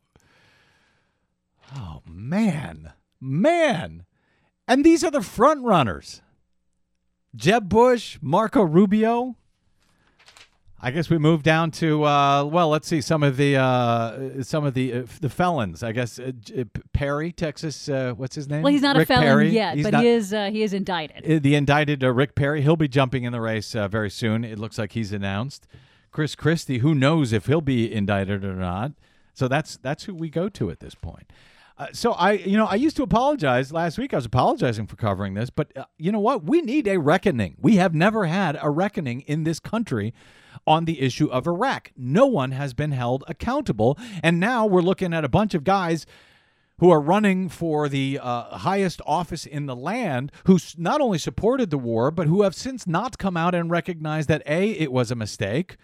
Oh 1.76 2.02
man, 2.06 2.92
man, 3.20 4.04
and 4.66 4.84
these 4.84 5.04
are 5.04 5.10
the 5.10 5.22
front 5.22 5.64
runners: 5.64 6.20
Jeb 7.34 7.68
Bush, 7.68 8.18
Marco 8.20 8.62
Rubio. 8.62 9.36
I 10.82 10.90
guess 10.90 11.10
we 11.10 11.18
move 11.18 11.42
down 11.42 11.70
to 11.72 12.04
uh, 12.04 12.44
well, 12.44 12.70
let's 12.70 12.88
see 12.88 13.02
some 13.02 13.22
of 13.22 13.36
the 13.36 13.56
uh, 13.56 14.42
some 14.42 14.64
of 14.64 14.72
the 14.74 14.92
uh, 14.94 15.02
the 15.20 15.28
felons. 15.28 15.82
I 15.82 15.92
guess 15.92 16.18
uh, 16.18 16.32
uh, 16.58 16.64
Perry, 16.94 17.32
Texas. 17.32 17.88
Uh, 17.88 18.14
what's 18.16 18.34
his 18.34 18.48
name? 18.48 18.62
Well, 18.62 18.72
he's 18.72 18.80
not 18.80 18.96
Rick 18.96 19.04
a 19.10 19.14
felon 19.14 19.22
Perry. 19.24 19.50
yet, 19.50 19.76
He's 19.76 19.84
but 19.84 19.92
not- 19.92 20.02
he 20.04 20.08
is. 20.08 20.32
Uh, 20.32 20.50
he 20.50 20.62
is 20.62 20.72
indicted. 20.72 21.42
the 21.42 21.54
indicted 21.54 22.02
uh, 22.02 22.10
Rick 22.12 22.34
Perry. 22.34 22.62
He'll 22.62 22.76
be 22.76 22.88
jumping 22.88 23.24
in 23.24 23.32
the 23.32 23.40
race 23.42 23.74
uh, 23.74 23.88
very 23.88 24.08
soon. 24.10 24.42
It 24.42 24.58
looks 24.58 24.78
like 24.78 24.92
he's 24.92 25.12
announced. 25.12 25.66
Chris 26.12 26.34
Christie. 26.34 26.78
Who 26.78 26.94
knows 26.94 27.32
if 27.32 27.46
he'll 27.46 27.60
be 27.60 27.92
indicted 27.92 28.42
or 28.44 28.54
not? 28.54 28.92
So 29.34 29.48
that's 29.48 29.76
that's 29.76 30.04
who 30.04 30.14
we 30.14 30.30
go 30.30 30.48
to 30.48 30.70
at 30.70 30.80
this 30.80 30.94
point. 30.94 31.30
Uh, 31.80 31.86
so 31.94 32.12
I, 32.12 32.32
you 32.32 32.58
know, 32.58 32.66
I 32.66 32.74
used 32.74 32.96
to 32.96 33.02
apologize 33.02 33.72
last 33.72 33.96
week. 33.96 34.12
I 34.12 34.16
was 34.16 34.26
apologizing 34.26 34.86
for 34.86 34.96
covering 34.96 35.32
this, 35.32 35.48
but 35.48 35.74
uh, 35.74 35.84
you 35.96 36.12
know 36.12 36.20
what? 36.20 36.44
We 36.44 36.60
need 36.60 36.86
a 36.86 36.98
reckoning. 36.98 37.56
We 37.58 37.76
have 37.76 37.94
never 37.94 38.26
had 38.26 38.58
a 38.60 38.68
reckoning 38.68 39.22
in 39.22 39.44
this 39.44 39.58
country 39.58 40.12
on 40.66 40.84
the 40.84 41.00
issue 41.00 41.28
of 41.28 41.46
Iraq. 41.46 41.92
No 41.96 42.26
one 42.26 42.50
has 42.50 42.74
been 42.74 42.92
held 42.92 43.24
accountable, 43.28 43.98
and 44.22 44.38
now 44.38 44.66
we're 44.66 44.82
looking 44.82 45.14
at 45.14 45.24
a 45.24 45.28
bunch 45.28 45.54
of 45.54 45.64
guys 45.64 46.04
who 46.80 46.90
are 46.90 47.00
running 47.00 47.48
for 47.48 47.88
the 47.88 48.20
uh, 48.22 48.58
highest 48.58 49.00
office 49.06 49.46
in 49.46 49.64
the 49.64 49.76
land, 49.76 50.30
who 50.44 50.58
not 50.76 51.00
only 51.00 51.16
supported 51.16 51.70
the 51.70 51.78
war, 51.78 52.10
but 52.10 52.26
who 52.26 52.42
have 52.42 52.54
since 52.54 52.86
not 52.86 53.16
come 53.16 53.38
out 53.38 53.54
and 53.54 53.70
recognized 53.70 54.28
that 54.28 54.42
A, 54.44 54.72
it 54.72 54.92
was 54.92 55.10
a 55.10 55.14
mistake, 55.14 55.78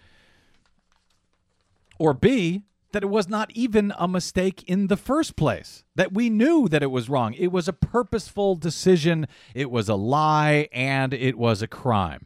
or 1.97 2.13
B, 2.13 2.61
that 2.97 3.03
it 3.03 3.11
was 3.11 3.29
not 3.29 3.51
even 3.51 3.93
a 3.99 4.07
mistake 4.07 4.63
in 4.63 4.87
the 4.87 4.97
first 4.97 5.35
place, 5.35 5.83
that 5.93 6.13
we 6.13 6.31
knew 6.31 6.67
that 6.67 6.81
it 6.81 6.89
was 6.89 7.09
wrong. 7.09 7.35
It 7.35 7.51
was 7.51 7.67
a 7.67 7.73
purposeful 7.73 8.55
decision, 8.55 9.27
it 9.53 9.69
was 9.69 9.87
a 9.87 9.93
lie, 9.93 10.67
and 10.71 11.13
it 11.13 11.37
was 11.37 11.61
a 11.61 11.67
crime. 11.67 12.25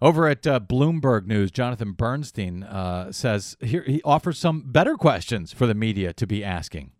Over 0.00 0.28
at 0.28 0.46
uh, 0.46 0.60
Bloomberg 0.60 1.26
News, 1.26 1.50
Jonathan 1.50 1.92
Bernstein 1.92 2.62
uh, 2.62 3.12
says 3.12 3.58
here 3.60 3.82
he 3.82 4.00
offers 4.02 4.38
some 4.38 4.62
better 4.62 4.94
questions 4.94 5.52
for 5.52 5.66
the 5.66 5.74
media 5.74 6.14
to 6.14 6.26
be 6.26 6.42
asking. 6.42 6.92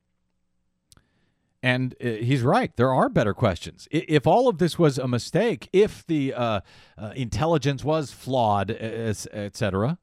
And 1.62 1.94
uh, 1.98 2.08
he's 2.08 2.42
right. 2.42 2.76
There 2.76 2.92
are 2.92 3.08
better 3.08 3.32
questions. 3.32 3.88
If 3.90 4.26
all 4.26 4.48
of 4.48 4.58
this 4.58 4.78
was 4.78 4.98
a 4.98 5.08
mistake, 5.08 5.70
if 5.72 6.06
the 6.06 6.34
uh, 6.34 6.60
uh, 6.98 7.12
intelligence 7.16 7.84
was 7.84 8.12
flawed, 8.12 8.70
etc., 8.70 9.96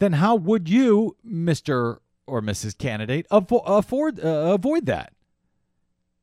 then 0.00 0.14
how 0.14 0.34
would 0.34 0.68
you, 0.68 1.16
Mister 1.22 2.00
or 2.26 2.42
Mrs. 2.42 2.76
Candidate, 2.76 3.26
afford 3.30 4.18
uh, 4.18 4.28
avoid 4.52 4.86
that? 4.86 5.12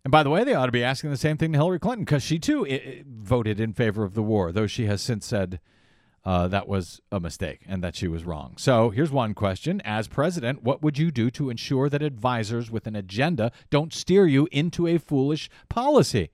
And 0.03 0.11
by 0.11 0.23
the 0.23 0.29
way, 0.29 0.43
they 0.43 0.53
ought 0.53 0.67
to 0.67 0.71
be 0.71 0.83
asking 0.83 1.09
the 1.09 1.17
same 1.17 1.37
thing 1.37 1.51
to 1.51 1.57
Hillary 1.57 1.79
Clinton 1.79 2.05
because 2.05 2.23
she 2.23 2.39
too 2.39 2.65
i- 2.65 2.69
i- 2.71 3.03
voted 3.05 3.59
in 3.59 3.73
favor 3.73 4.03
of 4.03 4.13
the 4.13 4.23
war, 4.23 4.51
though 4.53 4.67
she 4.67 4.85
has 4.85 5.01
since 5.01 5.25
said 5.25 5.59
uh, 6.23 6.47
that 6.47 6.67
was 6.67 7.01
a 7.11 7.19
mistake 7.19 7.61
and 7.67 7.83
that 7.83 7.95
she 7.95 8.07
was 8.07 8.23
wrong. 8.25 8.53
So 8.57 8.89
here's 8.89 9.11
one 9.11 9.33
question: 9.33 9.81
As 9.83 10.07
president, 10.07 10.63
what 10.63 10.81
would 10.81 10.97
you 10.97 11.11
do 11.11 11.29
to 11.31 11.49
ensure 11.49 11.89
that 11.89 12.01
advisors 12.01 12.71
with 12.71 12.87
an 12.87 12.95
agenda 12.95 13.51
don't 13.69 13.93
steer 13.93 14.25
you 14.27 14.47
into 14.51 14.87
a 14.87 14.97
foolish 14.97 15.49
policy? 15.69 16.29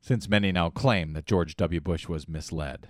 Since 0.00 0.28
many 0.28 0.50
now 0.50 0.70
claim 0.70 1.12
that 1.12 1.26
George 1.26 1.56
W. 1.56 1.80
Bush 1.80 2.08
was 2.08 2.28
misled. 2.28 2.88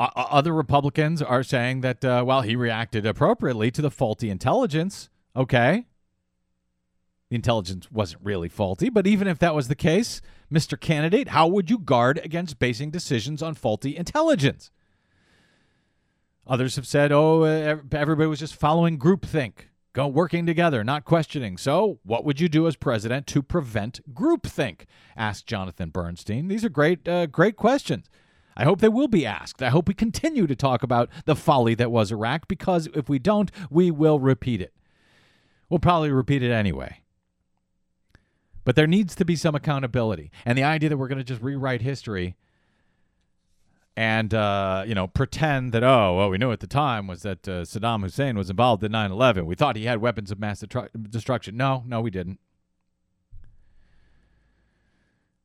Other 0.00 0.54
Republicans 0.54 1.20
are 1.20 1.42
saying 1.42 1.82
that, 1.82 2.02
uh, 2.02 2.24
well, 2.26 2.40
he 2.40 2.56
reacted 2.56 3.04
appropriately 3.04 3.70
to 3.72 3.82
the 3.82 3.90
faulty 3.90 4.30
intelligence. 4.30 5.10
Okay. 5.36 5.84
The 7.28 7.36
intelligence 7.36 7.92
wasn't 7.92 8.24
really 8.24 8.48
faulty, 8.48 8.88
but 8.88 9.06
even 9.06 9.28
if 9.28 9.38
that 9.40 9.54
was 9.54 9.68
the 9.68 9.74
case, 9.74 10.22
Mr. 10.50 10.80
Candidate, 10.80 11.28
how 11.28 11.46
would 11.46 11.68
you 11.68 11.78
guard 11.78 12.18
against 12.24 12.58
basing 12.58 12.90
decisions 12.90 13.42
on 13.42 13.54
faulty 13.54 13.94
intelligence? 13.94 14.70
Others 16.46 16.76
have 16.76 16.86
said, 16.86 17.12
oh, 17.12 17.44
everybody 17.44 18.26
was 18.26 18.40
just 18.40 18.56
following 18.56 18.98
groupthink, 18.98 19.66
go 19.92 20.08
working 20.08 20.46
together, 20.46 20.82
not 20.82 21.04
questioning. 21.04 21.58
So, 21.58 22.00
what 22.02 22.24
would 22.24 22.40
you 22.40 22.48
do 22.48 22.66
as 22.66 22.74
president 22.74 23.26
to 23.28 23.42
prevent 23.42 24.00
groupthink? 24.12 24.86
asked 25.14 25.46
Jonathan 25.46 25.90
Bernstein. 25.90 26.48
These 26.48 26.64
are 26.64 26.70
great, 26.70 27.06
uh, 27.06 27.26
great 27.26 27.56
questions. 27.56 28.08
I 28.60 28.64
hope 28.64 28.80
they 28.80 28.90
will 28.90 29.08
be 29.08 29.24
asked. 29.24 29.62
I 29.62 29.70
hope 29.70 29.88
we 29.88 29.94
continue 29.94 30.46
to 30.46 30.54
talk 30.54 30.82
about 30.82 31.08
the 31.24 31.34
folly 31.34 31.74
that 31.76 31.90
was 31.90 32.12
Iraq 32.12 32.46
because 32.46 32.88
if 32.94 33.08
we 33.08 33.18
don't, 33.18 33.50
we 33.70 33.90
will 33.90 34.20
repeat 34.20 34.60
it. 34.60 34.74
We'll 35.70 35.78
probably 35.78 36.10
repeat 36.10 36.42
it 36.42 36.50
anyway. 36.50 37.00
But 38.62 38.76
there 38.76 38.86
needs 38.86 39.14
to 39.14 39.24
be 39.24 39.34
some 39.34 39.54
accountability. 39.54 40.30
And 40.44 40.58
the 40.58 40.62
idea 40.62 40.90
that 40.90 40.98
we're 40.98 41.08
going 41.08 41.16
to 41.16 41.24
just 41.24 41.40
rewrite 41.40 41.80
history 41.80 42.36
and, 43.96 44.34
uh, 44.34 44.84
you 44.86 44.94
know, 44.94 45.06
pretend 45.06 45.72
that, 45.72 45.82
oh, 45.82 46.16
what 46.16 46.30
we 46.30 46.36
knew 46.36 46.52
at 46.52 46.60
the 46.60 46.66
time 46.66 47.06
was 47.06 47.22
that 47.22 47.48
uh, 47.48 47.62
Saddam 47.62 48.02
Hussein 48.02 48.36
was 48.36 48.50
involved 48.50 48.84
in 48.84 48.92
9 48.92 49.10
11. 49.10 49.46
We 49.46 49.54
thought 49.54 49.76
he 49.76 49.86
had 49.86 50.02
weapons 50.02 50.30
of 50.30 50.38
mass 50.38 50.62
destruction. 51.08 51.56
No, 51.56 51.82
no, 51.86 52.02
we 52.02 52.10
didn't. 52.10 52.38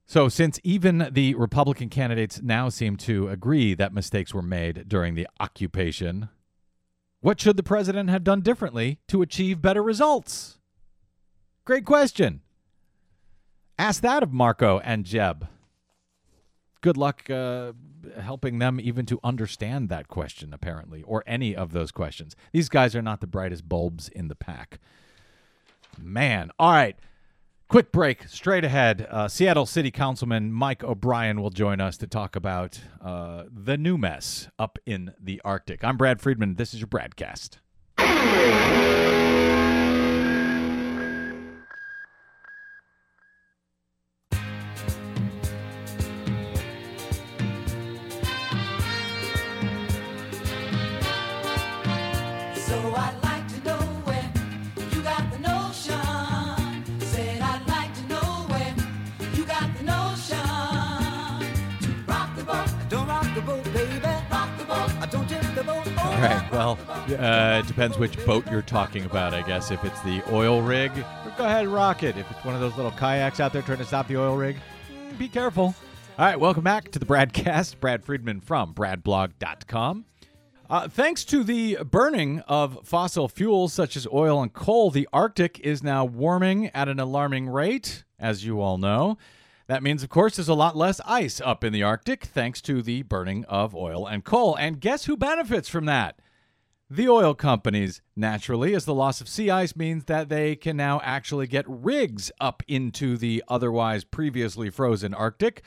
So, 0.08 0.30
since 0.30 0.60
even 0.64 1.10
the 1.12 1.34
Republican 1.34 1.90
candidates 1.90 2.42
now 2.42 2.70
seem 2.70 2.96
to 2.98 3.28
agree 3.28 3.74
that 3.74 3.94
mistakes 3.94 4.34
were 4.34 4.44
made 4.44 4.88
during 4.88 5.16
the 5.16 5.28
occupation, 5.40 6.30
what 7.22 7.42
should 7.42 7.58
the 7.58 7.64
president 7.64 8.12
have 8.12 8.24
done 8.24 8.42
differently 8.42 9.00
to 9.08 9.24
achieve 9.24 9.62
better 9.62 9.82
results? 9.82 10.60
Great 11.66 11.86
question. 11.86 12.42
Ask 13.80 14.04
that 14.04 14.22
of 14.22 14.32
Marco 14.32 14.80
and 14.80 15.06
Jeb. 15.06 15.48
Good 16.82 16.98
luck 16.98 17.28
uh, 17.32 17.74
helping 18.22 18.60
them 18.60 18.80
even 18.80 19.08
to 19.08 19.20
understand 19.24 19.90
that 19.90 20.08
question, 20.08 20.54
apparently, 20.54 21.02
or 21.02 21.24
any 21.26 21.56
of 21.56 21.72
those 21.72 21.92
questions. 21.92 22.36
These 22.52 22.70
guys 22.70 22.96
are 22.96 23.02
not 23.02 23.22
the 23.22 23.28
brightest 23.28 23.68
bulbs 23.68 24.08
in 24.10 24.28
the 24.28 24.36
pack. 24.36 24.80
Man. 25.98 26.52
All 26.60 26.72
right. 26.72 26.96
Quick 27.68 27.92
break. 27.92 28.28
Straight 28.28 28.64
ahead. 28.64 29.08
Uh, 29.10 29.28
Seattle 29.28 29.66
City 29.66 29.90
Councilman 29.90 30.52
Mike 30.52 30.84
O'Brien 30.84 31.42
will 31.42 31.50
join 31.50 31.82
us 31.82 31.98
to 31.98 32.08
talk 32.08 32.36
about 32.36 32.80
uh, 33.02 33.46
the 33.52 33.76
new 33.76 33.98
mess 33.98 34.50
up 34.60 34.78
in 34.86 35.14
the 35.20 35.42
Arctic. 35.44 35.84
I'm 35.84 35.98
Brad 35.98 36.22
Friedman. 36.22 36.56
This 36.56 36.74
is 36.76 36.80
your 36.80 36.88
Bradcast. 36.88 37.58
All 66.16 66.22
right. 66.22 66.50
Well, 66.50 66.80
uh, 66.90 67.60
it 67.62 67.68
depends 67.68 67.98
which 67.98 68.26
boat 68.26 68.50
you're 68.50 68.62
talking 68.62 69.04
about, 69.04 69.34
I 69.34 69.42
guess. 69.42 69.70
If 69.70 69.84
it's 69.84 70.00
the 70.04 70.24
oil 70.34 70.62
rig, 70.62 70.94
go 71.38 71.44
ahead 71.44 71.66
and 71.66 71.74
rock 71.74 72.04
it. 72.04 72.16
If 72.16 72.32
it's 72.32 72.46
one 72.46 72.56
of 72.56 72.62
those 72.62 72.78
little 72.78 72.92
kayaks 72.92 73.42
out 73.42 73.52
there 73.52 73.62
trying 73.62 73.80
to 73.80 73.86
stop 73.86 74.08
the 74.08 74.16
oil 74.16 74.38
rig, 74.38 74.56
mm, 74.90 75.18
be 75.18 75.28
careful. 75.28 75.76
All 76.18 76.26
right. 76.26 76.40
Welcome 76.40 76.64
back 76.64 76.90
to 76.92 77.00
the 77.00 77.06
Bradcast. 77.06 77.82
Brad 77.82 78.06
Friedman 78.06 78.40
from 78.40 78.74
bradblog.com. 78.74 80.06
Uh, 80.70 80.88
thanks 80.88 81.26
to 81.26 81.44
the 81.44 81.80
burning 81.84 82.40
of 82.48 82.80
fossil 82.86 83.28
fuels 83.28 83.74
such 83.74 83.98
as 83.98 84.08
oil 84.14 84.42
and 84.42 84.54
coal, 84.54 84.92
the 84.92 85.10
Arctic 85.12 85.60
is 85.60 85.84
now 85.84 86.06
warming 86.06 86.68
at 86.68 86.88
an 86.88 86.98
alarming 86.98 87.50
rate, 87.50 88.06
as 88.18 88.46
you 88.46 88.62
all 88.62 88.78
know. 88.78 89.18
That 89.68 89.82
means, 89.82 90.04
of 90.04 90.10
course, 90.10 90.36
there's 90.36 90.48
a 90.48 90.54
lot 90.54 90.76
less 90.76 91.02
ice 91.06 91.42
up 91.42 91.64
in 91.64 91.74
the 91.74 91.82
Arctic 91.82 92.26
thanks 92.26 92.62
to 92.64 92.82
the 92.82 93.02
burning 93.02 93.46
of 93.46 93.76
oil 93.76 94.06
and 94.06 94.24
coal. 94.24 94.56
And 94.56 94.80
guess 94.80 95.06
who 95.06 95.18
benefits 95.18 95.68
from 95.70 95.86
that? 95.86 96.20
The 96.88 97.10
oil 97.10 97.34
companies, 97.34 98.04
naturally, 98.16 98.76
as 98.76 98.86
the 98.86 98.94
loss 98.94 99.20
of 99.22 99.28
sea 99.28 99.50
ice 99.50 99.76
means 99.76 100.06
that 100.06 100.30
they 100.30 100.56
can 100.56 100.78
now 100.78 101.02
actually 101.04 101.48
get 101.48 101.66
rigs 101.68 102.32
up 102.40 102.62
into 102.68 103.18
the 103.18 103.44
otherwise 103.48 104.04
previously 104.04 104.70
frozen 104.70 105.16
Arctic 105.16 105.64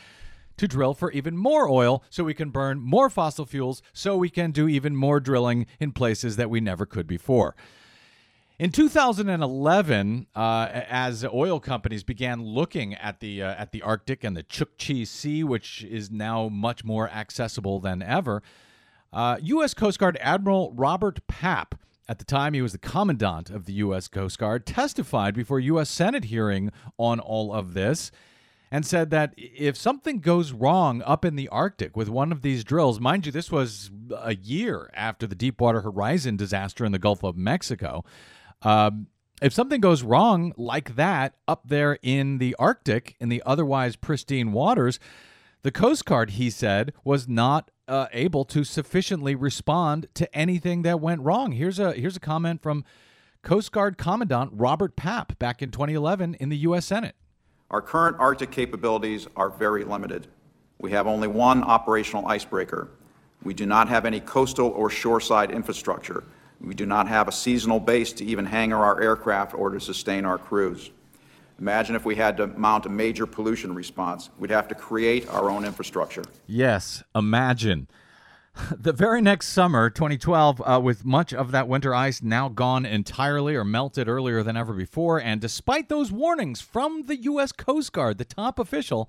to 0.59 0.69
drill 0.69 0.95
for 0.95 1.11
even 1.11 1.37
more 1.37 1.69
oil 1.69 2.05
so 2.09 2.23
we 2.23 2.35
can 2.35 2.51
burn 2.51 2.81
more 2.81 3.11
fossil 3.11 3.47
fuels 3.47 3.83
so 3.93 4.17
we 4.17 4.31
can 4.31 4.53
do 4.53 4.69
even 4.69 4.95
more 4.95 5.19
drilling 5.19 5.67
in 5.81 5.91
places 5.91 6.37
that 6.37 6.51
we 6.51 6.61
never 6.61 6.87
could 6.87 7.09
before. 7.09 7.57
In 8.59 8.73
2011, 8.73 10.27
uh, 10.35 10.69
as 10.73 11.25
oil 11.25 11.61
companies 11.61 12.03
began 12.03 12.43
looking 12.43 12.93
at 12.93 13.21
the 13.21 13.41
uh, 13.41 13.55
at 13.55 13.71
the 13.71 13.83
Arctic 13.83 14.25
and 14.25 14.37
the 14.37 14.43
Chukchi 14.43 15.07
Sea, 15.07 15.45
which 15.45 15.85
is 15.85 16.11
now 16.11 16.49
much 16.49 16.85
more 16.85 17.09
accessible 17.09 17.79
than 17.79 18.03
ever, 18.03 18.43
uh, 19.13 19.37
U.S. 19.41 19.75
Coast 19.75 20.01
Guard 20.01 20.19
Admiral 20.21 20.73
Robert 20.73 21.25
Papp, 21.29 21.75
at 22.09 22.19
the 22.19 22.25
time 22.25 22.53
he 22.53 22.61
was 22.61 22.73
the 22.73 22.79
commandant 22.79 23.49
of 23.49 23.67
the 23.67 23.75
U.S. 23.75 24.09
Coast 24.09 24.41
Guard, 24.41 24.67
testified 24.67 25.37
before 25.37 25.61
U.S. 25.61 25.89
Senate 25.89 26.25
hearing 26.25 26.73
on 26.97 27.21
all 27.21 27.53
of 27.53 27.75
this 27.75 28.11
and 28.73 28.85
said 28.85 29.11
that 29.11 29.35
if 29.37 29.77
something 29.77 30.19
goes 30.19 30.51
wrong 30.51 31.01
up 31.03 31.25
in 31.25 31.37
the 31.37 31.49
Arctic 31.51 31.97
with 31.97 32.09
one 32.09 32.33
of 32.33 32.43
these 32.43 32.65
drills, 32.65 32.99
mind 32.99 33.25
you, 33.25 33.31
this 33.31 33.53
was 33.53 33.93
a 34.21 34.35
year 34.35 34.91
after 34.95 35.29
the 35.29 35.37
Deepwater 35.37 35.83
Horizon 35.83 36.37
disaster 36.37 36.85
in 36.85 36.91
the 36.91 36.99
Gulf 36.99 37.23
of 37.23 37.37
Mexico. 37.37 38.05
Um, 38.63 39.09
if 39.41 39.53
something 39.53 39.81
goes 39.81 40.03
wrong 40.03 40.53
like 40.57 40.97
that 40.97 41.35
up 41.47 41.69
there 41.69 41.99
in 42.03 42.39
the 42.39 42.57
Arctic, 42.59 43.17
in 43.21 43.29
the 43.29 43.43
otherwise 43.47 43.97
pristine 43.97 44.53
waters, 44.53 44.99
the 45.63 45.71
Coast 45.71 46.05
Guard, 46.05 46.31
he 46.31 46.51
said, 46.51 46.93
was 47.05 47.29
not 47.29 47.71
uh, 47.87 48.07
able 48.13 48.45
to 48.47 48.65
sufficiently 48.65 49.35
respond 49.35 50.09
to 50.15 50.33
anything 50.37 50.83
that 50.83 51.01
went 51.01 51.23
wrong. 51.23 51.53
Here's 51.53 51.79
a 51.79 51.93
here's 51.93 52.17
a 52.17 52.21
comment 52.21 52.63
from 52.63 52.85
Coast 53.43 53.73
Guard 53.73 53.97
Commandant 53.97 54.51
Robert 54.53 54.97
Papp 54.97 55.39
back 55.39 55.63
in 55.63 55.71
2011 55.71 56.35
in 56.35 56.49
the 56.49 56.57
U.S. 56.59 56.87
Senate. 56.87 57.15
Our 57.71 57.83
current 57.83 58.17
Arctic 58.19 58.51
capabilities 58.51 59.27
are 59.37 59.51
very 59.51 59.85
limited. 59.85 60.27
We 60.79 60.91
have 60.93 61.07
only 61.07 61.29
one 61.29 61.63
operational 61.63 62.27
icebreaker. 62.27 62.91
We 63.43 63.55
do 63.55 63.67
not 63.67 63.89
have 63.89 64.05
any 64.05 64.21
coastal 64.21 64.69
or 64.69 64.91
shoreside 64.91 65.51
infrastructure. 65.51 66.25
We 66.61 66.75
do 66.75 66.87
not 66.87 67.09
have 67.09 67.29
a 67.29 67.33
seasonal 67.33 67.81
base 67.81 68.13
to 68.15 68.25
even 68.25 68.47
hangar 68.47 68.79
our 68.79 69.01
aircraft 69.01 69.55
or 69.55 69.71
to 69.71 69.81
sustain 69.81 70.25
our 70.25 70.39
crews. 70.39 70.91
Imagine 71.61 71.97
if 71.97 72.05
we 72.05 72.15
had 72.15 72.37
to 72.37 72.47
mount 72.47 72.87
a 72.87 72.89
major 72.89 73.27
pollution 73.27 73.75
response. 73.75 74.31
We'd 74.39 74.51
have 74.51 74.69
to 74.69 74.75
create 74.75 75.29
our 75.29 75.51
own 75.51 75.65
infrastructure. 75.65 76.23
Yes, 76.47 77.03
imagine. 77.15 77.89
The 78.77 78.93
very 78.93 79.23
next 79.23 79.49
summer, 79.49 79.89
2012, 79.89 80.61
uh, 80.65 80.81
with 80.83 81.05
much 81.05 81.33
of 81.33 81.53
that 81.53 81.69
winter 81.69 81.95
ice 81.95 82.23
now 82.23 82.49
gone 82.49 82.85
entirely 82.85 83.55
or 83.55 83.63
melted 83.63 84.09
earlier 84.09 84.43
than 84.43 84.57
ever 84.57 84.73
before, 84.73 85.21
and 85.21 85.41
despite 85.41 85.89
those 85.89 86.11
warnings 86.11 86.61
from 86.61 87.05
the 87.07 87.17
U.S. 87.23 87.53
Coast 87.53 87.93
Guard, 87.93 88.19
the 88.19 88.25
top 88.25 88.59
official, 88.59 89.09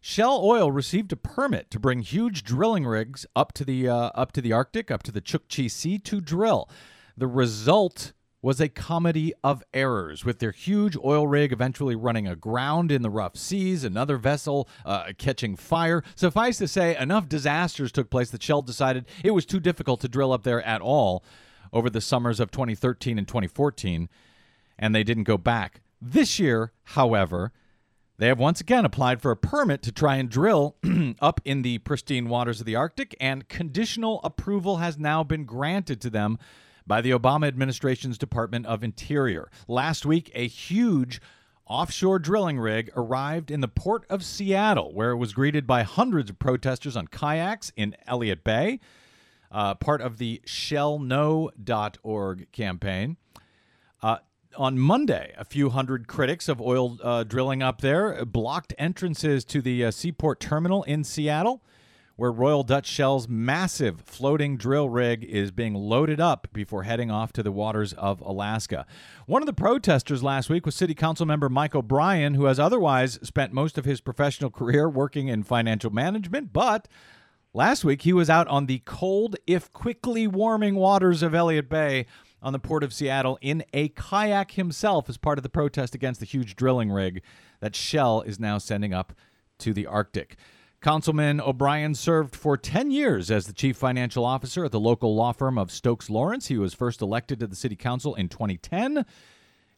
Shell 0.00 0.40
Oil 0.42 0.72
received 0.72 1.12
a 1.12 1.16
permit 1.16 1.70
to 1.70 1.78
bring 1.78 2.00
huge 2.00 2.42
drilling 2.42 2.86
rigs 2.86 3.26
up 3.36 3.52
to 3.52 3.64
the 3.64 3.88
uh, 3.88 4.10
up 4.14 4.32
to 4.32 4.40
the 4.40 4.52
Arctic, 4.52 4.90
up 4.90 5.02
to 5.04 5.12
the 5.12 5.20
Chukchi 5.20 5.70
Sea 5.70 5.98
to 5.98 6.20
drill. 6.22 6.70
The 7.16 7.26
result 7.26 8.14
was 8.42 8.60
a 8.60 8.68
comedy 8.68 9.34
of 9.44 9.62
errors, 9.74 10.24
with 10.24 10.38
their 10.38 10.52
huge 10.52 10.96
oil 11.04 11.26
rig 11.26 11.52
eventually 11.52 11.94
running 11.94 12.26
aground 12.26 12.90
in 12.90 13.02
the 13.02 13.10
rough 13.10 13.36
seas, 13.36 13.84
another 13.84 14.16
vessel 14.16 14.66
uh, 14.86 15.12
catching 15.18 15.54
fire. 15.54 16.02
Suffice 16.14 16.56
to 16.56 16.66
say, 16.66 16.96
enough 16.96 17.28
disasters 17.28 17.92
took 17.92 18.08
place 18.08 18.30
that 18.30 18.42
Shell 18.42 18.62
decided 18.62 19.04
it 19.22 19.32
was 19.32 19.44
too 19.44 19.60
difficult 19.60 20.00
to 20.00 20.08
drill 20.08 20.32
up 20.32 20.44
there 20.44 20.62
at 20.62 20.80
all 20.80 21.22
over 21.74 21.90
the 21.90 22.00
summers 22.00 22.40
of 22.40 22.50
2013 22.50 23.18
and 23.18 23.28
2014, 23.28 24.08
and 24.78 24.94
they 24.94 25.04
didn't 25.04 25.24
go 25.24 25.36
back. 25.36 25.82
This 26.00 26.38
year, 26.38 26.72
however, 26.84 27.52
they 28.20 28.28
have 28.28 28.38
once 28.38 28.60
again 28.60 28.84
applied 28.84 29.22
for 29.22 29.30
a 29.30 29.36
permit 29.36 29.80
to 29.80 29.90
try 29.90 30.16
and 30.16 30.28
drill 30.28 30.76
up 31.22 31.40
in 31.46 31.62
the 31.62 31.78
pristine 31.78 32.28
waters 32.28 32.60
of 32.60 32.66
the 32.66 32.76
Arctic, 32.76 33.16
and 33.18 33.48
conditional 33.48 34.20
approval 34.22 34.76
has 34.76 34.98
now 34.98 35.24
been 35.24 35.46
granted 35.46 36.02
to 36.02 36.10
them 36.10 36.38
by 36.86 37.00
the 37.00 37.12
Obama 37.12 37.48
administration's 37.48 38.18
Department 38.18 38.66
of 38.66 38.84
Interior. 38.84 39.50
Last 39.66 40.04
week, 40.04 40.30
a 40.34 40.46
huge 40.46 41.18
offshore 41.64 42.18
drilling 42.18 42.60
rig 42.60 42.90
arrived 42.94 43.50
in 43.50 43.62
the 43.62 43.68
port 43.68 44.04
of 44.10 44.22
Seattle, 44.22 44.92
where 44.92 45.12
it 45.12 45.16
was 45.16 45.32
greeted 45.32 45.66
by 45.66 45.82
hundreds 45.82 46.28
of 46.28 46.38
protesters 46.38 46.98
on 46.98 47.06
kayaks 47.06 47.72
in 47.74 47.96
Elliott 48.06 48.44
Bay, 48.44 48.80
uh, 49.50 49.76
part 49.76 50.02
of 50.02 50.18
the 50.18 50.42
shellno.org 50.44 51.52
campaign. 52.52 53.16
Uh, 54.02 54.18
on 54.56 54.78
Monday, 54.78 55.32
a 55.38 55.44
few 55.44 55.70
hundred 55.70 56.08
critics 56.08 56.48
of 56.48 56.60
oil 56.60 56.98
uh, 57.02 57.24
drilling 57.24 57.62
up 57.62 57.80
there 57.80 58.24
blocked 58.24 58.74
entrances 58.78 59.44
to 59.46 59.62
the 59.62 59.84
uh, 59.84 59.90
seaport 59.90 60.40
terminal 60.40 60.82
in 60.84 61.04
Seattle 61.04 61.62
where 62.20 62.30
Royal 62.30 62.62
Dutch 62.62 62.86
Shell's 62.86 63.28
massive 63.28 64.02
floating 64.02 64.58
drill 64.58 64.90
rig 64.90 65.24
is 65.24 65.50
being 65.50 65.72
loaded 65.72 66.20
up 66.20 66.48
before 66.52 66.82
heading 66.82 67.10
off 67.10 67.32
to 67.32 67.42
the 67.42 67.50
waters 67.50 67.94
of 67.94 68.20
Alaska. 68.20 68.84
One 69.24 69.40
of 69.40 69.46
the 69.46 69.54
protesters 69.54 70.22
last 70.22 70.50
week 70.50 70.66
was 70.66 70.74
City 70.74 70.92
Council 70.92 71.24
member 71.24 71.48
Mike 71.48 71.74
O'Brien, 71.74 72.34
who 72.34 72.44
has 72.44 72.60
otherwise 72.60 73.18
spent 73.22 73.54
most 73.54 73.78
of 73.78 73.86
his 73.86 74.02
professional 74.02 74.50
career 74.50 74.86
working 74.86 75.28
in 75.28 75.44
financial 75.44 75.90
management, 75.90 76.52
but 76.52 76.88
last 77.54 77.86
week 77.86 78.02
he 78.02 78.12
was 78.12 78.28
out 78.28 78.46
on 78.48 78.66
the 78.66 78.82
cold, 78.84 79.36
if 79.46 79.72
quickly 79.72 80.26
warming 80.26 80.74
waters 80.74 81.22
of 81.22 81.34
Elliott 81.34 81.70
Bay 81.70 82.04
on 82.42 82.52
the 82.52 82.58
port 82.58 82.82
of 82.82 82.92
Seattle 82.92 83.38
in 83.40 83.64
a 83.72 83.88
kayak 83.88 84.52
himself 84.52 85.08
as 85.08 85.16
part 85.16 85.38
of 85.38 85.42
the 85.42 85.48
protest 85.48 85.94
against 85.94 86.20
the 86.20 86.26
huge 86.26 86.56
drilling 86.56 86.90
rig 86.90 87.22
that 87.60 87.76
Shell 87.76 88.22
is 88.22 88.40
now 88.40 88.58
sending 88.58 88.94
up 88.94 89.12
to 89.58 89.72
the 89.72 89.86
Arctic. 89.86 90.36
Councilman 90.80 91.42
O'Brien 91.42 91.94
served 91.94 92.34
for 92.34 92.56
10 92.56 92.90
years 92.90 93.30
as 93.30 93.46
the 93.46 93.52
chief 93.52 93.76
financial 93.76 94.24
officer 94.24 94.64
at 94.64 94.72
the 94.72 94.80
local 94.80 95.14
law 95.14 95.32
firm 95.32 95.58
of 95.58 95.70
Stokes 95.70 96.08
Lawrence. 96.08 96.46
He 96.46 96.56
was 96.56 96.72
first 96.72 97.02
elected 97.02 97.38
to 97.40 97.46
the 97.46 97.54
city 97.54 97.76
council 97.76 98.14
in 98.14 98.30
2010 98.30 99.04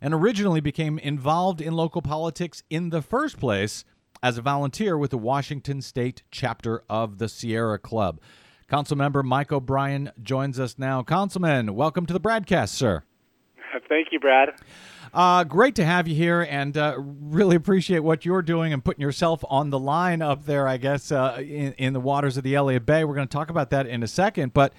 and 0.00 0.14
originally 0.14 0.60
became 0.60 0.98
involved 0.98 1.60
in 1.60 1.74
local 1.74 2.02
politics 2.02 2.62
in 2.70 2.90
the 2.90 3.02
first 3.02 3.38
place 3.40 3.84
as 4.22 4.38
a 4.38 4.42
volunteer 4.42 4.96
with 4.96 5.10
the 5.10 5.18
Washington 5.18 5.82
State 5.82 6.22
chapter 6.30 6.84
of 6.88 7.18
the 7.18 7.28
Sierra 7.28 7.80
Club. 7.80 8.20
Councilmember 8.72 9.22
Mike 9.22 9.52
O'Brien 9.52 10.12
joins 10.22 10.58
us 10.58 10.78
now. 10.78 11.02
Councilman, 11.02 11.74
welcome 11.74 12.06
to 12.06 12.12
the 12.14 12.18
broadcast, 12.18 12.74
sir. 12.74 13.02
Thank 13.88 14.08
you, 14.12 14.20
Brad. 14.20 14.50
Uh, 15.14 15.44
great 15.44 15.74
to 15.74 15.84
have 15.84 16.08
you 16.08 16.14
here, 16.14 16.40
and 16.48 16.76
uh, 16.76 16.96
really 16.98 17.54
appreciate 17.54 17.98
what 17.98 18.24
you're 18.24 18.40
doing 18.40 18.72
and 18.72 18.82
putting 18.82 19.02
yourself 19.02 19.44
on 19.50 19.68
the 19.68 19.78
line 19.78 20.22
up 20.22 20.46
there. 20.46 20.66
I 20.66 20.78
guess 20.78 21.12
uh, 21.12 21.36
in, 21.38 21.74
in, 21.74 21.92
the 21.92 22.00
waters 22.00 22.38
of 22.38 22.44
the 22.44 22.54
Elliott 22.54 22.86
Bay. 22.86 23.04
We're 23.04 23.14
going 23.14 23.28
to 23.28 23.32
talk 23.32 23.50
about 23.50 23.68
that 23.70 23.86
in 23.86 24.02
a 24.02 24.06
second, 24.06 24.54
but 24.54 24.72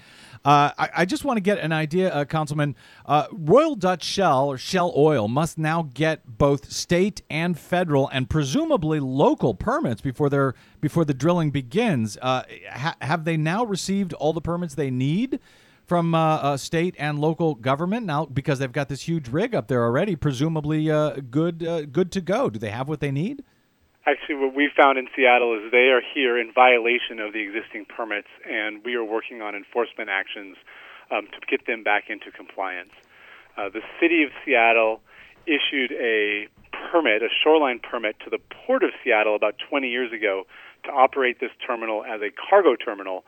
uh, 0.44 0.72
I, 0.76 0.88
I, 0.96 1.04
just 1.04 1.24
want 1.24 1.36
to 1.36 1.40
get 1.40 1.58
an 1.58 1.70
idea, 1.70 2.12
uh, 2.12 2.24
Councilman. 2.24 2.74
Uh, 3.06 3.28
Royal 3.30 3.76
Dutch 3.76 4.02
Shell 4.02 4.48
or 4.48 4.58
Shell 4.58 4.92
Oil 4.96 5.28
must 5.28 5.56
now 5.56 5.88
get 5.94 6.36
both 6.36 6.72
state 6.72 7.22
and 7.30 7.56
federal, 7.56 8.08
and 8.08 8.28
presumably 8.28 8.98
local 8.98 9.54
permits 9.54 10.00
before 10.00 10.28
their 10.28 10.54
before 10.80 11.04
the 11.04 11.14
drilling 11.14 11.52
begins. 11.52 12.18
Ha- 12.20 12.96
have 13.00 13.24
they 13.24 13.36
now 13.36 13.64
received 13.64 14.12
all 14.14 14.32
the 14.32 14.40
permits 14.40 14.74
they 14.74 14.90
need? 14.90 15.38
From 15.86 16.14
uh, 16.14 16.36
uh, 16.36 16.56
state 16.56 16.94
and 16.98 17.18
local 17.18 17.54
government 17.54 18.06
now 18.06 18.26
because 18.26 18.58
they've 18.58 18.72
got 18.72 18.88
this 18.88 19.02
huge 19.02 19.28
rig 19.28 19.54
up 19.54 19.68
there 19.68 19.84
already, 19.84 20.16
presumably 20.16 20.90
uh, 20.90 21.16
good 21.30 21.62
uh, 21.62 21.82
good 21.82 22.10
to 22.12 22.20
go. 22.20 22.50
Do 22.50 22.58
they 22.58 22.70
have 22.70 22.88
what 22.88 23.00
they 23.00 23.10
need? 23.10 23.44
Actually, 24.06 24.34
what 24.36 24.54
we 24.54 24.70
found 24.76 24.98
in 24.98 25.08
Seattle 25.16 25.54
is 25.54 25.70
they 25.70 25.88
are 25.88 26.02
here 26.14 26.38
in 26.38 26.52
violation 26.52 27.20
of 27.20 27.32
the 27.32 27.40
existing 27.40 27.86
permits, 27.86 28.28
and 28.48 28.84
we 28.84 28.94
are 28.94 29.04
working 29.04 29.40
on 29.40 29.54
enforcement 29.54 30.10
actions 30.10 30.56
um, 31.10 31.26
to 31.26 31.40
get 31.48 31.66
them 31.66 31.82
back 31.82 32.04
into 32.10 32.30
compliance. 32.30 32.90
Uh, 33.56 33.70
the 33.70 33.80
city 34.00 34.22
of 34.22 34.30
Seattle 34.44 35.00
issued 35.46 35.92
a 35.92 36.48
permit, 36.90 37.22
a 37.22 37.28
shoreline 37.42 37.78
permit, 37.78 38.16
to 38.24 38.30
the 38.30 38.38
port 38.66 38.82
of 38.82 38.90
Seattle 39.02 39.36
about 39.36 39.54
20 39.70 39.88
years 39.88 40.12
ago 40.12 40.44
to 40.84 40.90
operate 40.90 41.40
this 41.40 41.50
terminal 41.66 42.04
as 42.04 42.20
a 42.20 42.30
cargo 42.30 42.76
terminal. 42.76 43.24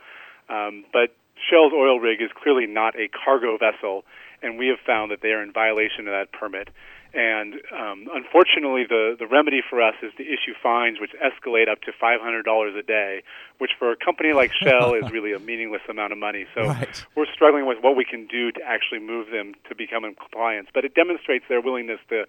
Um, 0.48 0.84
but 0.92 1.16
Shell's 1.48 1.72
oil 1.72 1.98
rig 2.00 2.20
is 2.20 2.30
clearly 2.34 2.66
not 2.66 2.94
a 2.96 3.08
cargo 3.08 3.56
vessel, 3.56 4.04
and 4.42 4.58
we 4.58 4.68
have 4.68 4.78
found 4.84 5.10
that 5.10 5.20
they 5.22 5.30
are 5.30 5.42
in 5.42 5.52
violation 5.52 6.08
of 6.08 6.12
that 6.12 6.32
permit. 6.32 6.68
And 7.14 7.54
um, 7.72 8.08
unfortunately, 8.12 8.84
the, 8.86 9.16
the 9.18 9.26
remedy 9.26 9.62
for 9.68 9.80
us 9.80 9.94
is 10.02 10.12
to 10.18 10.22
issue 10.22 10.52
fines 10.62 10.98
which 11.00 11.12
escalate 11.16 11.66
up 11.66 11.80
to 11.82 11.92
$500 11.92 12.78
a 12.78 12.82
day, 12.82 13.22
which 13.56 13.70
for 13.78 13.90
a 13.90 13.96
company 13.96 14.34
like 14.34 14.52
Shell 14.52 14.92
is 14.94 15.10
really 15.10 15.32
a 15.32 15.38
meaningless 15.38 15.80
amount 15.88 16.12
of 16.12 16.18
money. 16.18 16.44
So 16.54 16.68
right. 16.68 17.06
we're 17.14 17.32
struggling 17.32 17.64
with 17.64 17.78
what 17.80 17.96
we 17.96 18.04
can 18.04 18.26
do 18.26 18.52
to 18.52 18.60
actually 18.62 18.98
move 18.98 19.30
them 19.30 19.54
to 19.68 19.74
become 19.74 20.04
in 20.04 20.14
compliance. 20.14 20.68
But 20.74 20.84
it 20.84 20.94
demonstrates 20.94 21.46
their 21.48 21.62
willingness 21.62 22.00
to 22.10 22.26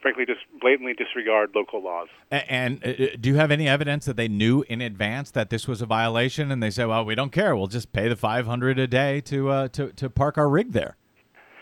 frankly 0.00 0.24
just 0.26 0.40
blatantly 0.60 0.94
disregard 0.94 1.50
local 1.54 1.82
laws. 1.82 2.08
And, 2.30 2.44
and 2.48 2.86
uh, 2.86 3.16
do 3.20 3.28
you 3.28 3.36
have 3.36 3.50
any 3.50 3.68
evidence 3.68 4.04
that 4.06 4.16
they 4.16 4.28
knew 4.28 4.64
in 4.68 4.80
advance 4.80 5.30
that 5.32 5.50
this 5.50 5.66
was 5.66 5.82
a 5.82 5.86
violation, 5.86 6.50
and 6.50 6.62
they 6.62 6.70
said, 6.70 6.86
"Well, 6.86 7.04
we 7.04 7.14
don't 7.14 7.32
care. 7.32 7.56
We'll 7.56 7.66
just 7.66 7.92
pay 7.92 8.08
the 8.08 8.16
five 8.16 8.46
hundred 8.46 8.78
a 8.78 8.86
day 8.86 9.20
to 9.22 9.48
uh, 9.50 9.68
to 9.68 9.92
to 9.92 10.10
park 10.10 10.38
our 10.38 10.48
rig 10.48 10.72
there." 10.72 10.96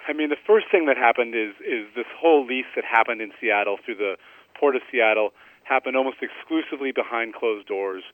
I 0.09 0.13
mean, 0.13 0.29
the 0.29 0.37
first 0.47 0.67
thing 0.71 0.87
that 0.87 0.97
happened 0.97 1.35
is 1.35 1.55
is 1.61 1.87
this 1.95 2.07
whole 2.19 2.47
lease 2.47 2.67
that 2.75 2.85
happened 2.85 3.21
in 3.21 3.33
Seattle 3.41 3.79
through 3.85 3.97
the 3.97 4.17
Port 4.59 4.77
of 4.77 4.83
Seattle 4.91 5.31
happened 5.65 5.97
almost 5.97 6.19
exclusively 6.23 6.93
behind 6.93 7.35
closed 7.35 7.67
doors. 7.67 8.05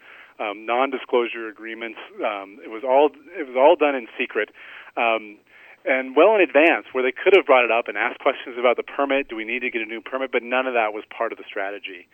Um, 0.40 0.64
non-disclosure 0.64 1.46
agreements. 1.46 1.98
Um, 2.16 2.58
it 2.64 2.70
was 2.70 2.82
all 2.85 3.11
it 3.38 3.46
was 3.46 3.54
all 3.54 3.76
done 3.76 3.94
in 3.94 4.08
secret. 4.18 4.48
Um, 4.96 5.38
and 5.85 6.14
well 6.16 6.35
in 6.35 6.40
advance, 6.40 6.87
where 6.92 7.03
they 7.03 7.12
could 7.12 7.35
have 7.37 7.47
brought 7.47 7.64
it 7.64 7.71
up 7.71 7.88
and 7.88 7.97
asked 7.97 8.21
questions 8.21 8.57
about 8.59 8.77
the 8.77 8.83
permit. 8.83 9.29
Do 9.29 9.37
we 9.37 9.45
need 9.45 9.61
to 9.61 9.71
get 9.71 9.83
a 9.83 9.87
new 9.87 10.01
permit? 10.01 10.31
But 10.33 10.42
none 10.42 10.66
of 10.66 10.75
that 10.75 10.92
was 10.92 11.05
part 11.11 11.33
of 11.33 11.38
the 11.38 11.45
strategy. 11.47 12.09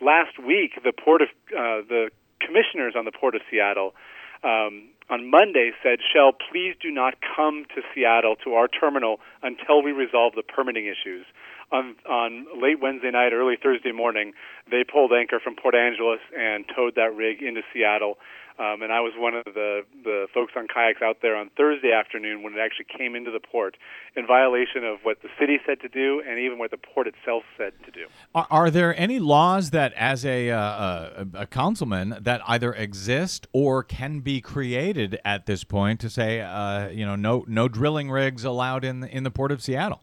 Last 0.00 0.38
week, 0.38 0.72
the 0.82 0.92
port 0.92 1.22
of 1.22 1.28
uh, 1.50 1.86
the 1.86 2.10
commissioners 2.40 2.94
on 2.96 3.04
the 3.04 3.12
port 3.12 3.34
of 3.34 3.42
Seattle 3.50 3.94
um, 4.42 4.90
on 5.08 5.30
Monday 5.30 5.70
said, 5.82 5.98
"Shell, 6.02 6.32
please 6.50 6.74
do 6.80 6.90
not 6.90 7.14
come 7.36 7.64
to 7.74 7.82
Seattle 7.94 8.36
to 8.44 8.54
our 8.54 8.66
terminal 8.66 9.20
until 9.42 9.82
we 9.82 9.92
resolve 9.92 10.34
the 10.34 10.42
permitting 10.42 10.86
issues." 10.86 11.24
On, 11.72 11.96
on 12.06 12.46
late 12.60 12.80
Wednesday 12.80 13.10
night, 13.10 13.32
early 13.32 13.56
Thursday 13.60 13.92
morning, 13.92 14.34
they 14.70 14.84
pulled 14.84 15.12
anchor 15.12 15.40
from 15.42 15.56
Port 15.56 15.74
Angeles 15.74 16.20
and 16.38 16.66
towed 16.76 16.94
that 16.96 17.16
rig 17.16 17.42
into 17.42 17.62
Seattle. 17.72 18.18
Um, 18.58 18.82
and 18.82 18.92
I 18.92 19.00
was 19.00 19.14
one 19.16 19.34
of 19.34 19.44
the, 19.54 19.80
the 20.04 20.26
folks 20.34 20.52
on 20.54 20.66
kayaks 20.68 21.00
out 21.02 21.16
there 21.22 21.34
on 21.34 21.50
Thursday 21.56 21.90
afternoon 21.90 22.42
when 22.42 22.52
it 22.52 22.58
actually 22.60 22.84
came 22.96 23.16
into 23.16 23.30
the 23.30 23.40
port 23.40 23.78
in 24.14 24.26
violation 24.26 24.84
of 24.84 24.98
what 25.04 25.22
the 25.22 25.28
city 25.40 25.58
said 25.64 25.80
to 25.80 25.88
do 25.88 26.22
and 26.28 26.38
even 26.38 26.58
what 26.58 26.70
the 26.70 26.76
port 26.76 27.06
itself 27.06 27.44
said 27.56 27.72
to 27.86 27.90
do. 27.90 28.06
Are, 28.34 28.46
are 28.50 28.70
there 28.70 28.94
any 29.00 29.18
laws 29.18 29.70
that, 29.70 29.94
as 29.94 30.26
a, 30.26 30.50
uh, 30.50 31.24
a, 31.24 31.26
a 31.34 31.46
councilman, 31.46 32.18
that 32.20 32.42
either 32.46 32.74
exist 32.74 33.46
or 33.54 33.82
can 33.82 34.20
be 34.20 34.42
created 34.42 35.18
at 35.24 35.46
this 35.46 35.64
point 35.64 35.98
to 36.00 36.10
say, 36.10 36.42
uh, 36.42 36.88
you 36.88 37.06
know, 37.06 37.16
no 37.16 37.46
no 37.48 37.68
drilling 37.68 38.10
rigs 38.10 38.44
allowed 38.44 38.84
in 38.84 39.02
in 39.04 39.22
the 39.24 39.30
port 39.30 39.50
of 39.50 39.62
Seattle? 39.62 40.02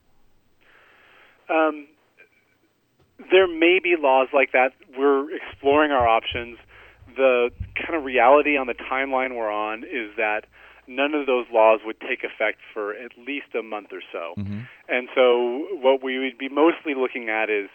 Um, 1.50 1.88
there 3.32 3.48
may 3.48 3.80
be 3.84 3.96
laws 4.00 4.28
like 4.34 4.52
that. 4.54 4.74
We're 4.98 5.36
exploring 5.36 5.92
our 5.92 6.08
options 6.08 6.58
the 7.16 7.50
kind 7.76 7.96
of 7.96 8.04
reality 8.04 8.58
on 8.58 8.68
the 8.68 8.74
timeline 8.74 9.36
we're 9.36 9.52
on 9.52 9.84
is 9.84 10.16
that 10.18 10.46
none 10.88 11.14
of 11.14 11.28
those 11.28 11.46
laws 11.52 11.82
would 11.86 12.00
take 12.02 12.24
effect 12.24 12.60
for 12.74 12.94
at 12.94 13.12
least 13.18 13.54
a 13.58 13.62
month 13.62 13.90
or 13.92 14.02
so. 14.12 14.34
Mm-hmm. 14.40 14.62
And 14.88 15.10
so, 15.14 15.68
what 15.82 16.04
we 16.04 16.18
would 16.18 16.38
be 16.38 16.50
mostly 16.50 16.96
looking 16.96 17.30
at 17.30 17.50
is 17.50 17.70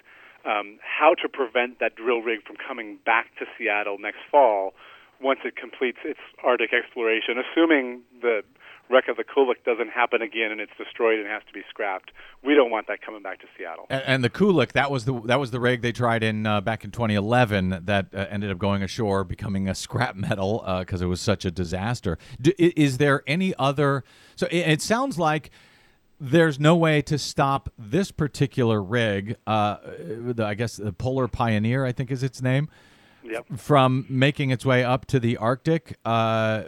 um, 0.44 0.78
how 0.82 1.14
to 1.22 1.28
prevent 1.28 1.78
that 1.80 1.94
drill 1.94 2.20
rig 2.20 2.42
from 2.44 2.56
coming 2.56 2.98
back 3.04 3.26
to 3.38 3.46
Seattle 3.56 3.98
next 3.98 4.24
fall 4.30 4.74
once 5.20 5.40
it 5.44 5.56
completes 5.56 5.98
its 6.04 6.18
Arctic 6.42 6.72
exploration, 6.72 7.36
assuming 7.38 8.02
the 8.20 8.42
wreck 8.90 9.08
of 9.08 9.16
the 9.16 9.24
Kulluk 9.24 9.64
doesn't 9.64 9.90
happen 9.90 10.22
again 10.22 10.50
and 10.52 10.60
it's 10.60 10.72
destroyed 10.76 11.18
and 11.18 11.28
has 11.28 11.42
to 11.46 11.52
be 11.52 11.62
scrapped. 11.68 12.10
We 12.42 12.54
don't 12.54 12.70
want 12.70 12.86
that 12.88 13.00
coming 13.00 13.22
back 13.22 13.40
to 13.40 13.46
Seattle. 13.56 13.86
And, 13.88 14.02
and 14.06 14.24
the 14.24 14.30
Kulluk, 14.30 14.72
that 14.72 14.90
was 14.90 15.04
the 15.04 15.20
that 15.22 15.40
was 15.40 15.50
the 15.50 15.60
rig 15.60 15.82
they 15.82 15.92
tried 15.92 16.22
in 16.22 16.46
uh, 16.46 16.60
back 16.60 16.84
in 16.84 16.90
2011 16.90 17.82
that 17.84 18.06
uh, 18.14 18.26
ended 18.30 18.50
up 18.50 18.58
going 18.58 18.82
ashore, 18.82 19.24
becoming 19.24 19.68
a 19.68 19.74
scrap 19.84 20.16
metal 20.16 20.64
because 20.80 21.02
uh, 21.02 21.06
it 21.06 21.08
was 21.08 21.20
such 21.20 21.44
a 21.44 21.50
disaster. 21.50 22.18
D- 22.40 22.54
is 22.58 22.98
there 22.98 23.22
any 23.26 23.54
other? 23.58 24.04
So 24.36 24.46
it, 24.50 24.68
it, 24.68 24.82
sounds 24.82 25.18
like. 25.18 25.50
There's 26.20 26.60
no 26.60 26.76
way 26.76 27.02
to 27.02 27.18
stop 27.18 27.68
this 27.76 28.12
particular 28.12 28.80
rig. 28.80 29.36
Uh, 29.48 29.78
the, 29.82 30.44
I 30.46 30.54
guess 30.54 30.76
the 30.76 30.92
Polar 30.92 31.26
Pioneer, 31.26 31.84
I 31.84 31.90
think 31.90 32.12
is 32.12 32.22
its 32.22 32.40
name, 32.40 32.68
yep. 33.24 33.44
from 33.56 34.06
making 34.08 34.50
its 34.50 34.64
way 34.64 34.84
up 34.84 35.06
to 35.06 35.18
the 35.18 35.36
Arctic 35.36 35.98
uh, 36.04 36.62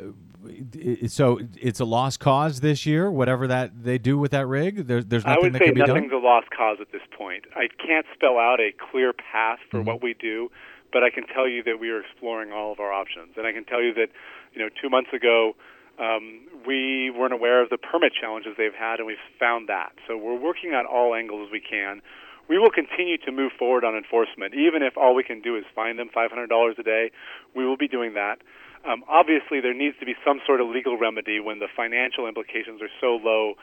so 1.09 1.41
it's 1.57 1.81
a 1.81 1.85
lost 1.85 2.21
cause 2.21 2.61
this 2.61 2.87
year. 2.87 3.11
Whatever 3.11 3.47
that 3.49 3.85
they 3.85 3.99
do 3.99 4.19
with 4.19 4.31
that 4.33 4.47
rig, 4.47 4.87
there's 4.87 5.07
there's 5.07 5.25
nothing 5.25 5.39
I 5.39 5.43
would 5.43 5.53
that 5.55 5.59
say 5.59 5.65
can 5.67 5.75
be 5.75 5.81
nothing's 5.81 6.11
done. 6.11 6.23
a 6.23 6.25
lost 6.25 6.51
cause 6.51 6.79
at 6.81 6.93
this 6.93 7.03
point. 7.17 7.45
I 7.55 7.69
can't 7.85 8.07
spell 8.15 8.39
out 8.39 8.61
a 8.61 8.73
clear 8.91 9.13
path 9.13 9.59
for 9.71 9.79
mm-hmm. 9.79 9.87
what 9.87 10.03
we 10.03 10.15
do, 10.15 10.51
but 10.93 11.03
I 11.03 11.11
can 11.11 11.27
tell 11.27 11.49
you 11.49 11.63
that 11.65 11.79
we 11.81 11.91
are 11.91 12.01
exploring 12.01 12.53
all 12.53 12.73
of 12.73 12.81
our 12.81 12.93
options, 12.93 13.35
and 13.37 13.47
I 13.47 13.53
can 13.53 13.65
tell 13.65 13.83
you 13.83 13.95
that 13.95 14.09
you 14.53 14.61
know 14.61 14.69
two 14.81 14.91
months 14.91 15.11
ago. 15.13 15.57
Um, 15.99 16.43
we 16.67 17.09
weren't 17.09 17.33
aware 17.33 17.63
of 17.63 17.71
the 17.71 17.79
permit 17.79 18.13
challenges 18.13 18.53
they've 18.59 18.75
had, 18.79 18.99
and 18.99 19.07
we've 19.07 19.17
found 19.41 19.71
that. 19.71 19.93
So 20.07 20.15
we're 20.15 20.39
working 20.39 20.75
on 20.75 20.85
all 20.85 21.15
angles 21.15 21.49
we 21.51 21.61
can. 21.61 22.03
We 22.49 22.59
will 22.59 22.71
continue 22.71 23.19
to 23.19 23.33
move 23.33 23.53
forward 23.59 23.85
on 23.85 23.97
enforcement, 23.97 24.55
even 24.55 24.83
if 24.83 24.97
all 24.97 25.15
we 25.15 25.25
can 25.25 25.41
do 25.41 25.57
is 25.57 25.65
fine 25.75 25.97
them 25.97 26.11
$500 26.15 26.79
a 26.79 26.83
day. 26.83 27.11
We 27.55 27.67
will 27.67 27.77
be 27.77 27.89
doing 27.89 28.15
that. 28.15 28.39
Um, 28.87 29.03
obviously, 29.09 29.61
there 29.61 29.75
needs 29.75 29.97
to 29.99 30.07
be 30.07 30.15
some 30.25 30.41
sort 30.47 30.61
of 30.61 30.69
legal 30.69 30.97
remedy 30.97 31.41
when 31.41 31.59
the 31.59 31.67
financial 31.75 32.27
implications 32.27 32.81
are 32.81 32.93
so 33.01 33.19
low 33.19 33.55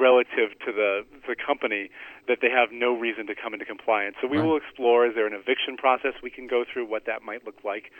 relative 0.00 0.56
to 0.64 0.72
the 0.72 1.04
the 1.28 1.36
company 1.36 1.90
that 2.26 2.38
they 2.40 2.50
have 2.50 2.72
no 2.72 2.96
reason 2.96 3.26
to 3.26 3.34
come 3.34 3.52
into 3.52 3.64
compliance. 3.64 4.16
So 4.20 4.26
we 4.26 4.38
right. 4.38 4.46
will 4.46 4.56
explore: 4.56 5.06
is 5.06 5.14
there 5.14 5.26
an 5.26 5.34
eviction 5.34 5.76
process 5.76 6.14
we 6.22 6.30
can 6.30 6.46
go 6.46 6.64
through? 6.64 6.86
What 6.86 7.06
that 7.06 7.22
might 7.22 7.44
look 7.44 7.62
like, 7.64 7.92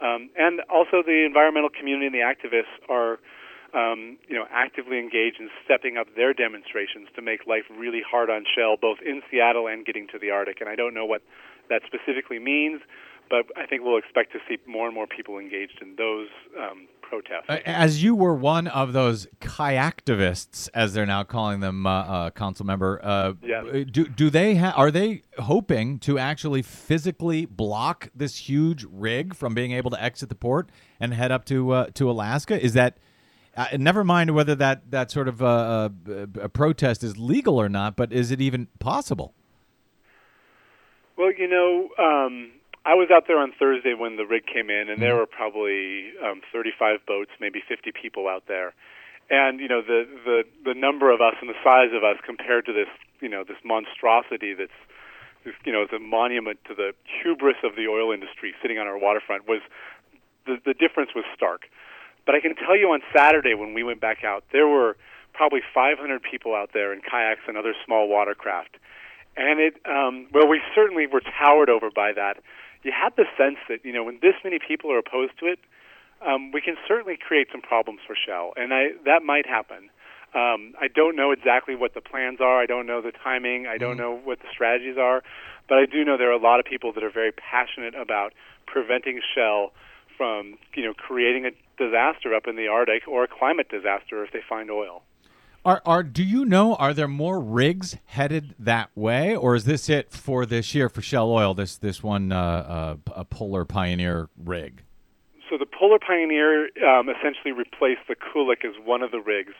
um, 0.00 0.28
and 0.36 0.60
also 0.68 1.02
the 1.02 1.24
environmental 1.24 1.70
community 1.70 2.06
and 2.06 2.14
the 2.14 2.26
activists 2.26 2.76
are. 2.88 3.18
Um, 3.74 4.16
you 4.26 4.34
know, 4.34 4.46
actively 4.50 4.98
engaged 4.98 5.36
in 5.40 5.50
stepping 5.62 5.98
up 5.98 6.06
their 6.16 6.32
demonstrations 6.32 7.06
to 7.14 7.20
make 7.20 7.46
life 7.46 7.64
really 7.68 8.00
hard 8.00 8.30
on 8.30 8.46
Shell, 8.56 8.78
both 8.80 8.96
in 9.04 9.20
Seattle 9.30 9.68
and 9.68 9.84
getting 9.84 10.08
to 10.08 10.18
the 10.18 10.30
Arctic. 10.30 10.62
And 10.62 10.70
I 10.70 10.74
don't 10.74 10.94
know 10.94 11.04
what 11.04 11.20
that 11.68 11.82
specifically 11.84 12.38
means, 12.38 12.80
but 13.30 13.46
I 13.56 13.66
think 13.66 13.82
we'll 13.82 13.98
expect 13.98 14.32
to 14.32 14.38
see 14.48 14.58
more 14.66 14.86
and 14.86 14.94
more 14.94 15.06
people 15.06 15.38
engaged 15.38 15.78
in 15.80 15.96
those 15.96 16.28
um, 16.58 16.88
protests. 17.02 17.46
As 17.64 18.02
you 18.02 18.14
were 18.14 18.34
one 18.34 18.66
of 18.68 18.92
those 18.92 19.26
kayaktivists, 19.40 20.68
as 20.74 20.94
they're 20.94 21.06
now 21.06 21.24
calling 21.24 21.60
them, 21.60 21.86
uh, 21.86 21.90
uh, 21.90 22.30
council 22.30 22.66
member, 22.66 23.00
uh, 23.02 23.34
yes. 23.42 23.64
do 23.90 24.06
do 24.06 24.30
they 24.30 24.56
ha- 24.56 24.74
are 24.76 24.90
they 24.90 25.22
hoping 25.38 25.98
to 26.00 26.18
actually 26.18 26.62
physically 26.62 27.46
block 27.46 28.10
this 28.14 28.36
huge 28.36 28.84
rig 28.90 29.34
from 29.34 29.54
being 29.54 29.72
able 29.72 29.90
to 29.90 30.02
exit 30.02 30.28
the 30.28 30.34
port 30.34 30.70
and 31.00 31.14
head 31.14 31.30
up 31.30 31.44
to 31.46 31.72
uh, 31.72 31.86
to 31.94 32.10
Alaska? 32.10 32.62
Is 32.62 32.74
that 32.74 32.98
uh, 33.56 33.66
never 33.76 34.04
mind 34.04 34.34
whether 34.34 34.54
that 34.54 34.90
that 34.90 35.10
sort 35.10 35.28
of 35.28 35.42
uh, 35.42 35.90
a 36.40 36.48
protest 36.48 37.02
is 37.02 37.18
legal 37.18 37.60
or 37.60 37.68
not, 37.68 37.96
but 37.96 38.12
is 38.12 38.30
it 38.30 38.40
even 38.40 38.68
possible? 38.78 39.34
Well, 41.16 41.32
you 41.36 41.48
know, 41.48 41.88
um, 41.98 42.52
I 42.88 42.94
was 42.94 43.10
out 43.12 43.26
there 43.28 43.36
on 43.36 43.52
Thursday 43.52 43.92
when 43.92 44.16
the 44.16 44.24
rig 44.24 44.46
came 44.46 44.70
in, 44.70 44.88
and 44.88 44.96
there 44.96 45.12
Mm-hmm. 45.12 45.20
were 45.20 45.26
probably 45.26 46.08
um, 46.24 46.40
35 46.50 47.04
boats, 47.06 47.30
maybe 47.38 47.60
50 47.68 47.92
people 47.92 48.28
out 48.28 48.44
there. 48.48 48.72
And 49.28 49.60
you 49.60 49.68
know 49.68 49.82
the 49.82 50.08
the 50.24 50.44
the 50.64 50.72
number 50.72 51.12
of 51.12 51.20
us 51.20 51.34
and 51.42 51.50
the 51.50 51.60
size 51.62 51.92
of 51.92 52.02
us 52.02 52.16
compared 52.24 52.64
to 52.64 52.72
this 52.72 52.88
you 53.20 53.28
know 53.28 53.44
this 53.44 53.58
monstrosity 53.62 54.54
that's 54.54 54.80
this, 55.44 55.52
you 55.66 55.72
know 55.72 55.82
it's 55.82 55.92
a 55.92 55.98
monument 55.98 56.64
to 56.64 56.74
the 56.74 56.94
hubris 57.04 57.60
of 57.62 57.76
the 57.76 57.88
oil 57.88 58.10
industry 58.10 58.54
sitting 58.62 58.78
on 58.78 58.86
our 58.86 58.96
waterfront 58.96 59.46
was 59.46 59.60
the 60.46 60.56
the 60.64 60.72
difference 60.72 61.10
was 61.14 61.26
stark. 61.36 61.68
But 62.24 62.36
I 62.36 62.40
can 62.40 62.56
tell 62.56 62.74
you 62.74 62.88
on 62.96 63.02
Saturday 63.14 63.52
when 63.52 63.74
we 63.74 63.82
went 63.84 64.00
back 64.00 64.24
out, 64.24 64.44
there 64.50 64.66
were 64.66 64.96
probably 65.34 65.60
500 65.74 66.22
people 66.22 66.54
out 66.54 66.70
there 66.72 66.94
in 66.94 67.02
kayaks 67.02 67.44
and 67.46 67.58
other 67.58 67.74
small 67.84 68.08
watercraft. 68.08 68.78
And 69.36 69.60
it, 69.60 69.74
um, 69.86 70.26
well, 70.32 70.48
we 70.48 70.60
certainly 70.74 71.06
were 71.06 71.20
towered 71.20 71.70
over 71.70 71.90
by 71.94 72.12
that 72.12 72.38
you 72.82 72.92
had 72.92 73.14
the 73.16 73.24
sense 73.36 73.58
that 73.68 73.84
you 73.84 73.92
know 73.92 74.04
when 74.04 74.18
this 74.22 74.34
many 74.44 74.58
people 74.58 74.92
are 74.92 74.98
opposed 74.98 75.38
to 75.40 75.46
it, 75.46 75.58
um, 76.26 76.52
we 76.52 76.60
can 76.60 76.76
certainly 76.86 77.16
create 77.16 77.48
some 77.52 77.60
problems 77.60 78.00
for 78.06 78.16
Shell, 78.16 78.52
and 78.56 78.72
I, 78.72 78.88
that 79.04 79.22
might 79.22 79.46
happen. 79.46 79.90
Um, 80.34 80.74
I 80.78 80.88
don't 80.94 81.16
know 81.16 81.32
exactly 81.32 81.74
what 81.74 81.94
the 81.94 82.02
plans 82.02 82.38
are. 82.40 82.60
I 82.60 82.66
don't 82.66 82.86
know 82.86 83.00
the 83.00 83.12
timing. 83.12 83.66
I 83.66 83.78
don't 83.78 83.96
know 83.96 84.14
what 84.14 84.40
the 84.40 84.48
strategies 84.52 84.98
are, 84.98 85.22
but 85.68 85.78
I 85.78 85.86
do 85.86 86.04
know 86.04 86.18
there 86.18 86.28
are 86.28 86.38
a 86.38 86.42
lot 86.42 86.60
of 86.60 86.66
people 86.66 86.92
that 86.92 87.02
are 87.02 87.10
very 87.10 87.32
passionate 87.32 87.94
about 87.94 88.34
preventing 88.66 89.20
Shell 89.34 89.72
from 90.16 90.58
you 90.74 90.84
know 90.84 90.92
creating 90.92 91.46
a 91.46 91.50
disaster 91.78 92.34
up 92.34 92.46
in 92.46 92.56
the 92.56 92.68
Arctic 92.68 93.06
or 93.08 93.24
a 93.24 93.28
climate 93.28 93.68
disaster 93.70 94.22
if 94.24 94.32
they 94.32 94.42
find 94.46 94.70
oil. 94.70 95.02
Are, 95.68 95.82
are 95.84 96.02
do 96.02 96.24
you 96.24 96.46
know 96.46 96.76
are 96.76 96.94
there 96.94 97.06
more 97.06 97.38
rigs 97.38 97.98
headed 98.06 98.54
that 98.58 98.88
way, 98.94 99.36
or 99.36 99.54
is 99.54 99.64
this 99.64 99.90
it 99.90 100.10
for 100.10 100.46
this 100.46 100.74
year 100.74 100.88
for 100.88 101.02
Shell 101.02 101.30
Oil? 101.30 101.52
This 101.52 101.76
this 101.76 102.02
one 102.02 102.32
uh, 102.32 102.38
uh, 102.38 102.96
a 103.14 103.26
Polar 103.26 103.66
Pioneer 103.66 104.30
rig. 104.42 104.82
So 105.50 105.58
the 105.58 105.66
Polar 105.66 105.98
Pioneer 105.98 106.70
um, 106.88 107.10
essentially 107.10 107.52
replaced 107.52 108.00
the 108.08 108.16
Kulluk 108.16 108.64
as 108.64 108.82
one 108.82 109.02
of 109.02 109.10
the 109.10 109.20
rigs. 109.20 109.52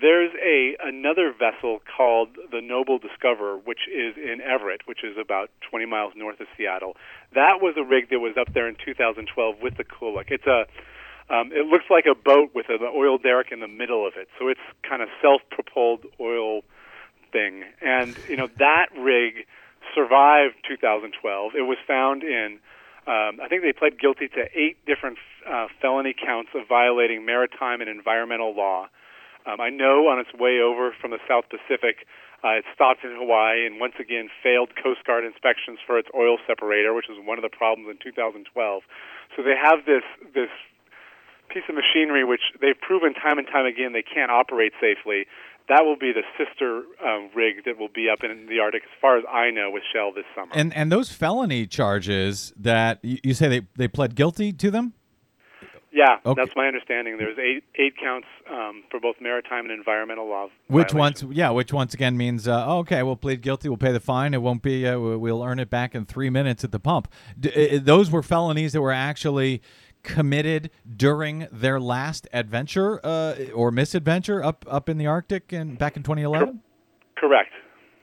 There's 0.00 0.30
a 0.40 0.76
another 0.84 1.34
vessel 1.36 1.80
called 1.96 2.28
the 2.52 2.60
Noble 2.62 2.98
Discoverer, 2.98 3.56
which 3.56 3.88
is 3.92 4.14
in 4.16 4.40
Everett, 4.40 4.82
which 4.86 5.02
is 5.02 5.16
about 5.20 5.50
20 5.68 5.84
miles 5.84 6.12
north 6.14 6.38
of 6.38 6.46
Seattle. 6.56 6.94
That 7.34 7.58
was 7.60 7.74
a 7.76 7.82
rig 7.82 8.10
that 8.10 8.20
was 8.20 8.36
up 8.38 8.54
there 8.54 8.68
in 8.68 8.76
2012 8.84 9.56
with 9.60 9.76
the 9.78 9.84
Kulluk. 9.84 10.30
It's 10.30 10.46
a 10.46 10.66
um, 11.28 11.50
it 11.52 11.66
looks 11.66 11.86
like 11.90 12.06
a 12.06 12.14
boat 12.14 12.50
with 12.54 12.66
an 12.68 12.78
oil 12.82 13.18
derrick 13.18 13.48
in 13.50 13.60
the 13.60 13.68
middle 13.68 14.06
of 14.06 14.14
it, 14.16 14.28
so 14.38 14.48
it's 14.48 14.60
kind 14.88 15.02
of 15.02 15.08
self-propelled 15.20 16.06
oil 16.20 16.62
thing. 17.32 17.64
And 17.80 18.16
you 18.28 18.36
know 18.36 18.48
that 18.58 18.86
rig 18.98 19.46
survived 19.94 20.54
2012. 20.68 21.54
It 21.54 21.62
was 21.62 21.78
found 21.86 22.22
in, 22.22 22.58
um, 23.06 23.40
I 23.42 23.46
think 23.48 23.62
they 23.62 23.72
pled 23.72 23.98
guilty 23.98 24.28
to 24.28 24.42
eight 24.54 24.76
different 24.86 25.18
uh, 25.48 25.68
felony 25.80 26.14
counts 26.14 26.50
of 26.54 26.68
violating 26.68 27.24
maritime 27.24 27.80
and 27.80 27.88
environmental 27.90 28.54
law. 28.54 28.88
Um, 29.46 29.60
I 29.60 29.70
know 29.70 30.08
on 30.08 30.18
its 30.18 30.32
way 30.34 30.60
over 30.60 30.92
from 31.00 31.12
the 31.12 31.20
South 31.28 31.44
Pacific, 31.48 32.06
Uh, 32.44 32.60
it 32.60 32.64
stopped 32.74 33.02
in 33.02 33.10
Hawaii 33.16 33.66
and 33.66 33.80
once 33.80 33.94
again 33.98 34.28
failed 34.42 34.70
Coast 34.76 35.02
Guard 35.06 35.24
inspections 35.24 35.78
for 35.86 35.98
its 35.98 36.08
oil 36.14 36.36
separator, 36.46 36.92
which 36.92 37.08
was 37.08 37.18
one 37.18 37.38
of 37.38 37.42
the 37.42 37.48
problems 37.48 37.88
in 37.88 37.96
2012. 37.96 38.82
So 39.34 39.42
they 39.42 39.56
have 39.56 39.86
this 39.86 40.04
this 40.34 40.52
piece 41.48 41.64
of 41.68 41.74
machinery 41.74 42.24
which 42.24 42.40
they've 42.60 42.80
proven 42.80 43.14
time 43.14 43.38
and 43.38 43.46
time 43.46 43.66
again 43.66 43.92
they 43.92 44.02
can't 44.02 44.30
operate 44.30 44.72
safely. 44.80 45.26
That 45.68 45.84
will 45.84 45.96
be 45.96 46.12
the 46.12 46.22
sister 46.38 46.82
um, 47.04 47.28
rig 47.34 47.64
that 47.64 47.76
will 47.76 47.88
be 47.92 48.08
up 48.08 48.22
in 48.22 48.46
the 48.46 48.60
Arctic, 48.60 48.82
as 48.84 49.00
far 49.00 49.18
as 49.18 49.24
I 49.28 49.50
know, 49.50 49.68
with 49.72 49.82
Shell 49.92 50.12
this 50.12 50.24
summer. 50.34 50.52
And 50.54 50.72
and 50.76 50.92
those 50.92 51.10
felony 51.10 51.66
charges 51.66 52.52
that 52.56 53.00
you, 53.02 53.34
say 53.34 53.48
they 53.48 53.62
they 53.76 53.88
pled 53.88 54.14
guilty 54.14 54.52
to 54.52 54.70
them. 54.70 54.92
Yeah, 55.92 56.18
Okay. 56.26 56.42
that's 56.42 56.54
my 56.54 56.66
understanding. 56.66 57.16
There's 57.16 57.38
eight 57.38 57.64
eight 57.76 57.94
counts 57.96 58.26
um, 58.52 58.84
for 58.90 59.00
both 59.00 59.16
maritime 59.20 59.64
and 59.64 59.70
environmental 59.72 60.28
law. 60.28 60.48
Which 60.68 60.92
violations. 60.92 61.24
once, 61.24 61.36
yeah, 61.36 61.50
which 61.50 61.72
once 61.72 61.94
again 61.94 62.16
means, 62.18 62.46
uh, 62.46 62.64
oh, 62.66 62.78
okay, 62.80 63.02
we'll 63.02 63.16
plead 63.16 63.40
guilty, 63.40 63.68
we'll 63.70 63.78
pay 63.78 63.92
the 63.92 64.00
fine. 64.00 64.34
It 64.34 64.42
won't 64.42 64.60
be, 64.62 64.86
uh, 64.86 64.98
we- 64.98 65.16
we'll 65.16 65.42
earn 65.42 65.58
it 65.58 65.70
back 65.70 65.94
in 65.94 66.04
three 66.04 66.28
minutes 66.28 66.64
at 66.64 66.70
the 66.70 66.78
pump. 66.78 67.08
D- 67.40 67.76
uh, 67.76 67.80
those 67.82 68.10
were 68.10 68.22
felonies 68.22 68.74
that 68.74 68.82
were 68.82 68.92
actually 68.92 69.62
committed 70.06 70.70
during 70.96 71.48
their 71.50 71.80
last 71.80 72.28
adventure 72.32 73.04
uh, 73.04 73.34
or 73.52 73.70
misadventure 73.70 74.42
up 74.42 74.64
up 74.68 74.88
in 74.88 74.96
the 74.96 75.06
Arctic 75.06 75.52
and 75.52 75.76
back 75.76 75.96
in 75.96 76.02
2011. 76.02 76.62
Correct. 77.18 77.50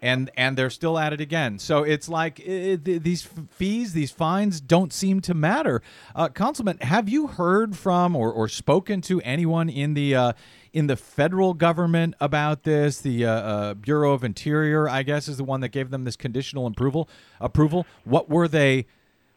And 0.01 0.29
and 0.35 0.57
they're 0.57 0.69
still 0.69 0.99
at 0.99 1.13
it 1.13 1.21
again. 1.21 1.59
So 1.59 1.83
it's 1.83 2.09
like 2.09 2.35
th- 2.35 2.83
these 2.83 3.25
fees, 3.51 3.93
these 3.93 4.11
fines 4.11 4.59
don't 4.59 4.91
seem 4.91 5.21
to 5.21 5.33
matter. 5.33 5.81
Uh, 6.13 6.27
Councilman, 6.27 6.77
have 6.79 7.07
you 7.07 7.27
heard 7.27 7.77
from 7.77 8.13
or, 8.13 8.29
or 8.29 8.49
spoken 8.49 8.99
to 9.03 9.21
anyone 9.21 9.69
in 9.69 9.93
the 9.93 10.13
uh, 10.13 10.33
in 10.73 10.87
the 10.87 10.97
federal 10.97 11.53
government 11.53 12.15
about 12.19 12.63
this? 12.63 12.99
The 12.99 13.25
uh, 13.25 13.31
uh, 13.31 13.73
Bureau 13.75 14.11
of 14.11 14.25
Interior, 14.25 14.89
I 14.89 15.03
guess, 15.03 15.29
is 15.29 15.37
the 15.37 15.45
one 15.45 15.61
that 15.61 15.69
gave 15.69 15.89
them 15.89 16.03
this 16.03 16.17
conditional 16.17 16.67
approval. 16.67 17.07
Approval. 17.39 17.85
What 18.03 18.29
were 18.29 18.49
they? 18.49 18.87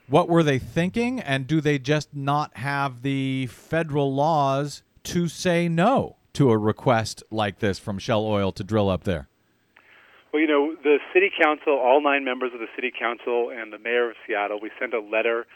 What 0.08 0.28
were 0.28 0.42
they 0.42 0.58
thinking? 0.58 1.20
And 1.20 1.46
do 1.46 1.60
they 1.60 1.78
just 1.78 2.14
not 2.14 2.56
have 2.58 3.02
the 3.02 3.46
federal 3.46 4.14
laws 4.14 4.82
to 5.04 5.28
say 5.28 5.68
no 5.68 6.16
to 6.34 6.50
a 6.50 6.58
request 6.58 7.24
like 7.30 7.58
this 7.58 7.78
from 7.78 7.98
Shell 7.98 8.24
Oil 8.24 8.52
to 8.52 8.62
drill 8.62 8.88
up 8.88 9.04
there? 9.04 9.28
Well, 10.32 10.40
you 10.42 10.48
know, 10.48 10.76
the 10.82 10.98
city 11.12 11.30
council, 11.42 11.72
all 11.72 12.02
nine 12.02 12.24
members 12.24 12.52
of 12.52 12.60
the 12.60 12.68
city 12.76 12.92
council, 12.96 13.50
and 13.50 13.72
the 13.72 13.78
mayor 13.78 14.10
of 14.10 14.16
Seattle, 14.26 14.60
we 14.60 14.70
sent 14.78 14.92
a 14.94 15.00
letter 15.00 15.46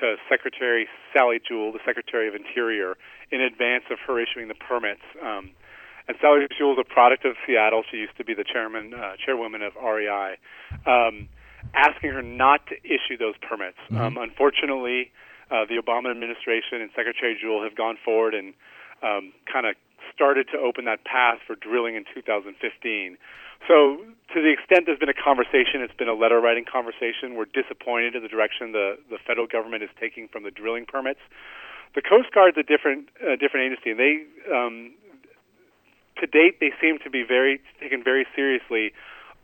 to 0.00 0.16
Secretary 0.28 0.86
Sally 1.12 1.40
Jewell, 1.46 1.72
the 1.72 1.80
Secretary 1.84 2.28
of 2.28 2.34
Interior, 2.34 2.96
in 3.32 3.40
advance 3.40 3.84
of 3.90 3.98
her 4.06 4.20
issuing 4.20 4.48
the 4.48 4.54
permits. 4.54 5.02
Um, 5.22 5.50
and 6.06 6.16
Sally 6.20 6.46
Jewell 6.56 6.74
is 6.74 6.78
a 6.78 6.84
product 6.92 7.24
of 7.24 7.34
Seattle. 7.46 7.82
She 7.90 7.98
used 7.98 8.16
to 8.18 8.24
be 8.24 8.34
the 8.34 8.44
chairman, 8.44 8.94
uh, 8.94 9.16
chairwoman 9.24 9.62
of 9.62 9.72
REI, 9.76 10.36
um, 10.86 11.28
asking 11.74 12.10
her 12.10 12.22
not 12.22 12.66
to 12.68 12.76
issue 12.84 13.16
those 13.18 13.34
permits. 13.40 13.78
Um, 13.90 14.16
unfortunately, 14.18 15.10
uh, 15.50 15.64
the 15.64 15.80
Obama 15.80 16.10
administration 16.10 16.80
and 16.80 16.90
Secretary 16.94 17.36
Jewell 17.40 17.62
have 17.62 17.74
gone 17.74 17.96
forward 18.04 18.34
and 18.34 18.54
um, 19.02 19.32
kind 19.50 19.66
of 19.66 19.74
started 20.12 20.48
to 20.52 20.58
open 20.58 20.84
that 20.84 21.04
path 21.04 21.38
for 21.46 21.54
drilling 21.54 21.94
in 21.94 22.04
2015. 22.14 23.16
So, 23.66 23.98
to 24.34 24.38
the 24.42 24.52
extent 24.52 24.86
there's 24.86 24.98
been 24.98 25.08
a 25.08 25.16
conversation, 25.16 25.82
it's 25.82 25.96
been 25.96 26.08
a 26.08 26.14
letter 26.14 26.40
writing 26.40 26.64
conversation. 26.64 27.34
We're 27.34 27.50
disappointed 27.50 28.14
in 28.14 28.22
the 28.22 28.28
direction 28.28 28.72
the, 28.72 28.98
the 29.10 29.18
federal 29.26 29.46
government 29.46 29.82
is 29.82 29.90
taking 29.98 30.28
from 30.28 30.44
the 30.44 30.50
drilling 30.50 30.86
permits. 30.86 31.20
The 31.94 32.02
Coast 32.02 32.30
Guard's 32.32 32.56
a 32.56 32.62
different 32.62 33.08
uh, 33.18 33.36
different 33.40 33.72
agency, 33.72 33.90
and 33.90 33.98
they 33.98 34.14
um, 34.52 34.92
to 36.20 36.26
date 36.26 36.60
they 36.60 36.70
seem 36.80 36.98
to 37.02 37.10
be 37.10 37.24
very 37.26 37.60
taken 37.80 38.04
very 38.04 38.26
seriously 38.36 38.92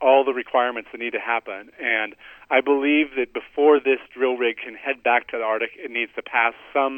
all 0.05 0.25
the 0.25 0.35
requirements 0.45 0.89
that 0.93 0.99
need 0.99 1.15
to 1.21 1.25
happen. 1.35 1.71
And 1.81 2.15
I 2.51 2.61
believe 2.61 3.07
that 3.19 3.33
before 3.33 3.81
this 3.81 4.01
drill 4.17 4.37
rig 4.37 4.57
can 4.65 4.75
head 4.75 5.03
back 5.03 5.29
to 5.29 5.39
the 5.39 5.45
Arctic, 5.45 5.71
it 5.77 5.91
needs 5.91 6.13
to 6.17 6.23
pass 6.23 6.53
some 6.73 6.95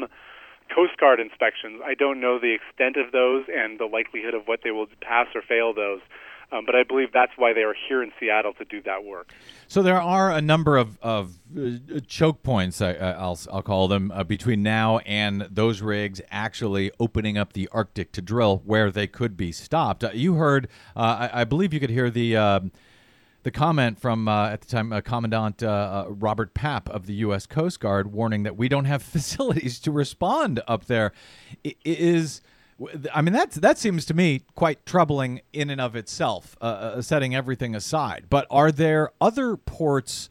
Coast 0.75 0.97
Guard 0.99 1.19
inspections. 1.21 1.81
I 1.85 1.93
don't 1.93 2.19
know 2.19 2.37
the 2.39 2.53
extent 2.53 2.97
of 2.97 3.13
those 3.13 3.45
and 3.47 3.79
the 3.79 3.85
likelihood 3.85 4.33
of 4.33 4.47
what 4.49 4.59
they 4.63 4.71
will 4.71 4.87
pass 5.01 5.27
or 5.33 5.41
fail 5.41 5.73
those. 5.73 6.01
Um, 6.49 6.65
but 6.65 6.75
I 6.75 6.83
believe 6.83 7.09
that's 7.11 7.33
why 7.35 7.51
they 7.51 7.63
are 7.63 7.75
here 7.89 8.01
in 8.01 8.11
Seattle 8.19 8.53
to 8.53 8.63
do 8.65 8.81
that 8.83 9.03
work. 9.03 9.33
So 9.67 9.81
there 9.83 10.01
are 10.01 10.31
a 10.31 10.41
number 10.41 10.77
of, 10.77 10.97
of 11.01 11.33
uh, 11.57 11.99
choke 12.07 12.41
points, 12.41 12.81
I, 12.81 12.93
I- 12.93 13.11
I'll, 13.11 13.37
I'll 13.51 13.61
call 13.61 13.89
them, 13.89 14.11
uh, 14.11 14.23
between 14.23 14.63
now 14.63 14.99
and 14.99 15.41
those 15.51 15.81
rigs 15.81 16.21
actually 16.31 16.89
opening 17.01 17.37
up 17.37 17.51
the 17.51 17.67
Arctic 17.73 18.13
to 18.13 18.21
drill 18.21 18.61
where 18.65 18.91
they 18.91 19.07
could 19.07 19.35
be 19.35 19.51
stopped. 19.51 20.05
Uh, 20.05 20.11
you 20.13 20.35
heard, 20.35 20.69
uh, 20.95 21.29
I, 21.33 21.41
I 21.41 21.43
believe 21.43 21.73
you 21.73 21.81
could 21.81 21.89
hear 21.89 22.09
the 22.09 22.37
um 22.37 22.71
the 23.47 23.51
comment 23.51 23.97
from 23.97 24.27
uh, 24.27 24.49
at 24.49 24.59
the 24.59 24.67
time 24.67 24.91
uh, 24.91 24.99
Commandant 24.99 25.63
uh, 25.63 25.67
uh, 25.69 26.05
Robert 26.09 26.53
Papp 26.53 26.89
of 26.89 27.05
the 27.05 27.13
U.S. 27.13 27.45
Coast 27.45 27.79
Guard 27.79 28.11
warning 28.11 28.43
that 28.43 28.57
we 28.57 28.67
don't 28.67 28.83
have 28.83 29.01
facilities 29.17 29.79
to 29.79 29.91
respond 29.91 30.59
up 30.67 30.85
there. 30.87 31.13
I- 31.65 32.27
I 33.13 33.21
mean 33.21 33.33
that's 33.33 33.55
that 33.55 33.77
seems 33.79 34.05
to 34.07 34.13
me 34.13 34.41
quite 34.53 34.85
troubling 34.85 35.39
in 35.53 35.69
and 35.69 35.79
of 35.79 35.95
itself, 35.95 36.57
uh, 36.61 36.65
uh, 36.65 37.01
setting 37.01 37.33
everything 37.33 37.73
aside. 37.73 38.25
But 38.29 38.45
are 38.51 38.69
there 38.71 39.11
other 39.21 39.55
ports? 39.55 40.29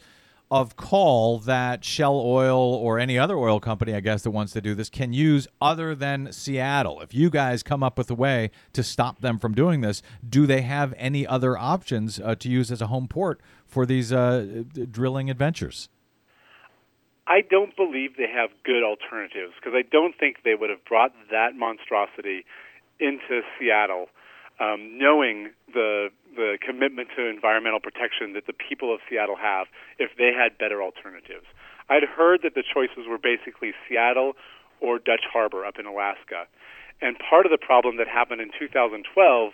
Of 0.49 0.77
call 0.77 1.39
that 1.41 1.85
Shell 1.85 2.21
Oil 2.21 2.57
or 2.57 3.01
any 3.01 3.19
other 3.19 3.37
oil 3.37 3.59
company, 3.59 3.95
I 3.95 4.01
guess, 4.01 4.23
that 4.23 4.31
wants 4.31 4.53
to 4.53 4.61
do 4.61 4.77
this 4.77 4.89
can 4.89 5.13
use 5.13 5.49
other 5.61 5.93
than 5.93 6.31
Seattle. 6.31 7.01
If 7.01 7.13
you 7.13 7.31
guys 7.31 7.65
come 7.65 7.83
up 7.83 7.99
with 7.99 8.11
a 8.13 8.15
way 8.15 8.53
to 8.73 8.85
stop 8.85 9.21
them 9.21 9.41
from 9.41 9.55
doing 9.55 9.81
this, 9.81 10.03
do 10.29 10.47
they 10.47 10.61
have 10.63 10.95
any 10.97 11.27
other 11.27 11.59
options 11.59 12.21
uh, 12.21 12.37
to 12.37 12.49
use 12.49 12.71
as 12.71 12.81
a 12.81 12.87
home 12.87 13.09
port 13.09 13.41
for 13.67 13.85
these 13.87 14.13
uh, 14.13 14.63
drilling 14.89 15.31
adventures? 15.31 15.89
I 17.27 17.41
don't 17.41 17.75
believe 17.75 18.17
they 18.17 18.31
have 18.33 18.51
good 18.65 18.85
alternatives 18.85 19.55
because 19.57 19.75
I 19.75 19.83
don't 19.83 20.15
think 20.17 20.45
they 20.45 20.55
would 20.55 20.71
have 20.71 20.85
brought 20.85 21.13
that 21.33 21.57
monstrosity 21.57 22.45
into 23.01 23.43
Seattle, 23.59 24.07
um, 24.61 24.99
knowing 24.99 25.51
the 25.73 26.09
the 26.35 26.59
commitment 26.61 27.09
to 27.17 27.27
environmental 27.27 27.81
protection 27.81 28.35
that 28.35 28.47
the 28.47 28.53
people 28.53 28.93
of 28.93 29.01
Seattle 29.09 29.37
have. 29.37 29.67
If 29.99 30.11
they 30.19 30.33
had 30.37 30.59
better 30.59 30.83
alternatives, 30.83 31.47
I'd 31.89 32.05
heard 32.05 32.41
that 32.43 32.55
the 32.55 32.63
choices 32.63 33.09
were 33.09 33.19
basically 33.19 33.73
Seattle 33.89 34.35
or 34.81 34.99
Dutch 34.99 35.25
Harbor 35.33 35.65
up 35.65 35.79
in 35.79 35.87
Alaska, 35.87 36.47
and 37.01 37.17
part 37.19 37.47
of 37.47 37.53
the 37.53 37.59
problem 37.59 37.97
that 37.97 38.09
happened 38.09 38.41
in 38.41 38.51
2012 38.59 39.53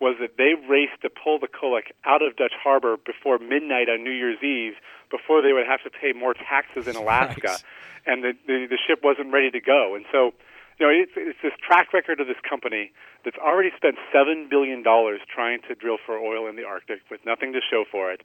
was 0.00 0.16
that 0.20 0.36
they 0.36 0.54
raced 0.68 1.00
to 1.02 1.10
pull 1.10 1.38
the 1.38 1.46
Kulluk 1.46 1.94
out 2.04 2.22
of 2.22 2.36
Dutch 2.36 2.52
Harbor 2.60 2.96
before 2.96 3.38
midnight 3.38 3.88
on 3.88 4.02
New 4.02 4.10
Year's 4.10 4.42
Eve, 4.42 4.74
before 5.10 5.40
they 5.40 5.52
would 5.52 5.66
have 5.66 5.82
to 5.84 5.90
pay 5.90 6.12
more 6.12 6.34
taxes 6.34 6.88
in 6.88 6.96
Alaska, 7.02 7.58
and 8.06 8.22
the, 8.22 8.32
the 8.46 8.66
the 8.70 8.78
ship 8.86 9.00
wasn't 9.02 9.32
ready 9.32 9.50
to 9.50 9.60
go. 9.60 9.94
And 9.94 10.04
so, 10.10 10.34
you 10.78 10.86
know, 10.86 10.92
it's, 10.92 11.12
it's 11.16 11.38
this 11.42 11.52
track 11.62 11.92
record 11.92 12.20
of 12.20 12.26
this 12.26 12.40
company 12.48 12.92
that's 13.24 13.36
already 13.38 13.70
spent 13.76 13.96
seven 14.12 14.48
billion 14.50 14.82
dollars 14.82 15.20
trying 15.32 15.60
to 15.68 15.74
drill 15.74 15.98
for 16.04 16.18
oil 16.18 16.48
in 16.48 16.56
the 16.56 16.64
Arctic 16.64 17.00
with 17.10 17.20
nothing 17.24 17.52
to 17.52 17.60
show 17.60 17.84
for 17.90 18.12
it, 18.12 18.22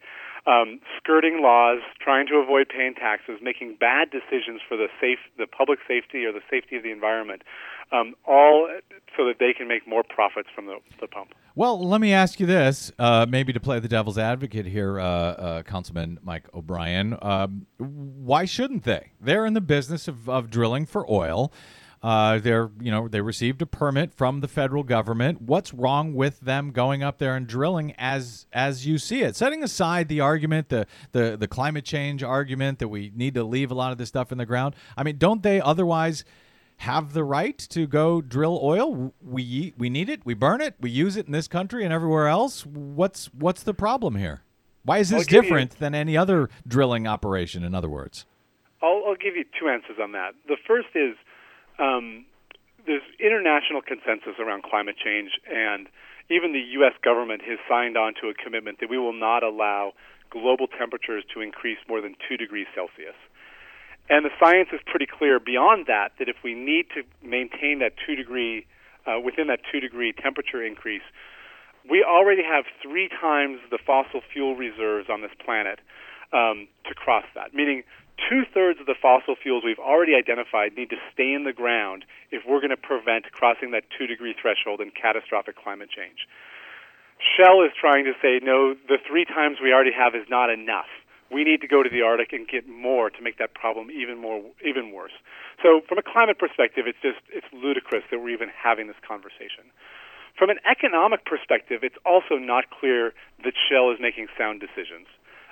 um, 0.48 0.80
skirting 0.98 1.42
laws, 1.42 1.80
trying 2.02 2.28
to 2.28 2.36
avoid 2.36 2.68
paying 2.70 2.96
taxes, 2.96 3.40
making 3.42 3.78
bad 3.80 4.10
decisions 4.10 4.62
for 4.68 4.76
the 4.78 4.88
safe, 5.00 5.20
the 5.38 5.48
public 5.48 5.80
safety 5.88 6.26
or 6.26 6.32
the 6.32 6.42
safety 6.50 6.76
of 6.76 6.84
the 6.84 6.92
environment, 6.92 7.44
um, 7.92 8.14
all 8.26 8.70
so 9.16 9.26
that 9.26 9.36
they 9.40 9.54
can 9.54 9.68
make 9.68 9.88
more 9.88 10.04
profits 10.04 10.50
from 10.54 10.66
the, 10.66 10.78
the 11.00 11.08
pump. 11.08 11.34
Well, 11.56 11.86
let 11.86 12.00
me 12.02 12.14
ask 12.14 12.40
you 12.40 12.46
this, 12.46 12.92
uh, 13.00 13.26
maybe 13.28 13.52
to 13.54 13.60
play 13.60 13.80
the 13.80 13.88
devil's 13.88 14.18
advocate 14.18 14.66
here, 14.66 15.00
uh, 15.00 15.04
uh, 15.04 15.64
Councilman 15.64 16.20
Mike 16.24 16.46
O'Brien. 16.54 17.18
Um, 17.22 17.66
why 17.78 18.46
shouldn't 18.46 18.84
they? 18.84 19.12
They're 19.20 19.46
in 19.46 19.54
the 19.54 19.62
business 19.62 20.08
of, 20.08 20.30
of 20.30 20.50
drilling 20.50 20.86
for 20.86 21.10
oil. 21.12 21.52
Uh, 22.02 22.40
they're, 22.40 22.70
you 22.80 22.92
know, 22.92 23.10
they 23.10 23.20
received 23.20 23.62
a 23.62 23.66
permit 23.66 24.14
from 24.14 24.40
the 24.40 24.48
federal 24.48 24.84
government. 24.84 25.42
What's 25.42 25.74
wrong 25.74 26.14
with 26.14 26.40
them 26.40 26.72
going 26.72 27.04
up 27.04 27.18
there 27.18 27.36
and 27.36 27.46
drilling 27.46 27.94
as 27.98 28.46
as 28.54 28.88
you 28.88 28.98
see 28.98 29.22
it? 29.22 29.36
Setting 29.36 29.64
aside 29.64 30.08
the 30.08 30.22
argument, 30.22 30.70
the 30.70 30.88
the 31.12 31.36
the 31.38 31.48
climate 31.48 31.84
change 31.84 32.24
argument 32.24 32.80
that 32.80 32.88
we 32.88 33.12
need 33.14 33.34
to 33.34 33.44
leave 33.44 33.70
a 33.70 33.74
lot 33.74 33.92
of 33.92 33.98
this 33.98 34.08
stuff 34.08 34.32
in 34.32 34.38
the 34.38 34.46
ground. 34.46 34.76
I 34.96 35.04
mean, 35.04 35.18
don't 35.18 35.44
they 35.44 35.60
otherwise? 35.62 36.24
have 36.84 37.12
the 37.12 37.26
right 37.26 37.58
to 37.58 37.86
go 37.86 38.22
drill 38.22 38.58
oil. 38.64 39.14
We 39.22 39.74
we 39.78 39.90
need 39.90 40.08
it. 40.10 40.22
We 40.24 40.34
burn 40.34 40.62
it. 40.62 40.76
We 40.80 40.90
use 40.90 41.18
it 41.18 41.26
in 41.26 41.34
this 41.34 41.50
country 41.50 41.84
and 41.84 41.92
everywhere 41.92 42.30
else. 42.30 42.66
What's 42.66 43.26
what's 43.34 43.64
the 43.64 43.74
problem 43.74 44.16
here? 44.16 44.44
Why 44.84 45.00
is 45.00 45.10
this 45.10 45.26
give 45.26 45.36
you- 45.36 45.42
different 45.42 45.80
than 45.80 45.94
any 45.94 46.16
other 46.16 46.50
drilling 46.66 47.06
operation? 47.06 47.66
In 47.66 47.76
other 47.76 47.90
words, 47.90 48.26
I'll, 48.82 49.04
I'll 49.08 49.16
give 49.16 49.36
you 49.36 49.44
two 49.60 49.68
answers 49.68 49.98
on 50.02 50.14
that. 50.14 50.36
The 50.48 50.56
first 50.66 50.88
is 50.96 51.16
um, 51.80 52.26
there's 52.86 53.04
international 53.20 53.82
consensus 53.82 54.40
around 54.40 54.64
climate 54.64 54.96
change, 54.98 55.32
and 55.50 55.88
even 56.30 56.54
the 56.54 56.64
U.S. 56.82 56.94
government 57.04 57.42
has 57.44 57.58
signed 57.68 57.98
on 57.98 58.14
to 58.22 58.30
a 58.30 58.34
commitment 58.34 58.80
that 58.80 58.90
we 58.90 58.98
will 58.98 59.14
not 59.14 59.44
allow 59.44 59.94
global 60.30 60.68
temperatures 60.68 61.24
to 61.34 61.42
increase 61.42 61.80
more 61.88 62.02
than 62.02 62.16
2 62.28 62.38
degrees 62.38 62.68
Celsius. 62.76 63.18
And 64.10 64.26
the 64.26 64.34
science 64.40 64.70
is 64.74 64.80
pretty 64.86 65.06
clear 65.06 65.40
beyond 65.40 65.86
that, 65.88 66.14
that 66.18 66.30
if 66.30 66.38
we 66.44 66.54
need 66.54 66.88
to 66.96 67.04
maintain 67.26 67.80
that 67.80 67.94
2 68.06 68.16
degree, 68.16 68.66
uh, 69.06 69.20
within 69.20 69.48
that 69.48 69.60
2 69.72 69.80
degree 69.80 70.14
temperature 70.14 70.64
increase, 70.66 71.06
we 71.90 72.04
already 72.04 72.44
have 72.44 72.66
three 72.82 73.10
times 73.10 73.60
the 73.72 73.78
fossil 73.78 74.22
fuel 74.34 74.56
reserves 74.56 75.10
on 75.10 75.22
this 75.22 75.32
planet 75.44 75.80
um, 76.34 76.68
to 76.86 76.94
cross 76.94 77.26
that, 77.36 77.54
meaning 77.54 77.84
two 78.28 78.44
thirds 78.54 78.80
of 78.80 78.86
the 78.86 78.96
fossil 79.00 79.36
fuels 79.36 79.64
we've 79.64 79.80
already 79.80 80.16
identified 80.16 80.76
need 80.76 80.90
to 80.90 80.98
stay 81.14 81.34
in 81.34 81.44
the 81.44 81.54
ground 81.54 82.06
if 82.32 82.44
we're 82.48 82.60
going 82.60 82.76
to 82.76 82.78
prevent 82.78 83.32
crossing 83.32 83.72
that 83.72 83.84
two 83.98 84.08
degree 84.08 84.36
threshold 84.40 84.82
and 84.82 84.94
catastrophic 84.94 85.56
climate 85.56 85.90
change. 85.90 86.28
Shell 87.20 87.62
is 87.64 87.72
trying 87.80 88.06
to 88.06 88.14
say, 88.22 88.40
no, 88.42 88.76
the 88.88 88.98
three 89.06 89.26
times 89.26 89.58
we 89.62 89.74
already 89.74 89.92
have 89.92 90.16
is 90.16 90.28
not 90.30 90.50
enough. 90.50 90.88
We 91.32 91.44
need 91.44 91.62
to 91.62 91.68
go 91.68 91.84
to 91.84 91.90
the 91.90 92.02
Arctic 92.02 92.34
and 92.34 92.48
get 92.48 92.68
more 92.68 93.10
to 93.10 93.22
make 93.22 93.38
that 93.38 93.54
problem 93.54 93.92
even 93.92 94.18
more, 94.18 94.42
even 94.66 94.92
worse. 94.92 95.14
So, 95.62 95.82
from 95.88 96.00
a 96.00 96.02
climate 96.02 96.40
perspective, 96.40 96.88
it's 96.88 96.98
just 97.04 97.20
it's 97.30 97.46
ludicrous 97.54 98.04
that 98.10 98.20
we're 98.20 98.34
even 98.34 98.50
having 98.50 98.88
this 98.88 98.98
conversation. 99.06 99.70
From 100.40 100.50
an 100.50 100.58
economic 100.66 101.26
perspective, 101.26 101.84
it's 101.84 102.00
also 102.06 102.40
not 102.40 102.72
clear 102.72 103.14
that 103.44 103.54
Shell 103.70 103.92
is 103.92 104.00
making 104.00 104.28
sound 104.38 104.60
decisions. 104.60 105.06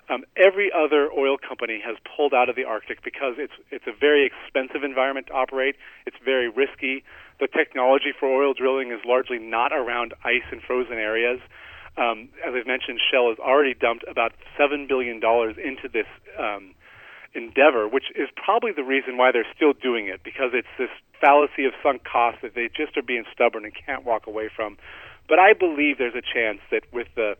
Um, 0.10 0.24
every 0.38 0.72
other 0.72 1.10
oil 1.12 1.38
company 1.38 1.82
has 1.86 1.97
pulled 2.16 2.34
out 2.34 2.47
of 2.47 2.55
the 2.55 2.64
Arctic 2.64 3.03
because 3.03 3.36
it's 3.38 3.53
it's 3.72 3.88
a 3.88 3.91
very 3.91 4.26
expensive 4.26 4.84
environment 4.84 5.28
to 5.28 5.34
operate. 5.34 5.76
It's 6.05 6.16
very 6.24 6.47
risky. 6.47 7.03
The 7.39 7.47
technology 7.47 8.14
for 8.18 8.28
oil 8.30 8.53
drilling 8.53 8.91
is 8.91 8.99
largely 9.05 9.38
not 9.38 9.74
around 9.74 10.14
ice 10.24 10.47
and 10.51 10.62
frozen 10.62 10.97
areas. 10.97 11.39
Um, 11.97 12.30
as 12.45 12.53
I've 12.55 12.68
mentioned, 12.68 12.99
Shell 13.12 13.30
has 13.30 13.39
already 13.39 13.74
dumped 13.74 14.05
about 14.08 14.32
seven 14.58 14.88
billion 14.88 15.20
dollars 15.20 15.58
into 15.58 15.89
this 15.91 16.08
um, 16.39 16.74
endeavor, 17.34 17.88
which 17.88 18.05
is 18.16 18.30
probably 18.36 18.72
the 18.72 18.84
reason 18.84 19.18
why 19.18 19.32
they're 19.32 19.47
still 19.55 19.74
doing 19.74 20.08
it 20.08 20.24
because 20.24 20.51
it's 20.53 20.72
this 20.78 20.89
fallacy 21.20 21.66
of 21.66 21.74
sunk 21.84 22.03
costs 22.05 22.39
that 22.43 22.55
they 22.55 22.70
just 22.70 22.95
are 22.95 23.03
being 23.03 23.26
stubborn 23.34 23.66
and 23.66 23.74
can't 23.74 24.05
walk 24.05 24.28
away 24.28 24.49
from. 24.53 24.78
But 25.28 25.39
I 25.39 25.53
believe 25.53 25.97
there's 25.97 26.16
a 26.16 26.24
chance 26.24 26.60
that 26.72 26.84
with 26.93 27.08
the 27.16 27.36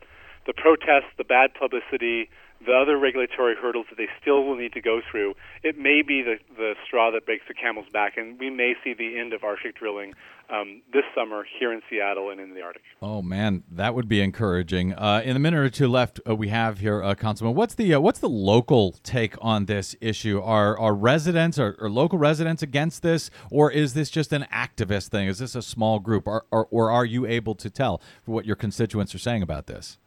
the 0.45 0.53
protests, 0.53 1.11
the 1.18 1.26
bad 1.26 1.53
publicity, 1.53 2.30
the 2.65 2.73
other 2.73 2.97
regulatory 2.97 3.55
hurdles 3.55 3.85
that 3.89 3.97
they 3.97 4.07
still 4.21 4.43
will 4.43 4.55
need 4.55 4.73
to 4.73 4.81
go 4.81 5.01
through, 5.09 5.35
it 5.63 5.77
may 5.77 6.01
be 6.01 6.21
the, 6.21 6.35
the 6.55 6.73
straw 6.85 7.11
that 7.11 7.25
breaks 7.25 7.43
the 7.47 7.53
camel's 7.53 7.87
back, 7.91 8.17
and 8.17 8.39
we 8.39 8.49
may 8.49 8.73
see 8.83 8.93
the 8.93 9.17
end 9.17 9.33
of 9.33 9.43
Arctic 9.43 9.75
drilling 9.75 10.13
um, 10.49 10.81
this 10.93 11.03
summer 11.13 11.45
here 11.59 11.73
in 11.73 11.81
Seattle 11.89 12.29
and 12.29 12.39
in 12.39 12.53
the 12.53 12.61
Arctic. 12.61 12.81
Oh 13.01 13.21
man, 13.21 13.63
that 13.71 13.93
would 13.95 14.07
be 14.07 14.21
encouraging. 14.21 14.93
Uh, 14.93 15.21
in 15.23 15.33
the 15.33 15.39
minute 15.39 15.59
or 15.59 15.69
two 15.69 15.87
left 15.87 16.19
uh, 16.27 16.35
we 16.35 16.47
have 16.49 16.79
here, 16.79 17.03
uh, 17.03 17.15
Councilman, 17.15 17.55
what's 17.55 17.75
the 17.75 17.93
uh, 17.93 17.99
what's 17.99 18.19
the 18.19 18.29
local 18.29 18.93
take 19.03 19.35
on 19.41 19.65
this 19.65 19.95
issue? 20.01 20.41
Are 20.41 20.77
are 20.79 20.93
residents 20.93 21.59
or, 21.59 21.75
local 21.81 22.17
residents 22.17 22.63
against 22.63 23.01
this, 23.01 23.29
or 23.51 23.71
is 23.71 23.93
this 23.93 24.09
just 24.09 24.33
an 24.33 24.45
activist 24.51 25.09
thing? 25.09 25.27
Is 25.27 25.39
this 25.39 25.55
a 25.55 25.61
small 25.61 25.99
group, 25.99 26.27
or, 26.27 26.45
or, 26.51 26.67
or 26.71 26.91
are 26.91 27.05
you 27.05 27.25
able 27.25 27.55
to 27.55 27.69
tell 27.69 28.01
what 28.25 28.45
your 28.45 28.55
constituents 28.55 29.13
are 29.13 29.19
saying 29.19 29.41
about 29.41 29.67
this? 29.67 29.97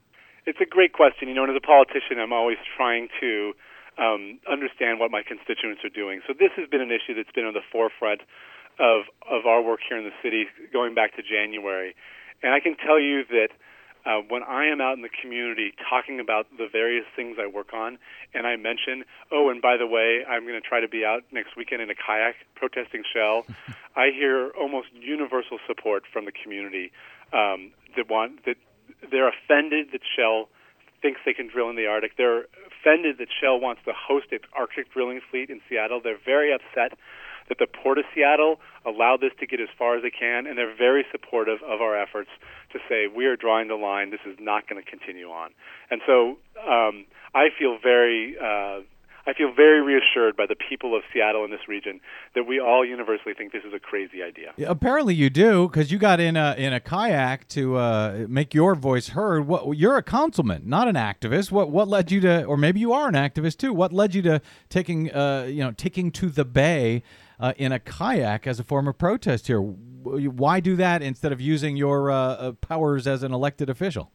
It's 0.51 0.61
a 0.61 0.67
great 0.67 0.93
question. 0.93 1.29
You 1.29 1.35
know, 1.35 1.45
and 1.47 1.55
as 1.55 1.63
a 1.63 1.65
politician, 1.65 2.19
I'm 2.19 2.33
always 2.33 2.59
trying 2.77 3.07
to 3.21 3.53
um, 4.03 4.41
understand 4.51 4.99
what 4.99 5.13
my 5.13 5.23
constituents 5.23 5.87
are 5.87 5.95
doing. 5.95 6.23
So 6.27 6.35
this 6.35 6.51
has 6.57 6.69
been 6.69 6.81
an 6.81 6.91
issue 6.91 7.15
that's 7.15 7.31
been 7.31 7.47
on 7.47 7.55
the 7.55 7.63
forefront 7.71 8.23
of 8.81 9.07
of 9.31 9.47
our 9.47 9.63
work 9.63 9.79
here 9.87 9.97
in 9.97 10.03
the 10.03 10.17
city 10.25 10.47
going 10.73 10.97
back 10.97 11.15
to 11.15 11.23
January, 11.23 11.95
and 12.43 12.53
I 12.53 12.59
can 12.59 12.75
tell 12.77 12.99
you 12.99 13.23
that. 13.31 13.55
Uh, 14.01 14.23
when 14.31 14.43
I 14.43 14.65
am 14.65 14.81
out 14.81 14.97
in 14.97 15.03
the 15.03 15.11
community 15.11 15.75
talking 15.91 16.21
about 16.21 16.47
the 16.57 16.67
various 16.73 17.05
things 17.15 17.37
I 17.39 17.47
work 17.47 17.75
on, 17.75 17.99
and 18.33 18.47
I 18.47 18.57
mention, 18.57 19.05
oh, 19.31 19.51
and 19.51 19.61
by 19.61 19.77
the 19.77 19.87
way, 19.87 20.25
I'm 20.27 20.49
going 20.49 20.57
to 20.57 20.67
try 20.67 20.81
to 20.81 20.89
be 20.89 21.05
out 21.05 21.21
next 21.33 21.55
weekend 21.55 21.83
in 21.83 21.91
a 21.91 21.95
kayak 21.95 22.37
protesting 22.55 23.03
Shell, 23.13 23.45
I 23.97 24.09
hear 24.09 24.53
almost 24.59 24.89
universal 24.95 25.59
support 25.67 26.05
from 26.11 26.25
the 26.25 26.33
community 26.33 26.93
um, 27.35 27.73
that 27.95 28.09
want 28.09 28.47
that 28.47 28.57
they're 29.11 29.29
offended 29.29 29.89
that 29.93 30.01
Shell 30.17 30.49
thinks 31.03 31.21
they 31.25 31.33
can 31.33 31.49
drill 31.49 31.71
in 31.71 31.77
the 31.77 31.87
Arctic. 31.87 32.17
They're 32.17 32.45
offended 32.69 33.19
that 33.19 33.29
Shell 33.41 33.61
wants 33.61 33.83
to 33.85 33.93
host 33.93 34.27
its 34.31 34.45
Arctic 34.57 34.93
drilling 34.93 35.21
fleet 35.31 35.51
in 35.51 35.61
Seattle. 35.69 36.01
They're 36.03 36.21
very 36.25 36.53
upset 36.53 36.99
that 37.49 37.59
the 37.59 37.67
Port 37.67 37.99
of 37.99 38.05
Seattle 38.15 38.61
allowed 38.87 39.21
this 39.21 39.33
to 39.41 39.47
get 39.47 39.61
as 39.61 39.69
far 39.77 39.97
as 39.97 40.03
they 40.03 40.11
can, 40.11 40.47
and 40.47 40.57
they're 40.57 40.77
very 40.77 41.05
supportive 41.11 41.59
of 41.67 41.81
our 41.81 42.01
efforts 42.01 42.31
to 42.73 42.79
say 42.89 43.09
we 43.09 43.27
are 43.27 43.37
drawing 43.37 43.69
the 43.69 43.75
line. 43.75 44.11
This 44.11 44.21
is 44.25 44.37
not 44.41 44.69
going 44.69 44.83
to 44.83 44.89
continue 44.89 45.29
on. 45.29 45.51
And 45.91 46.01
so 46.07 46.39
um, 46.63 47.05
I 47.35 47.49
feel 47.59 47.77
very 47.83 48.37
uh, 48.39 48.81
I 49.27 49.35
feel 49.35 49.53
very 49.53 49.83
reassured 49.83 50.37
by 50.37 50.47
the 50.47 50.57
people 50.57 50.97
of 50.97 51.03
Seattle 51.13 51.45
in 51.45 51.51
this 51.51 51.69
region 51.69 52.01
that 52.35 52.45
we 52.45 52.59
all 52.61 52.85
universally 52.85 53.35
think 53.35 53.53
this 53.53 53.65
is 53.65 53.75
a 53.75 53.79
crazy 53.79 54.23
idea. 54.23 54.53
Yeah, 54.57 54.69
apparently, 54.71 55.15
you 55.15 55.31
do 55.31 55.69
because 55.69 55.93
you 55.93 55.99
got 55.99 56.21
in 56.21 56.37
a 56.37 56.55
in 56.57 56.73
a 56.73 56.81
kayak 56.81 57.49
to 57.49 57.77
uh, 57.77 58.27
make 58.29 58.55
your 58.55 58.75
voice 58.75 59.09
heard. 59.09 59.47
What 59.47 59.77
you're 59.77 59.97
a 59.97 60.03
councilman, 60.03 60.63
not 60.67 60.89
an 60.89 60.97
activist. 60.97 61.51
What 61.51 61.71
what 61.71 61.89
led 61.89 62.11
you 62.11 62.21
to, 62.23 62.45
or 62.45 62.57
maybe 62.57 62.81
you 62.81 62.93
are 62.93 63.09
an 63.09 63.15
activist 63.15 63.59
too? 63.59 63.73
What 63.73 63.93
led 63.93 64.15
you 64.15 64.23
to 64.23 64.41
taking 64.69 65.13
uh, 65.13 65.47
you 65.49 65.63
know 65.63 65.73
taking 65.73 66.11
to 66.13 66.29
the 66.29 66.45
bay? 66.45 67.03
Uh, 67.39 67.55
in 67.57 67.73
a 67.73 67.79
kayak 67.79 68.47
as 68.47 68.61
a 68.61 68.63
form 68.63 68.87
of 68.87 68.99
protest 68.99 69.47
here. 69.47 69.63
Why 69.63 70.61
do 70.61 70.77
that 70.77 71.01
instead 71.01 71.33
of 71.33 71.41
using 71.41 71.75
your 71.75 72.11
uh, 72.11 72.17
uh, 72.17 72.53
powers 72.53 73.07
as 73.07 73.23
an 73.23 73.33
elected 73.33 73.71
official? 73.71 74.13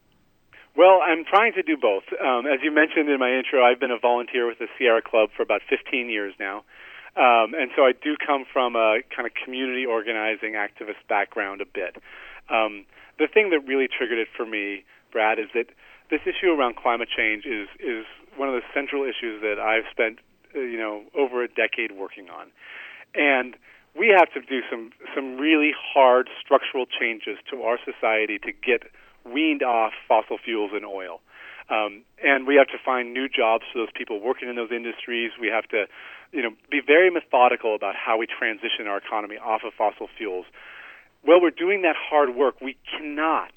Well, 0.76 1.00
I'm 1.02 1.24
trying 1.24 1.54
to 1.54 1.64
do 1.64 1.78
both. 1.78 2.04
Um, 2.20 2.46
as 2.46 2.60
you 2.62 2.70
mentioned 2.70 3.08
in 3.08 3.18
my 3.18 3.32
intro, 3.32 3.64
I've 3.64 3.80
been 3.80 3.92
a 3.92 4.00
volunteer 4.00 4.46
with 4.46 4.60
the 4.60 4.68
Sierra 4.78 5.02
Club 5.02 5.30
for 5.36 5.42
about 5.42 5.62
15 5.70 6.10
years 6.10 6.34
now. 6.38 6.66
Um, 7.16 7.56
and 7.56 7.72
so 7.78 7.84
I 7.84 7.94
do 7.94 8.18
come 8.20 8.44
from 8.52 8.76
a 8.76 9.00
kind 9.16 9.26
of 9.26 9.32
community 9.34 9.86
organizing 9.86 10.60
activist 10.60 11.00
background 11.08 11.62
a 11.62 11.66
bit. 11.66 11.96
Um, 12.50 12.86
the 13.18 13.28
thing 13.28 13.52
that 13.52 13.64
really 13.66 13.88
triggered 13.88 14.20
it 14.20 14.28
for 14.36 14.46
me, 14.46 14.84
Brad, 15.14 15.40
is 15.40 15.48
that 15.56 15.68
this 16.10 16.20
issue 16.28 16.52
around 16.52 16.76
climate 16.76 17.08
change 17.08 17.46
is 17.46 17.70
is 17.80 18.06
one 18.36 18.50
of 18.50 18.56
the 18.56 18.68
central 18.74 19.04
issues 19.04 19.42
that 19.42 19.58
I've 19.60 19.88
spent 19.90 20.20
uh, 20.54 20.60
you 20.60 20.78
know 20.78 21.04
over 21.16 21.42
a 21.42 21.48
decade 21.48 21.94
working 21.94 22.30
on, 22.30 22.52
and 23.16 23.56
we 23.98 24.10
have 24.12 24.32
to 24.34 24.42
do 24.42 24.60
some 24.70 24.92
some 25.16 25.38
really 25.38 25.72
hard 25.72 26.30
structural 26.44 26.86
changes 26.86 27.40
to 27.50 27.64
our 27.64 27.80
society 27.80 28.38
to 28.40 28.52
get 28.52 28.84
weaned 29.26 29.64
off 29.64 29.94
fossil 30.08 30.38
fuels 30.38 30.72
and 30.74 30.86
oil. 30.86 31.22
Um, 31.70 32.04
and 32.24 32.46
we 32.46 32.56
have 32.56 32.68
to 32.68 32.78
find 32.84 33.14
new 33.14 33.28
jobs 33.28 33.66
for 33.74 33.80
those 33.80 33.94
people 33.96 34.22
working 34.22 34.50
in 34.50 34.56
those 34.56 34.72
industries. 34.72 35.32
We 35.40 35.48
have 35.48 35.68
to, 35.70 35.86
you 36.32 36.44
know, 36.44 36.52
be 36.70 36.80
very 36.86 37.10
methodical 37.10 37.74
about 37.74 37.96
how 37.96 38.18
we 38.18 38.28
transition 38.28 38.86
our 38.88 38.98
economy 38.98 39.38
off 39.38 39.62
of 39.66 39.74
fossil 39.74 40.08
fuels. 40.16 40.46
While 41.24 41.42
we're 41.42 41.50
doing 41.50 41.82
that 41.82 41.96
hard 41.98 42.36
work, 42.36 42.62
we 42.62 42.78
cannot 42.86 43.52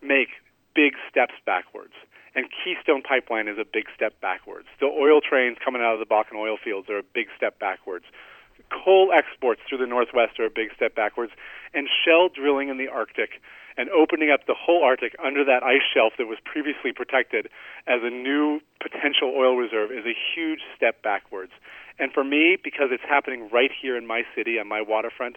make 0.00 0.28
big 0.74 0.94
steps 1.10 1.34
backwards. 1.44 1.94
And 2.34 2.46
Keystone 2.48 3.02
Pipeline 3.02 3.48
is 3.48 3.58
a 3.58 3.64
big 3.64 3.86
step 3.94 4.18
backwards. 4.20 4.68
The 4.80 4.86
oil 4.86 5.20
trains 5.20 5.58
coming 5.62 5.82
out 5.82 5.94
of 5.94 6.00
the 6.00 6.06
Bakken 6.06 6.38
oil 6.38 6.56
fields 6.62 6.88
are 6.88 6.98
a 6.98 7.02
big 7.02 7.26
step 7.36 7.58
backwards. 7.58 8.04
Coal 8.70 9.12
exports 9.12 9.60
through 9.68 9.78
the 9.78 9.86
Northwest 9.86 10.38
are 10.38 10.46
a 10.46 10.50
big 10.50 10.72
step 10.74 10.94
backwards. 10.94 11.32
And 11.74 11.88
shell 12.04 12.30
drilling 12.32 12.68
in 12.68 12.78
the 12.78 12.88
Arctic 12.88 13.42
and 13.76 13.88
opening 13.90 14.30
up 14.30 14.46
the 14.46 14.54
whole 14.54 14.82
Arctic 14.84 15.14
under 15.22 15.44
that 15.44 15.62
ice 15.62 15.82
shelf 15.92 16.12
that 16.18 16.26
was 16.26 16.38
previously 16.44 16.92
protected 16.92 17.48
as 17.86 18.00
a 18.02 18.10
new 18.10 18.60
potential 18.80 19.32
oil 19.36 19.56
reserve 19.56 19.90
is 19.90 20.04
a 20.04 20.16
huge 20.34 20.60
step 20.76 21.02
backwards. 21.02 21.52
And 21.98 22.12
for 22.12 22.24
me, 22.24 22.56
because 22.62 22.88
it's 22.90 23.04
happening 23.08 23.48
right 23.52 23.70
here 23.70 23.96
in 23.96 24.06
my 24.06 24.22
city 24.34 24.58
on 24.58 24.68
my 24.68 24.82
waterfront, 24.82 25.36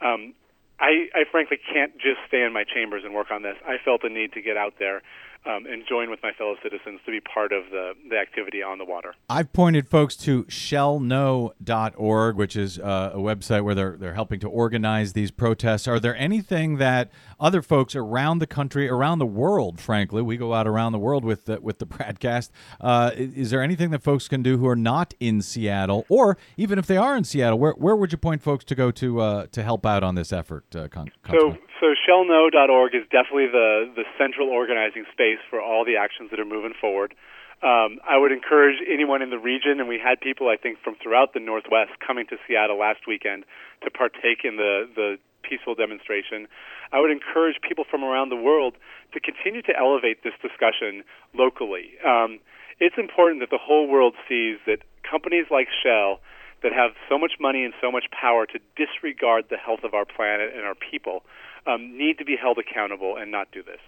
um, 0.00 0.34
I, 0.80 1.08
I 1.14 1.24
frankly 1.30 1.58
can't 1.72 1.94
just 1.94 2.18
stay 2.26 2.42
in 2.42 2.52
my 2.52 2.64
chambers 2.64 3.02
and 3.04 3.14
work 3.14 3.30
on 3.30 3.42
this. 3.42 3.56
I 3.66 3.76
felt 3.84 4.02
the 4.02 4.08
need 4.08 4.32
to 4.32 4.42
get 4.42 4.56
out 4.56 4.74
there 4.78 5.02
um, 5.46 5.66
and 5.66 5.84
join 5.88 6.10
with 6.10 6.20
my 6.22 6.32
fellow 6.32 6.56
citizens 6.62 7.00
to 7.04 7.10
be 7.10 7.20
part 7.20 7.52
of 7.52 7.64
the, 7.70 7.92
the 8.08 8.16
activity 8.16 8.62
on 8.62 8.78
the 8.78 8.84
water. 8.84 9.14
I've 9.28 9.52
pointed 9.52 9.88
folks 9.88 10.16
to 10.18 10.44
shellno.org, 10.44 12.36
which 12.36 12.56
is 12.56 12.78
uh, 12.78 13.10
a 13.14 13.18
website 13.18 13.62
where 13.62 13.74
they're, 13.74 13.96
they're 13.96 14.14
helping 14.14 14.40
to 14.40 14.48
organize 14.48 15.12
these 15.12 15.30
protests. 15.30 15.86
Are 15.86 16.00
there 16.00 16.16
anything 16.16 16.78
that 16.78 17.10
other 17.38 17.62
folks 17.62 17.94
around 17.94 18.38
the 18.38 18.46
country, 18.46 18.88
around 18.88 19.18
the 19.18 19.26
world, 19.26 19.80
frankly, 19.80 20.22
we 20.22 20.36
go 20.36 20.54
out 20.54 20.66
around 20.66 20.92
the 20.92 20.98
world 20.98 21.24
with 21.24 21.44
the, 21.44 21.60
with 21.60 21.78
the 21.78 21.86
BradCast, 21.94 22.50
uh, 22.80 23.10
is 23.14 23.50
there 23.50 23.62
anything 23.62 23.90
that 23.90 24.02
folks 24.02 24.28
can 24.28 24.42
do 24.42 24.58
who 24.58 24.66
are 24.66 24.76
not 24.76 25.14
in 25.20 25.42
Seattle? 25.42 26.06
Or 26.08 26.38
even 26.56 26.78
if 26.78 26.86
they 26.86 26.96
are 26.96 27.16
in 27.16 27.24
Seattle, 27.24 27.58
where, 27.58 27.72
where 27.72 27.96
would 27.96 28.12
you 28.12 28.18
point 28.18 28.42
folks 28.42 28.64
to 28.66 28.74
go 28.74 28.90
to, 28.92 29.20
uh, 29.20 29.46
to 29.52 29.62
help 29.62 29.84
out 29.84 30.02
on 30.02 30.14
this 30.14 30.32
effort, 30.32 30.64
uh, 30.74 30.88
Con- 30.88 31.10
so, 31.30 31.56
so 31.80 31.86
shellno.org 32.08 32.94
is 32.94 33.02
definitely 33.10 33.46
the, 33.46 33.92
the 33.96 34.04
central 34.18 34.48
organizing 34.48 35.04
space 35.12 35.33
for 35.50 35.60
all 35.60 35.84
the 35.84 35.96
actions 35.96 36.30
that 36.30 36.40
are 36.40 36.44
moving 36.44 36.74
forward. 36.80 37.14
Um, 37.62 37.98
I 38.04 38.18
would 38.18 38.32
encourage 38.32 38.76
anyone 38.86 39.22
in 39.22 39.30
the 39.30 39.38
region, 39.38 39.80
and 39.80 39.88
we 39.88 39.98
had 39.98 40.20
people, 40.20 40.48
I 40.48 40.56
think, 40.56 40.78
from 40.84 40.96
throughout 41.02 41.32
the 41.32 41.40
Northwest 41.40 41.92
coming 42.04 42.26
to 42.28 42.36
Seattle 42.46 42.78
last 42.78 43.06
weekend 43.06 43.44
to 43.82 43.90
partake 43.90 44.44
in 44.44 44.56
the, 44.56 44.88
the 44.94 45.16
peaceful 45.42 45.74
demonstration. 45.74 46.48
I 46.92 47.00
would 47.00 47.10
encourage 47.10 47.56
people 47.66 47.84
from 47.88 48.04
around 48.04 48.28
the 48.28 48.36
world 48.36 48.74
to 49.12 49.20
continue 49.20 49.62
to 49.62 49.72
elevate 49.76 50.22
this 50.24 50.34
discussion 50.42 51.04
locally. 51.32 51.96
Um, 52.04 52.40
it's 52.80 52.96
important 52.98 53.40
that 53.40 53.50
the 53.50 53.60
whole 53.60 53.88
world 53.88 54.14
sees 54.28 54.58
that 54.66 54.82
companies 55.08 55.46
like 55.50 55.68
Shell 55.82 56.20
that 56.62 56.72
have 56.72 56.92
so 57.08 57.18
much 57.18 57.32
money 57.38 57.64
and 57.64 57.74
so 57.80 57.92
much 57.92 58.04
power 58.10 58.46
to 58.46 58.58
disregard 58.74 59.46
the 59.50 59.56
health 59.56 59.84
of 59.84 59.94
our 59.94 60.04
planet 60.04 60.52
and 60.56 60.64
our 60.64 60.74
people 60.74 61.22
um, 61.66 61.96
need 61.96 62.18
to 62.18 62.24
be 62.24 62.36
held 62.36 62.58
accountable 62.58 63.16
and 63.16 63.30
not 63.30 63.52
do 63.52 63.62
this. 63.62 63.80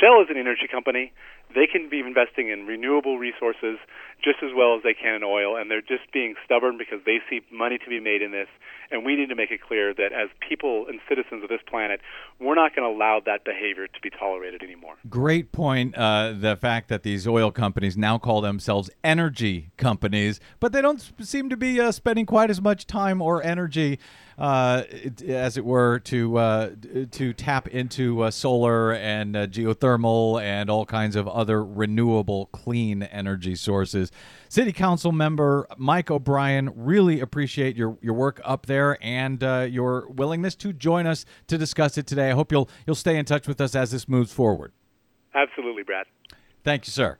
Shell 0.00 0.22
is 0.22 0.28
an 0.30 0.36
energy 0.36 0.68
company. 0.70 1.12
They 1.54 1.66
can 1.66 1.90
be 1.90 2.00
investing 2.00 2.48
in 2.48 2.66
renewable 2.66 3.18
resources 3.18 3.78
just 4.24 4.38
as 4.42 4.50
well 4.56 4.74
as 4.76 4.82
they 4.82 4.94
can 4.94 5.16
in 5.16 5.22
oil, 5.22 5.56
and 5.56 5.70
they're 5.70 5.82
just 5.82 6.10
being 6.12 6.34
stubborn 6.44 6.78
because 6.78 7.00
they 7.04 7.18
see 7.28 7.40
money 7.52 7.76
to 7.76 7.88
be 7.88 8.00
made 8.00 8.22
in 8.22 8.30
this. 8.30 8.48
And 8.90 9.04
we 9.04 9.16
need 9.16 9.28
to 9.28 9.34
make 9.34 9.50
it 9.50 9.60
clear 9.60 9.92
that 9.94 10.12
as 10.12 10.28
people 10.46 10.86
and 10.88 11.00
citizens 11.08 11.42
of 11.42 11.48
this 11.48 11.60
planet, 11.68 12.00
we're 12.40 12.54
not 12.54 12.74
going 12.74 12.88
to 12.88 12.96
allow 12.96 13.20
that 13.26 13.44
behavior 13.44 13.86
to 13.86 14.00
be 14.00 14.10
tolerated 14.10 14.62
anymore. 14.62 14.94
Great 15.08 15.52
point. 15.52 15.94
Uh, 15.96 16.32
the 16.38 16.56
fact 16.56 16.88
that 16.88 17.02
these 17.02 17.26
oil 17.26 17.50
companies 17.50 17.96
now 17.96 18.16
call 18.18 18.40
themselves 18.40 18.90
energy 19.04 19.72
companies, 19.76 20.40
but 20.60 20.72
they 20.72 20.80
don't 20.80 21.12
seem 21.20 21.50
to 21.50 21.56
be 21.56 21.80
uh, 21.80 21.92
spending 21.92 22.24
quite 22.24 22.50
as 22.50 22.60
much 22.60 22.86
time 22.86 23.20
or 23.20 23.42
energy, 23.42 23.98
uh, 24.42 24.82
it- 24.90 25.22
as 25.22 25.56
it 25.56 25.64
were, 25.64 26.00
to 26.00 26.36
uh, 26.36 26.70
to 27.12 27.32
tap 27.32 27.68
into 27.68 28.22
uh, 28.22 28.30
solar 28.30 28.92
and 28.92 29.36
uh, 29.36 29.46
geothermal 29.46 30.42
and 30.42 30.68
all 30.68 30.84
kinds 30.84 31.14
of 31.14 31.28
other 31.28 31.64
renewable, 31.64 32.46
clean 32.46 33.04
energy 33.04 33.54
sources. 33.54 34.10
City 34.48 34.72
Council 34.72 35.12
member 35.12 35.66
Mike 35.78 36.10
O'Brien, 36.10 36.72
really 36.74 37.20
appreciate 37.20 37.76
your, 37.76 37.96
your 38.02 38.14
work 38.14 38.40
up 38.44 38.66
there 38.66 38.98
and 39.00 39.42
uh, 39.44 39.60
your 39.70 40.08
willingness 40.08 40.56
to 40.56 40.72
join 40.72 41.06
us 41.06 41.24
to 41.46 41.56
discuss 41.56 41.96
it 41.96 42.06
today. 42.08 42.30
I 42.30 42.34
hope 42.34 42.50
you'll 42.50 42.68
you'll 42.84 42.96
stay 42.96 43.16
in 43.16 43.24
touch 43.24 43.46
with 43.46 43.60
us 43.60 43.76
as 43.76 43.92
this 43.92 44.08
moves 44.08 44.32
forward. 44.32 44.72
Absolutely, 45.34 45.84
Brad. 45.84 46.06
Thank 46.64 46.86
you, 46.86 46.90
sir. 46.90 47.18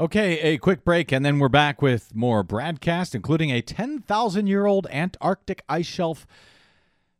Okay, 0.00 0.40
a 0.40 0.56
quick 0.56 0.82
break, 0.82 1.12
and 1.12 1.26
then 1.26 1.38
we're 1.38 1.50
back 1.50 1.82
with 1.82 2.14
more 2.14 2.42
BradCast, 2.42 3.14
including 3.14 3.50
a 3.50 3.60
10,000 3.60 4.46
year 4.46 4.64
old 4.64 4.86
Antarctic 4.86 5.62
ice 5.68 5.84
shelf 5.84 6.26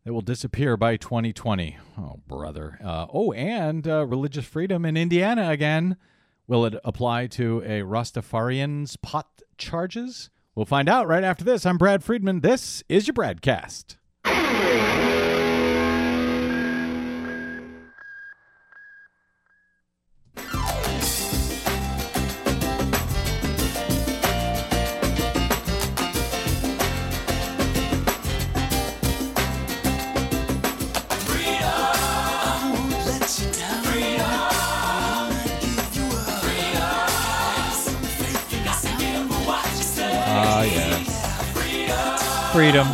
that 0.03 0.15
will 0.15 0.23
disappear 0.23 0.79
by 0.79 0.97
2020. 0.97 1.77
Oh, 1.99 2.21
brother. 2.27 2.79
Uh, 2.83 3.05
oh, 3.13 3.33
and 3.33 3.87
uh, 3.87 4.07
religious 4.07 4.47
freedom 4.47 4.87
in 4.87 4.97
Indiana 4.97 5.51
again. 5.51 5.99
Will 6.47 6.65
it 6.65 6.75
apply 6.83 7.27
to 7.27 7.59
a 7.67 7.83
Rastafarian's 7.83 8.97
pot 8.97 9.29
charges? 9.59 10.31
We'll 10.55 10.65
find 10.65 10.89
out 10.89 11.07
right 11.07 11.23
after 11.23 11.45
this. 11.45 11.67
I'm 11.67 11.77
Brad 11.77 12.03
Friedman. 12.03 12.41
This 12.41 12.83
is 12.89 13.07
your 13.07 13.13
BradCast. 13.15 13.97
Freedom. 42.61 42.87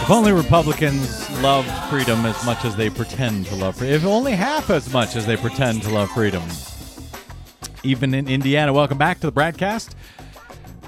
If 0.00 0.10
only 0.12 0.30
Republicans 0.30 1.28
loved 1.40 1.68
freedom 1.90 2.24
as 2.24 2.46
much 2.46 2.64
as 2.64 2.76
they 2.76 2.88
pretend 2.88 3.46
to 3.46 3.56
love 3.56 3.74
freedom. 3.74 3.96
If 3.96 4.04
only 4.04 4.30
half 4.30 4.70
as 4.70 4.92
much 4.92 5.16
as 5.16 5.26
they 5.26 5.36
pretend 5.36 5.82
to 5.82 5.90
love 5.90 6.08
freedom. 6.12 6.44
Even 7.82 8.14
in 8.14 8.28
Indiana. 8.28 8.72
Welcome 8.72 8.96
back 8.96 9.18
to 9.18 9.26
the 9.28 9.32
BradCast. 9.32 9.96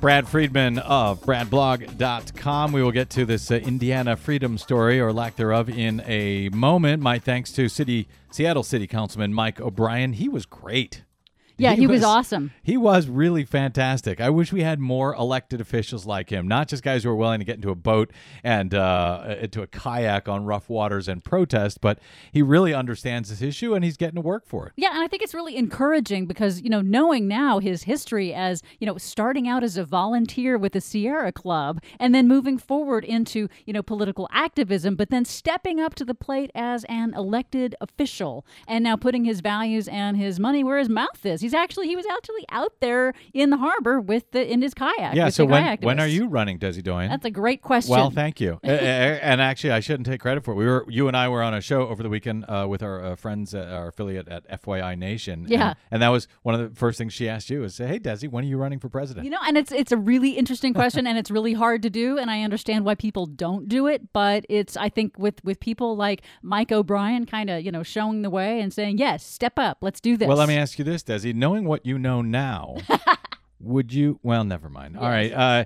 Brad 0.00 0.28
Friedman 0.28 0.78
of 0.78 1.20
bradblog.com. 1.22 2.70
We 2.70 2.84
will 2.84 2.92
get 2.92 3.10
to 3.10 3.26
this 3.26 3.50
uh, 3.50 3.56
Indiana 3.56 4.16
freedom 4.16 4.58
story 4.58 5.00
or 5.00 5.12
lack 5.12 5.34
thereof 5.34 5.68
in 5.68 6.04
a 6.06 6.50
moment. 6.50 7.02
My 7.02 7.18
thanks 7.18 7.50
to 7.54 7.68
City 7.68 8.06
Seattle 8.30 8.62
City 8.62 8.86
Councilman 8.86 9.34
Mike 9.34 9.60
O'Brien. 9.60 10.12
He 10.12 10.28
was 10.28 10.46
great. 10.46 11.02
Yeah, 11.58 11.74
he 11.74 11.86
was 11.86 12.02
awesome. 12.02 12.52
He 12.62 12.76
was 12.76 13.08
really 13.08 13.44
fantastic. 13.44 14.20
I 14.20 14.30
wish 14.30 14.52
we 14.52 14.62
had 14.62 14.78
more 14.78 15.14
elected 15.14 15.60
officials 15.60 16.06
like 16.06 16.30
him, 16.30 16.46
not 16.46 16.68
just 16.68 16.82
guys 16.82 17.04
who 17.04 17.10
are 17.10 17.16
willing 17.16 17.40
to 17.40 17.44
get 17.44 17.56
into 17.56 17.70
a 17.70 17.74
boat 17.74 18.12
and 18.44 18.74
uh, 18.74 19.36
into 19.40 19.62
a 19.62 19.66
kayak 19.66 20.28
on 20.28 20.44
rough 20.44 20.68
waters 20.68 21.08
and 21.08 21.22
protest, 21.24 21.80
but 21.80 21.98
he 22.32 22.42
really 22.42 22.72
understands 22.72 23.30
this 23.30 23.42
issue 23.42 23.74
and 23.74 23.84
he's 23.84 23.96
getting 23.96 24.14
to 24.16 24.20
work 24.20 24.46
for 24.46 24.66
it. 24.66 24.72
Yeah, 24.76 24.90
and 24.92 25.02
I 25.02 25.08
think 25.08 25.22
it's 25.22 25.34
really 25.34 25.56
encouraging 25.56 26.26
because, 26.26 26.60
you 26.60 26.70
know, 26.70 26.80
knowing 26.80 27.26
now 27.26 27.58
his 27.58 27.82
history 27.84 28.32
as, 28.32 28.62
you 28.78 28.86
know, 28.86 28.96
starting 28.96 29.48
out 29.48 29.64
as 29.64 29.76
a 29.76 29.84
volunteer 29.84 30.56
with 30.56 30.72
the 30.72 30.80
Sierra 30.80 31.32
Club 31.32 31.82
and 31.98 32.14
then 32.14 32.28
moving 32.28 32.58
forward 32.58 33.04
into, 33.04 33.48
you 33.66 33.72
know, 33.72 33.82
political 33.82 34.28
activism, 34.32 34.94
but 34.94 35.10
then 35.10 35.24
stepping 35.24 35.80
up 35.80 35.94
to 35.96 36.04
the 36.04 36.14
plate 36.14 36.50
as 36.54 36.84
an 36.84 37.14
elected 37.14 37.74
official 37.80 38.46
and 38.66 38.84
now 38.84 38.96
putting 38.96 39.24
his 39.24 39.40
values 39.40 39.88
and 39.88 40.16
his 40.16 40.38
money 40.38 40.62
where 40.62 40.78
his 40.78 40.88
mouth 40.88 41.24
is. 41.24 41.40
He's 41.40 41.47
actually 41.54 41.88
he 41.88 41.96
was 41.96 42.06
actually 42.06 42.44
out 42.50 42.72
there 42.80 43.12
in 43.32 43.50
the 43.50 43.56
harbor 43.56 44.00
with 44.00 44.30
the 44.32 44.50
in 44.50 44.62
his 44.62 44.74
kayak. 44.74 45.14
Yeah, 45.14 45.28
so 45.28 45.44
when, 45.44 45.62
kayak 45.62 45.82
when 45.82 46.00
are 46.00 46.06
you 46.06 46.26
running, 46.26 46.58
Desi 46.58 46.82
Doyen? 46.82 47.10
That's 47.10 47.24
a 47.24 47.30
great 47.30 47.62
question. 47.62 47.94
Well, 47.94 48.10
thank 48.10 48.40
you. 48.40 48.60
Uh, 48.68 48.72
uh, 48.72 49.18
and 49.22 49.40
actually, 49.40 49.70
I 49.70 49.80
shouldn't 49.80 50.06
take 50.06 50.20
credit 50.20 50.44
for 50.44 50.52
it. 50.52 50.56
We 50.56 50.66
were 50.66 50.84
you 50.88 51.08
and 51.08 51.16
I 51.16 51.28
were 51.28 51.42
on 51.42 51.54
a 51.54 51.60
show 51.60 51.88
over 51.88 52.02
the 52.02 52.10
weekend 52.10 52.44
uh, 52.46 52.66
with 52.68 52.82
our 52.82 53.02
uh, 53.02 53.16
friends, 53.16 53.54
at 53.54 53.66
our 53.66 53.88
affiliate 53.88 54.28
at 54.28 54.62
FYI 54.62 54.98
Nation. 54.98 55.46
Yeah. 55.48 55.68
and, 55.68 55.76
and 55.92 56.02
that 56.02 56.08
was 56.08 56.28
one 56.42 56.54
of 56.54 56.60
the 56.60 56.76
first 56.76 56.98
things 56.98 57.14
she 57.14 57.28
asked 57.28 57.48
you 57.48 57.64
is, 57.64 57.74
say, 57.74 57.86
"Hey, 57.86 57.98
Desi, 57.98 58.30
when 58.30 58.44
are 58.44 58.46
you 58.46 58.58
running 58.58 58.78
for 58.78 58.90
president?" 58.90 59.24
You 59.24 59.30
know, 59.30 59.38
and 59.46 59.56
it's 59.56 59.72
it's 59.72 59.90
a 59.90 59.96
really 59.96 60.32
interesting 60.32 60.74
question, 60.74 61.06
and 61.06 61.16
it's 61.16 61.30
really 61.30 61.54
hard 61.54 61.82
to 61.82 61.90
do, 61.90 62.18
and 62.18 62.30
I 62.30 62.42
understand 62.42 62.84
why 62.84 62.94
people 62.94 63.24
don't 63.26 63.68
do 63.68 63.86
it. 63.86 64.12
But 64.12 64.44
it's 64.50 64.76
I 64.76 64.90
think 64.90 65.18
with 65.18 65.42
with 65.44 65.60
people 65.60 65.96
like 65.96 66.22
Mike 66.42 66.70
O'Brien, 66.72 67.24
kind 67.24 67.48
of 67.48 67.64
you 67.64 67.72
know 67.72 67.82
showing 67.82 68.22
the 68.22 68.30
way 68.30 68.60
and 68.60 68.72
saying, 68.72 68.98
yes, 68.98 69.24
step 69.24 69.58
up, 69.58 69.78
let's 69.80 70.00
do 70.00 70.16
this. 70.16 70.28
Well, 70.28 70.36
let 70.36 70.48
me 70.48 70.56
ask 70.56 70.78
you 70.78 70.84
this, 70.84 71.02
Desi. 71.02 71.34
Knowing 71.38 71.64
what 71.64 71.86
you 71.86 71.98
know 71.98 72.20
now, 72.20 72.76
would 73.60 73.92
you? 73.92 74.18
Well, 74.22 74.44
never 74.44 74.68
mind. 74.68 74.96
All 74.96 75.08
right. 75.08 75.32
Uh, 75.32 75.64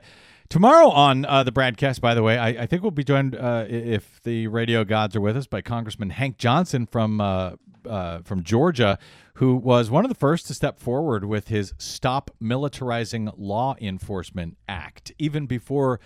tomorrow 0.49 0.89
on 0.91 1.25
uh, 1.25 1.43
the 1.43 1.53
BradCast, 1.53 2.01
by 2.01 2.15
the 2.15 2.23
way, 2.23 2.37
I, 2.37 2.49
I 2.49 2.67
think 2.67 2.83
we'll 2.83 2.91
be 2.91 3.05
joined, 3.05 3.35
uh, 3.35 3.65
if 3.69 4.21
the 4.23 4.49
radio 4.49 4.85
gods 4.85 5.17
are 5.17 5.21
with 5.21 5.37
us, 5.37 5.47
by 5.47 5.63
Congressman 5.63 6.11
Hank 6.11 6.37
Johnson 6.37 6.87
from 6.87 7.21
uh, 7.21 7.53
uh, 7.89 8.21
from 8.23 8.43
Georgia, 8.43 8.99
who 9.35 9.57
was 9.57 9.91
one 9.91 10.05
of 10.05 10.09
the 10.09 10.15
first 10.15 10.47
to 10.47 10.55
step 10.55 10.79
forward 10.79 11.25
with 11.25 11.49
his 11.49 11.75
Stop 11.79 12.31
Militarizing 12.41 13.33
Law 13.37 13.75
Enforcement 13.81 14.57
Act, 14.69 15.13
even 15.19 15.47
before 15.47 16.01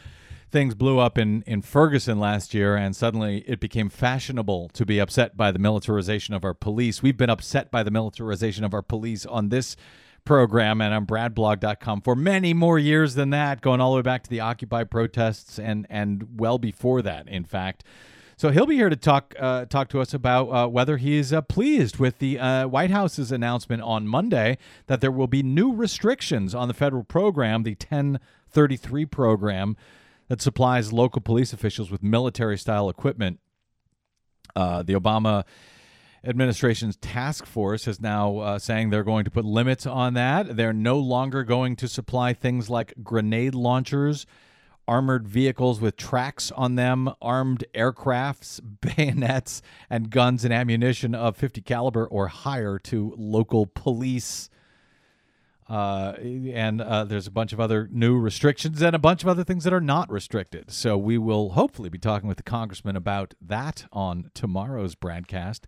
things 0.57 0.75
blew 0.75 0.99
up 0.99 1.19
in, 1.19 1.43
in 1.47 1.61
Ferguson 1.61 2.19
last 2.19 2.55
year, 2.55 2.77
and 2.77 2.97
suddenly 2.97 3.45
it 3.47 3.61
became 3.61 3.91
fashionable 3.91 4.71
to 4.71 4.87
be 4.87 4.99
upset 4.99 5.37
by 5.37 5.53
the 5.53 5.59
militarization 5.59 6.33
of 6.33 6.47
our 6.47 6.55
police. 6.55 7.03
We've 7.03 7.17
been 7.17 7.29
upset 7.29 7.71
by 7.71 7.83
the 7.83 7.91
militarization 7.91 8.65
of 8.65 8.73
our 8.73 8.81
police 8.81 9.27
on 9.27 9.51
this 9.51 9.77
program 10.25 10.81
and 10.81 10.95
on 10.95 11.05
bradblog.com 11.05 12.01
for 12.01 12.17
many 12.17 12.55
more 12.55 12.79
years 12.79 13.17
than 13.17 13.29
that, 13.31 13.61
going 13.61 13.83
all 13.83 13.91
the 13.91 13.97
way 13.97 14.03
back 14.03 14.23
to 14.23 14.31
the 14.31 14.41
Occupy 14.41 14.85
protests 14.85 15.59
and, 15.59 15.87
and 15.91 16.41
well 16.41 16.57
before 16.57 17.03
that, 17.03 17.29
in 17.29 17.45
fact. 17.45 17.85
So 18.39 18.49
he'll 18.49 18.65
be 18.65 18.77
here 18.77 18.89
to 18.89 18.97
talk 18.97 19.35
uh, 19.39 19.67
talk 19.67 19.91
to 19.91 20.01
us 20.01 20.15
about 20.15 20.49
uh, 20.49 20.69
whether 20.69 20.97
he 20.97 21.19
is 21.19 21.35
uh, 21.35 21.43
pleased 21.43 21.99
with 21.99 22.19
the 22.19 22.39
uh, 22.39 22.67
White 22.67 22.91
House's 22.91 23.31
announcement 23.31 23.83
on 23.83 24.09
Monday 24.09 24.57
that 24.87 25.03
there 25.03 25.13
will 25.13 25.27
be 25.27 25.43
new 25.43 25.75
restrictions 25.75 26.55
on 26.55 26.67
the 26.67 26.75
federal 26.75 27.05
program, 27.05 27.63
the 27.63 27.73
1033 27.73 29.05
program 29.05 29.77
that 30.29 30.41
supplies 30.41 30.93
local 30.93 31.21
police 31.21 31.53
officials 31.53 31.91
with 31.91 32.03
military 32.03 32.59
style 32.59 32.89
equipment. 32.89 33.41
Uh, 34.55 34.83
the 34.83 34.95
Obama 34.95 35.45
administration's 36.25 36.97
task 36.97 37.47
force 37.47 37.87
is 37.87 38.01
now 38.01 38.39
uh, 38.39 38.59
saying 38.59 38.91
they're 38.91 39.05
going 39.05 39.25
to 39.25 39.31
put 39.31 39.45
limits 39.45 39.87
on 39.87 40.15
that. 40.15 40.57
They're 40.57 40.73
no 40.73 40.99
longer 40.99 41.45
going 41.45 41.77
to 41.77 41.89
supply 41.89 42.33
things 42.33 42.69
like 42.69 42.95
grenade 43.03 43.55
launchers, 43.55 44.27
armored 44.89 45.29
vehicles 45.29 45.81
with 45.81 45.97
tracks 45.97 46.51
on 46.53 46.75
them, 46.75 47.11
armed 47.23 47.65
aircrafts, 47.75 48.61
bayonets, 48.97 49.63
and 49.89 50.11
guns 50.11 50.45
and 50.45 50.53
ammunition 50.53 51.15
of 51.15 51.37
50 51.37 51.61
caliber 51.63 52.07
or 52.07 52.29
higher 52.29 52.79
to 52.81 53.15
local 53.17 53.67
police. 53.67 54.51
Uh, 55.69 56.13
and 56.21 56.81
uh, 56.81 57.05
there's 57.05 57.27
a 57.27 57.31
bunch 57.31 57.53
of 57.53 57.59
other 57.59 57.89
new 57.91 58.17
restrictions 58.19 58.81
and 58.83 58.95
a 58.95 58.99
bunch 59.01 59.23
of 59.23 59.29
other 59.29 59.43
things 59.43 59.65
that 59.65 59.73
are 59.73 59.81
not 59.81 60.11
restricted. 60.11 60.71
So 60.71 60.97
we 60.97 61.19
will 61.19 61.51
hopefully 61.51 61.89
be 61.89 61.99
talking 61.99 62.29
with 62.29 62.37
the 62.37 62.45
congressman 62.45 62.95
about 62.95 63.35
that 63.41 63.87
on 63.93 64.31
tomorrow's 64.33 64.95
BradCast. 64.95 65.63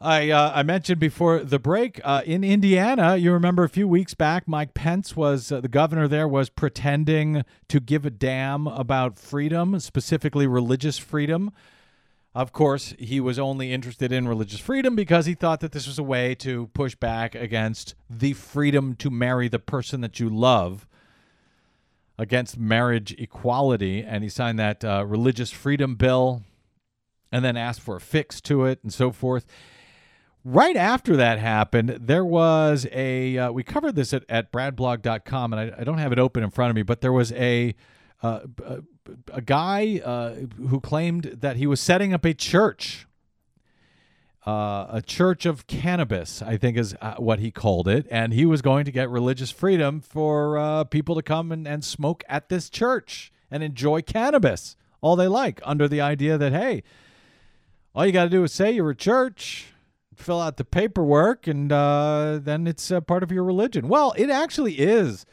I 0.00 0.30
uh, 0.30 0.52
I 0.54 0.62
mentioned 0.62 1.00
before 1.00 1.40
the 1.40 1.58
break 1.58 2.00
uh, 2.04 2.22
in 2.24 2.44
Indiana. 2.44 3.16
You 3.16 3.32
remember 3.32 3.64
a 3.64 3.68
few 3.68 3.88
weeks 3.88 4.14
back, 4.14 4.46
Mike 4.46 4.72
Pence 4.72 5.16
was 5.16 5.50
uh, 5.50 5.60
the 5.60 5.68
governor 5.68 6.06
there 6.06 6.28
was 6.28 6.50
pretending 6.50 7.44
to 7.66 7.80
give 7.80 8.06
a 8.06 8.10
damn 8.10 8.68
about 8.68 9.18
freedom, 9.18 9.80
specifically 9.80 10.46
religious 10.46 10.98
freedom. 10.98 11.50
Of 12.38 12.52
course, 12.52 12.94
he 13.00 13.18
was 13.18 13.36
only 13.36 13.72
interested 13.72 14.12
in 14.12 14.28
religious 14.28 14.60
freedom 14.60 14.94
because 14.94 15.26
he 15.26 15.34
thought 15.34 15.58
that 15.58 15.72
this 15.72 15.88
was 15.88 15.98
a 15.98 16.04
way 16.04 16.36
to 16.36 16.68
push 16.68 16.94
back 16.94 17.34
against 17.34 17.96
the 18.08 18.32
freedom 18.32 18.94
to 18.94 19.10
marry 19.10 19.48
the 19.48 19.58
person 19.58 20.02
that 20.02 20.20
you 20.20 20.28
love, 20.30 20.86
against 22.16 22.56
marriage 22.56 23.12
equality. 23.18 24.04
And 24.04 24.22
he 24.22 24.30
signed 24.30 24.56
that 24.60 24.84
uh, 24.84 25.04
religious 25.04 25.50
freedom 25.50 25.96
bill 25.96 26.44
and 27.32 27.44
then 27.44 27.56
asked 27.56 27.80
for 27.80 27.96
a 27.96 28.00
fix 28.00 28.40
to 28.42 28.66
it 28.66 28.78
and 28.84 28.94
so 28.94 29.10
forth. 29.10 29.44
right 30.44 30.76
after 30.76 31.16
that 31.16 31.40
happened, 31.40 31.88
there 32.00 32.24
was 32.24 32.86
a. 32.92 33.36
Uh, 33.36 33.50
we 33.50 33.64
covered 33.64 33.96
this 33.96 34.14
at, 34.14 34.22
at 34.28 34.52
bradblog.com, 34.52 35.54
and 35.54 35.74
I, 35.74 35.80
I, 35.80 35.82
don't 35.82 35.98
have 35.98 36.12
it 36.12 36.20
open 36.20 36.44
in 36.44 36.50
front 36.50 36.70
of 36.70 36.76
me, 36.76 36.82
but 36.82 37.00
there 37.00 37.12
was 37.12 37.32
a. 37.32 37.74
Uh, 38.22 38.40
a, 38.64 38.78
a 39.32 39.40
guy 39.40 40.00
uh, 40.04 40.34
who 40.68 40.80
claimed 40.80 41.38
that 41.40 41.56
he 41.56 41.66
was 41.66 41.80
setting 41.80 42.12
up 42.12 42.24
a 42.24 42.34
church, 42.34 43.06
uh, 44.46 44.86
a 44.90 45.02
church 45.04 45.46
of 45.46 45.66
cannabis, 45.66 46.42
I 46.42 46.56
think 46.56 46.76
is 46.76 46.94
uh, 47.00 47.14
what 47.16 47.38
he 47.38 47.50
called 47.50 47.88
it, 47.88 48.06
and 48.10 48.32
he 48.32 48.46
was 48.46 48.62
going 48.62 48.84
to 48.84 48.92
get 48.92 49.10
religious 49.10 49.50
freedom 49.50 50.00
for 50.00 50.58
uh, 50.58 50.84
people 50.84 51.14
to 51.14 51.22
come 51.22 51.52
and, 51.52 51.66
and 51.66 51.84
smoke 51.84 52.24
at 52.28 52.48
this 52.48 52.70
church 52.70 53.32
and 53.50 53.62
enjoy 53.62 54.02
cannabis 54.02 54.76
all 55.00 55.16
they 55.16 55.28
like, 55.28 55.60
under 55.64 55.86
the 55.86 56.00
idea 56.00 56.36
that 56.38 56.52
hey, 56.52 56.82
all 57.94 58.04
you 58.04 58.12
got 58.12 58.24
to 58.24 58.30
do 58.30 58.42
is 58.42 58.52
say 58.52 58.72
you're 58.72 58.90
a 58.90 58.96
church 58.96 59.66
fill 60.18 60.40
out 60.40 60.56
the 60.56 60.64
paperwork, 60.64 61.46
and 61.46 61.72
uh, 61.72 62.38
then 62.42 62.66
it's 62.66 62.90
a 62.90 63.00
part 63.00 63.22
of 63.22 63.30
your 63.30 63.44
religion. 63.44 63.88
Well, 63.88 64.14
it 64.16 64.30
actually 64.30 64.74
is 64.74 65.24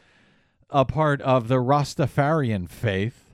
a 0.70 0.86
part 0.86 1.22
of 1.22 1.48
the 1.48 1.56
Rastafarian 1.56 2.70
faith 2.70 3.25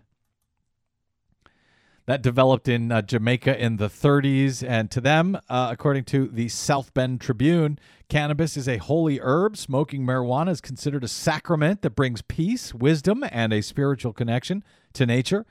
that 2.11 2.21
developed 2.21 2.67
in 2.67 2.91
uh, 2.91 3.01
Jamaica 3.01 3.57
in 3.57 3.77
the 3.77 3.87
30s. 3.87 4.67
And 4.67 4.91
to 4.91 4.99
them, 4.99 5.39
uh, 5.49 5.69
according 5.71 6.03
to 6.05 6.27
the 6.27 6.49
South 6.49 6.93
Bend 6.93 7.21
Tribune, 7.21 7.79
cannabis 8.09 8.57
is 8.57 8.67
a 8.67 8.75
holy 8.75 9.21
herb. 9.21 9.55
Smoking 9.55 10.05
marijuana 10.05 10.49
is 10.49 10.59
considered 10.59 11.05
a 11.05 11.07
sacrament 11.07 11.83
that 11.83 11.91
brings 11.91 12.21
peace, 12.21 12.73
wisdom, 12.73 13.23
and 13.31 13.53
a 13.53 13.61
spiritual 13.61 14.11
connection 14.11 14.61
to 14.91 15.05
nature. 15.05 15.45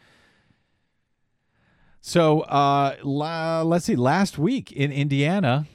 So 2.03 2.41
uh, 2.41 2.97
la- 3.03 3.63
let's 3.63 3.87
see, 3.87 3.97
last 3.97 4.37
week 4.37 4.71
in 4.71 4.93
Indiana, 4.93 5.67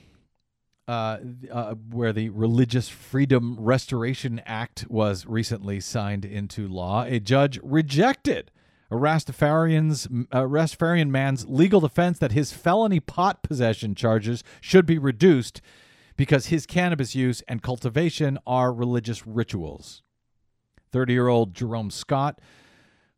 uh, 0.88 1.18
uh, 1.52 1.74
where 1.90 2.14
the 2.14 2.30
Religious 2.30 2.90
Freedom 2.90 3.58
Restoration 3.60 4.40
Act 4.46 4.86
was 4.88 5.26
recently 5.26 5.80
signed 5.80 6.26
into 6.26 6.68
law, 6.68 7.06
a 7.06 7.20
judge 7.20 7.60
rejected 7.64 8.52
a 8.92 8.96
Rastafarian's 8.96 10.08
Rastafarian 10.08 11.10
man's 11.10 11.46
legal 11.48 11.80
defense 11.80 12.20
that 12.20 12.32
his 12.32 12.54
felony 12.54 13.00
pot 13.00 13.44
possession 13.44 13.96
charges 13.96 14.44
should 14.62 14.86
be 14.86 14.98
reduced 14.98 15.62
because 16.16 16.48
his 16.48 16.66
cannabis 16.66 17.16
use 17.16 17.42
and 17.48 17.62
cultivation 17.62 18.38
are 18.46 18.74
religious 18.74 19.28
rituals. 19.28 20.02
30-year-old 20.94 21.54
Jerome 21.54 21.92
Scott 21.92 22.40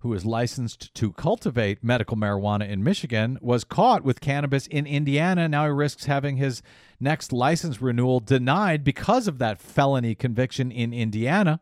who 0.01 0.13
is 0.13 0.25
licensed 0.25 0.93
to 0.93 1.11
cultivate 1.13 1.83
medical 1.83 2.15
marijuana 2.15 2.69
in 2.69 2.83
Michigan, 2.83 3.37
was 3.41 3.63
caught 3.63 4.03
with 4.03 4.21
cannabis 4.21 4.67
in 4.67 4.85
Indiana. 4.85 5.49
Now 5.49 5.65
he 5.65 5.71
risks 5.71 6.05
having 6.05 6.37
his 6.37 6.61
next 6.99 7.33
license 7.33 7.81
renewal 7.81 8.19
denied 8.19 8.83
because 8.83 9.27
of 9.27 9.39
that 9.39 9.59
felony 9.59 10.13
conviction 10.13 10.71
in 10.71 10.93
Indiana. 10.93 11.61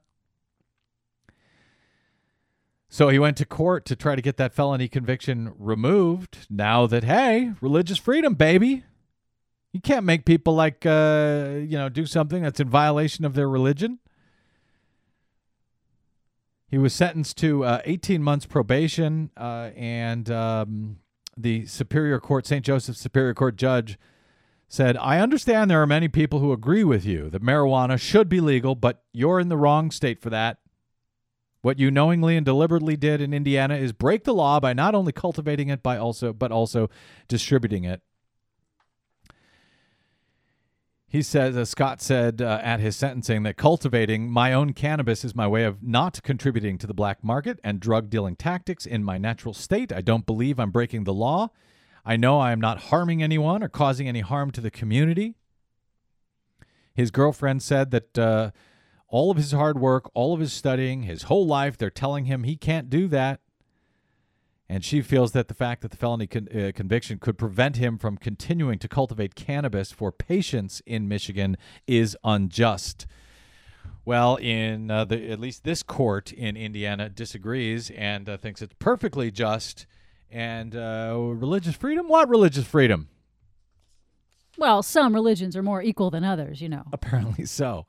So 2.90 3.10
he 3.10 3.20
went 3.20 3.38
to 3.38 3.46
court 3.46 3.86
to 3.86 3.96
try 3.96 4.16
to 4.16 4.22
get 4.22 4.38
that 4.38 4.54
felony 4.54 4.88
conviction 4.88 5.54
removed. 5.58 6.48
Now 6.50 6.88
that, 6.88 7.04
hey, 7.04 7.54
religious 7.62 7.98
freedom, 7.98 8.36
baby. 8.36 8.84
You 9.74 9.82
can't 9.82 10.06
make 10.06 10.24
people 10.24 10.56
like, 10.56 10.86
uh, 10.86 11.56
you 11.58 11.78
know, 11.78 11.90
do 11.90 12.06
something 12.06 12.42
that's 12.42 12.60
in 12.60 12.70
violation 12.70 13.26
of 13.26 13.34
their 13.34 13.50
religion. 13.50 14.00
He 16.68 16.78
was 16.78 16.94
sentenced 16.94 17.38
to 17.38 17.64
uh, 17.64 17.82
18 17.86 18.24
months 18.24 18.46
probation, 18.46 19.32
uh, 19.38 19.72
and 19.76 20.30
um, 20.32 20.98
the 21.38 21.66
Superior 21.66 22.20
Court, 22.20 22.48
St. 22.48 22.66
Joseph 22.66 22.98
Superior 22.98 23.34
Court 23.34 23.56
judge, 23.56 23.98
said, 24.68 24.98
I 24.98 25.20
understand 25.20 25.70
there 25.70 25.82
are 25.82 25.88
many 25.88 26.08
people 26.08 26.40
who 26.40 26.52
agree 26.52 26.84
with 26.84 27.06
you 27.06 27.30
that 27.30 27.44
marijuana 27.44 28.00
should 28.00 28.30
be 28.30 28.42
legal, 28.42 28.76
but 28.76 29.04
you're 29.14 29.40
in 29.40 29.50
the 29.50 29.58
wrong 29.58 29.92
state 29.92 30.22
for 30.22 30.30
that. 30.32 30.58
What 31.66 31.80
you 31.80 31.90
knowingly 31.90 32.38
and 32.38 32.46
deliberately 32.46 32.96
did 32.96 33.22
in 33.22 33.34
Indiana 33.34 33.74
is 33.74 33.92
break 33.92 34.24
the 34.24 34.36
law 34.36 34.60
by 34.60 34.74
not 34.74 34.94
only 34.94 35.12
cultivating 35.12 35.70
it 35.70 35.82
by 35.82 35.98
also 35.98 36.32
but 36.32 36.52
also 36.52 36.92
distributing 37.28 37.86
it. 37.86 38.04
He 41.08 41.24
says, 41.24 41.58
uh, 41.58 41.66
Scott 41.66 42.04
said 42.04 42.40
uh, 42.40 42.60
at 42.62 42.82
his 42.82 42.96
sentencing 42.96 43.42
that 43.44 43.58
cultivating 43.58 44.30
my 44.30 44.54
own 44.54 44.74
cannabis 44.74 45.26
is 45.26 45.34
my 45.34 45.48
way 45.48 45.64
of 45.64 45.82
not 45.82 46.22
contributing 46.22 46.78
to 46.78 46.86
the 46.86 46.94
black 46.94 47.24
market 47.24 47.60
and 47.64 47.80
drug 47.80 48.12
dealing 48.12 48.36
tactics 48.36 48.86
in 48.86 49.04
my 49.04 49.18
natural 49.18 49.56
state. 49.56 49.92
I 49.92 50.02
don't 50.02 50.28
believe 50.28 50.60
I'm 50.60 50.70
breaking 50.70 51.06
the 51.06 51.16
law. 51.16 51.50
I 52.06 52.16
know 52.16 52.40
I 52.40 52.52
am 52.52 52.62
not 52.62 52.78
harming 52.92 53.24
anyone 53.24 53.64
or 53.64 53.70
causing 53.70 54.08
any 54.08 54.20
harm 54.20 54.52
to 54.52 54.62
the 54.62 54.70
community. 54.70 55.34
His 56.94 57.10
girlfriend 57.10 57.64
said 57.64 57.90
that 57.90 58.20
uh, 58.20 58.52
all 59.08 59.32
of 59.32 59.38
his 59.38 59.52
hard 59.52 59.80
work, 59.80 60.10
all 60.14 60.34
of 60.34 60.40
his 60.40 60.54
studying, 60.54 61.04
his 61.04 61.24
whole 61.24 61.46
life, 61.46 61.78
they're 61.78 61.90
telling 61.90 62.26
him 62.26 62.44
he 62.44 62.56
can't 62.56 62.90
do 62.90 63.08
that. 63.10 63.40
And 64.68 64.84
she 64.84 65.02
feels 65.02 65.32
that 65.34 65.48
the 65.48 65.54
fact 65.54 65.82
that 65.82 65.92
the 65.92 65.98
felony 65.98 66.26
con- 66.26 66.50
uh, 66.50 66.72
conviction 66.74 67.20
could 67.20 67.38
prevent 67.38 67.78
him 67.78 68.00
from 68.00 68.18
continuing 68.18 68.80
to 68.80 68.88
cultivate 68.88 69.36
cannabis 69.36 69.92
for 69.92 70.12
patients 70.12 70.82
in 70.88 71.08
Michigan 71.08 71.56
is 71.86 72.18
unjust. 72.24 73.06
Well, 74.06 74.38
in 74.38 74.90
uh, 74.90 75.06
the, 75.06 75.30
at 75.32 75.40
least 75.40 75.64
this 75.64 75.84
court 75.84 76.32
in 76.32 76.58
Indiana 76.58 77.10
disagrees 77.10 77.92
and 77.92 78.28
uh, 78.28 78.38
thinks 78.38 78.62
it's 78.62 78.76
perfectly 78.80 79.30
just. 79.30 79.86
And 80.32 80.76
uh, 80.76 81.16
religious 81.18 81.76
freedom? 81.76 82.08
What 82.08 82.28
religious 82.28 82.66
freedom? 82.66 83.10
Well, 84.58 84.82
some 84.84 85.14
religions 85.14 85.56
are 85.56 85.64
more 85.64 85.82
equal 85.82 86.10
than 86.10 86.24
others, 86.24 86.62
you 86.62 86.70
know. 86.70 86.84
Apparently 86.92 87.46
so. 87.46 87.86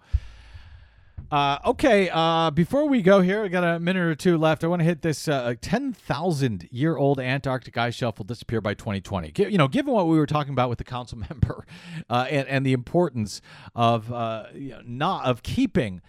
Uh, 1.30 1.58
okay, 1.64 2.08
uh, 2.12 2.50
before 2.52 2.86
we 2.88 3.02
go 3.02 3.20
here, 3.20 3.42
we 3.42 3.48
got 3.48 3.64
a 3.64 3.80
minute 3.80 4.02
or 4.02 4.14
two 4.14 4.38
left. 4.38 4.62
I 4.62 4.68
want 4.68 4.80
to 4.80 4.84
hit 4.84 5.02
this 5.02 5.26
uh, 5.26 5.54
10,000 5.60 6.68
year 6.70 6.96
old 6.96 7.18
Antarctic 7.18 7.76
ice 7.76 7.96
shelf 7.96 8.18
will 8.18 8.26
disappear 8.26 8.60
by 8.60 8.74
2020. 8.74 9.32
G- 9.32 9.48
you 9.48 9.58
know, 9.58 9.66
given 9.66 9.92
what 9.92 10.06
we 10.06 10.18
were 10.18 10.26
talking 10.26 10.52
about 10.52 10.68
with 10.68 10.78
the 10.78 10.84
council 10.84 11.18
member 11.30 11.66
uh, 12.08 12.26
and, 12.30 12.46
and 12.46 12.64
the 12.64 12.72
importance 12.72 13.40
of 13.74 14.12
uh, 14.12 14.44
you 14.54 14.70
know, 14.70 14.82
not 14.84 15.24
of 15.26 15.42
keeping 15.42 16.00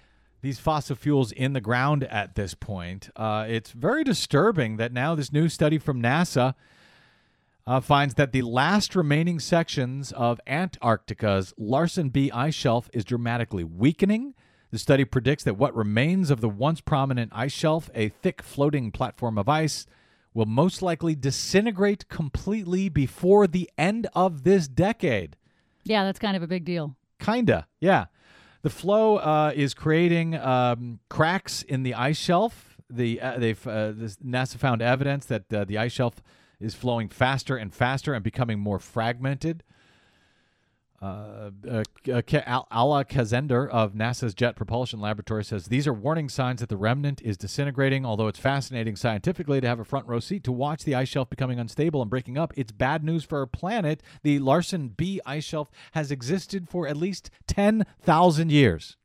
these 0.43 0.60
fossil 0.60 0.95
fuels 0.95 1.32
in 1.32 1.53
the 1.53 1.62
ground 1.62 2.03
at 2.03 2.36
this 2.36 2.53
point, 2.53 3.10
uh, 3.16 3.43
it's 3.49 3.72
very 3.72 4.03
disturbing 4.03 4.78
that 4.78 4.93
now 4.93 5.16
this 5.16 5.34
new 5.34 5.49
study 5.49 5.80
from 5.80 5.99
NASA 5.99 6.53
uh, 7.66 7.80
finds 7.80 8.14
that 8.14 8.32
the 8.32 8.43
last 8.43 8.95
remaining 8.95 9.39
sections 9.39 10.12
of 10.12 10.39
Antarctica's 10.45 11.55
Larsen 11.58 12.10
B 12.10 12.32
ice 12.32 12.53
shelf 12.53 12.88
is 12.93 13.03
dramatically 13.03 13.64
weakening. 13.64 14.36
The 14.72 14.80
study 14.80 15.05
predicts 15.05 15.43
that 15.45 15.57
what 15.57 15.76
remains 15.76 16.30
of 16.30 16.41
the 16.41 16.49
once 16.49 16.82
prominent 16.82 17.32
ice 17.34 17.53
shelf, 17.53 17.89
a 17.95 18.09
thick 18.09 18.41
floating 18.41 18.91
platform 18.91 19.38
of 19.38 19.47
ice, 19.47 19.86
will 20.34 20.45
most 20.45 20.82
likely 20.82 21.15
disintegrate 21.15 22.09
completely 22.09 22.89
before 22.89 23.47
the 23.47 23.70
end 23.78 24.07
of 24.13 24.43
this 24.43 24.68
decade. 24.68 25.36
Yeah, 25.84 26.03
that's 26.03 26.20
kind 26.20 26.36
of 26.36 26.43
a 26.43 26.47
big 26.47 26.65
deal. 26.65 26.95
Kinda, 27.20 27.68
yeah. 27.80 28.05
The 28.61 28.70
flow 28.70 29.18
uh, 29.18 29.53
is 29.55 29.74
creating 29.74 30.36
um, 30.36 30.99
cracks 31.09 31.63
in 31.63 31.84
the 31.84 31.93
ice 31.93 32.18
shelf. 32.18 32.78
The 32.89 33.22
uh, 33.22 33.38
they've 33.39 33.68
uh, 33.68 33.93
this, 33.93 34.18
NASA 34.18 34.57
found 34.57 34.82
evidence 34.82 35.26
that 35.26 35.51
uh, 35.53 35.65
the 35.65 35.78
ice 35.78 35.93
shelf 35.93 36.22
is 36.59 36.76
flowing 36.76 37.09
faster 37.09 37.55
and 37.55 37.74
faster 37.74 38.13
and 38.13 38.24
becoming 38.24 38.59
more 38.59 38.80
fragmented. 38.80 39.63
Uh, 41.00 41.52
uh, 41.70 41.84
Ala 42.08 43.06
Khazendar 43.06 43.70
of 43.70 43.93
NASA's 43.93 44.34
Jet 44.34 44.56
Propulsion 44.56 45.00
Laboratory 45.00 45.43
says 45.43 45.68
these 45.68 45.86
are 45.86 45.93
warning 45.93 46.28
signs 46.28 46.60
that 46.60 46.70
the 46.70 46.78
remnant 46.78 47.22
is 47.22 47.38
disintegrating. 47.38 48.04
Although 48.06 48.28
it's 48.28 48.39
fascinating 48.39 48.95
scientifically 48.95 49.62
to 49.62 49.68
have 49.68 49.80
a 49.80 49.86
front 49.86 50.08
row 50.08 50.20
seat 50.20 50.43
to 50.45 50.52
watch 50.52 50.84
the 50.84 50.95
ice 50.95 51.10
shelf 51.10 51.30
becoming 51.30 51.60
unstable 51.60 52.02
and 52.02 52.10
breaking 52.10 52.38
up, 52.38 52.52
it's 52.58 52.72
bad 52.72 53.04
news 53.04 53.24
for 53.24 53.39
our 53.39 53.45
planet. 53.45 54.02
The 54.24 54.39
Larsen 54.39 54.89
B 54.89 55.22
ice 55.26 55.43
shelf 55.43 55.70
has 55.91 56.10
existed 56.10 56.68
for 56.68 56.88
at 56.88 56.98
least 56.98 57.30
10,000 57.45 58.52
years 58.52 58.98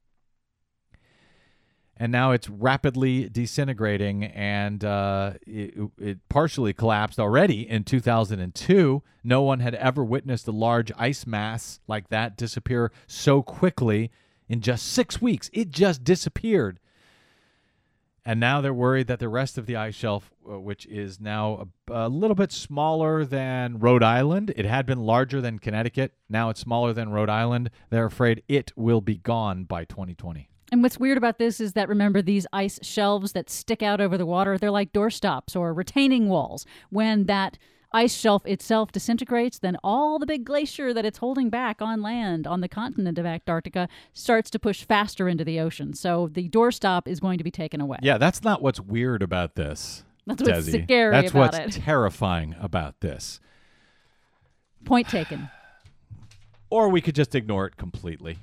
and 2.03 2.11
now 2.11 2.33
it's 2.33 2.49
rapidly 2.49 3.29
disintegrating 3.29 4.25
and 4.25 4.85
uh, 4.85 5.35
it, 5.47 5.73
it, 6.01 6.29
partially 6.29 6.73
collapsed 6.73 7.21
already 7.21 7.69
in 7.69 7.85
2002 7.85 9.05
no 9.23 9.43
one 9.43 9.61
had 9.61 9.77
ever 9.77 10.03
witnessed 10.03 10.49
a 10.49 10.51
large 10.51 10.91
ice 10.99 11.29
mass 11.29 11.79
like 11.87 12.09
that 12.09 12.37
disappear 12.37 12.91
so 13.07 13.41
quickly 13.41 14.11
in 14.49 14.61
just 14.61 14.85
six 14.89 15.23
weeks. 15.23 15.49
It 15.53 15.71
just 15.71 16.03
disappeared. 16.03 16.81
And 18.25 18.41
now 18.41 18.61
they're 18.61 18.75
worried 18.75 19.07
that 19.07 19.21
the 19.21 19.29
rest 19.29 19.57
of 19.57 19.67
the 19.67 19.77
ice 19.77 19.95
shelf 19.95 20.33
uh, 20.51 20.59
which 20.59 20.87
is 20.87 21.21
now 21.21 21.69
a, 21.89 22.07
a 22.07 22.09
little 22.09 22.35
bit 22.35 22.51
smaller 22.51 23.25
than 23.25 23.79
rhode 23.79 24.03
island 24.03 24.53
it 24.57 24.65
had 24.65 24.87
been 24.87 24.99
larger 24.99 25.41
than 25.41 25.61
connecticut 25.61 26.15
now 26.29 26.51
it's 26.51 26.61
smaller 26.61 26.93
than 26.93 27.11
rhode 27.11 27.31
island 27.31 27.71
they're 27.91 28.07
afraid 28.07 28.43
it 28.49 28.73
will 28.75 29.01
be 29.01 29.17
gone 29.17 29.63
by 29.63 29.85
2020 29.85 30.52
and 30.73 30.83
what's 30.83 30.99
weird 30.99 31.19
about 31.19 31.39
this 31.39 31.61
is 31.61 31.75
that 31.75 31.89
remember 31.89 32.23
these 32.23 32.47
ice 32.53 32.81
shelves 32.83 33.33
that 33.33 33.51
stick 33.51 33.83
out 33.83 34.01
over 34.01 34.17
the 34.17 34.25
water, 34.25 34.57
they're 34.57 34.71
like 34.71 34.93
doorstops 34.93 35.55
or 35.55 35.75
retaining 35.75 36.31
walls. 36.31 36.65
When 36.89 37.27
that 37.27 37.59
ice 37.93 38.15
shelf 38.17 38.47
itself 38.47 38.91
disintegrates, 38.91 39.59
then 39.59 39.77
all 39.85 40.19
the 40.19 40.25
big 40.25 40.47
glacier 40.47 40.95
that 40.95 41.05
it's 41.05 41.19
holding 41.19 41.51
back 41.51 41.83
on 41.83 42.01
land 42.01 42.47
on 42.47 42.63
the 42.63 42.69
continent 42.69 43.19
of 43.19 43.27
Antarctica 43.27 43.87
starts 44.15 44.49
to 44.49 44.59
push 44.59 44.83
faster 44.83 45.29
into 45.29 45.45
the 45.45 45.61
ocean. 45.61 45.93
So 45.93 46.31
the 46.33 46.49
doorstop 46.49 47.07
is 47.07 47.21
going 47.21 47.37
to 47.37 47.45
be 47.45 47.51
taken 47.51 47.83
away. 47.83 47.99
Yeah, 48.01 48.17
that's 48.17 48.43
not 48.43 48.63
what's 48.63 48.81
weird 48.81 49.23
about 49.23 49.57
this. 49.57 50.05
That's 50.27 50.43
what's 50.43 50.69
Desi. 50.69 50.85
scary 50.85 51.11
That's 51.11 51.33
about 51.33 51.53
what's 51.53 51.77
it. 51.77 51.81
terrifying 51.83 52.57
about 52.59 53.01
this. 53.01 53.41
Point 54.87 55.09
taken. 55.09 55.51
Or 56.71 56.89
we 56.89 57.03
could 57.03 57.15
just 57.15 57.35
ignore 57.35 57.67
it 57.67 57.77
completely. 57.77 58.39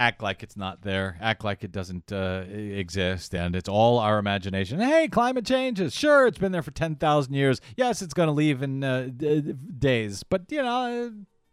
Act 0.00 0.22
like 0.22 0.42
it's 0.42 0.56
not 0.56 0.80
there. 0.80 1.18
Act 1.20 1.44
like 1.44 1.62
it 1.62 1.72
doesn't 1.72 2.10
uh, 2.10 2.44
exist, 2.48 3.34
and 3.34 3.54
it's 3.54 3.68
all 3.68 3.98
our 3.98 4.18
imagination. 4.18 4.80
Hey, 4.80 5.08
climate 5.08 5.44
changes. 5.44 5.94
Sure, 5.94 6.26
it's 6.26 6.38
been 6.38 6.52
there 6.52 6.62
for 6.62 6.70
ten 6.70 6.96
thousand 6.96 7.34
years. 7.34 7.60
Yes, 7.76 8.00
it's 8.00 8.14
going 8.14 8.28
to 8.28 8.32
leave 8.32 8.62
in 8.62 8.82
uh, 8.82 9.10
d- 9.14 9.52
days, 9.78 10.22
but 10.22 10.50
you 10.50 10.62
know, 10.62 11.06
uh, 11.06 11.10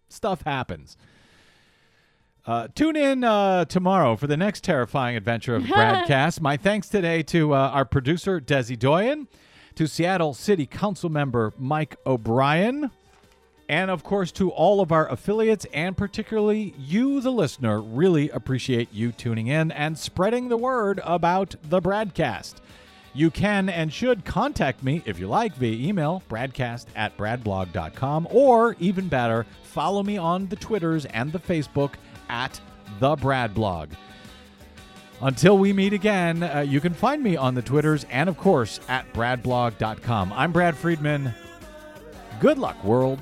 stuff 0.08 0.44
happens. 0.44 0.96
Uh, 2.46 2.70
tune 2.74 2.96
in 2.96 3.26
uh, 3.26 3.66
tomorrow 3.66 4.16
for 4.16 4.28
the 4.28 4.38
next 4.38 4.64
terrifying 4.64 5.18
adventure 5.18 5.54
of 5.56 5.64
the 5.68 5.74
BradCast. 5.74 6.40
My 6.40 6.56
thanks 6.56 6.88
today 6.88 7.24
to 7.24 7.54
uh, 7.54 7.58
our 7.58 7.84
producer 7.84 8.40
Desi 8.40 8.80
Doyen, 8.80 9.28
to 9.76 9.88
Seattle 9.90 10.34
City 10.34 10.66
Council 10.66 11.10
member 11.10 11.54
Mike 11.58 11.98
O'Brien, 12.06 12.92
and 13.70 13.92
of 13.92 14.04
course 14.04 14.32
to 14.34 14.50
all 14.52 14.82
of 14.82 14.92
our 14.92 15.10
affiliates 15.10 15.66
and 15.74 15.98
particularly 15.98 16.74
you, 16.78 17.22
the 17.22 17.32
listener. 17.32 17.82
Really 17.82 18.30
appreciate 18.30 18.94
you 18.94 19.12
tuning 19.12 19.48
in 19.48 19.72
and 19.72 19.98
spreading 19.98 20.50
the 20.50 20.58
word 20.58 21.02
about 21.04 21.56
the 21.64 21.82
BradCast. 21.82 22.56
You 23.14 23.32
can 23.32 23.68
and 23.68 23.92
should 23.92 24.26
contact 24.26 24.84
me 24.84 25.02
if 25.06 25.20
you 25.20 25.28
like 25.28 25.56
via 25.56 25.88
email, 25.88 26.22
bradcast 26.30 26.86
at 26.96 27.18
bradblog.com, 27.18 28.28
or 28.30 28.76
even 28.80 29.08
better, 29.08 29.46
follow 29.64 30.04
me 30.04 30.18
on 30.18 30.48
the 30.48 30.56
Twitters 30.56 31.06
and 31.06 31.32
the 31.32 31.40
Facebook 31.40 31.94
at 32.30 32.62
the 33.00 33.16
Brad 33.16 33.56
Blog. 33.56 33.90
Until 35.20 35.58
we 35.58 35.74
meet 35.74 35.94
again, 35.94 36.44
uh, 36.44 36.60
you 36.60 36.80
can 36.80 36.94
find 36.94 37.24
me 37.24 37.36
on 37.36 37.56
the 37.56 37.62
Twitters 37.64 38.06
and, 38.12 38.30
of 38.30 38.38
course, 38.38 38.80
at 38.88 39.12
bradblog.com. 39.14 40.32
I'm 40.34 40.52
Brad 40.52 40.78
Friedman. 40.78 41.34
Good 42.40 42.60
luck, 42.60 42.84
world. 42.84 43.20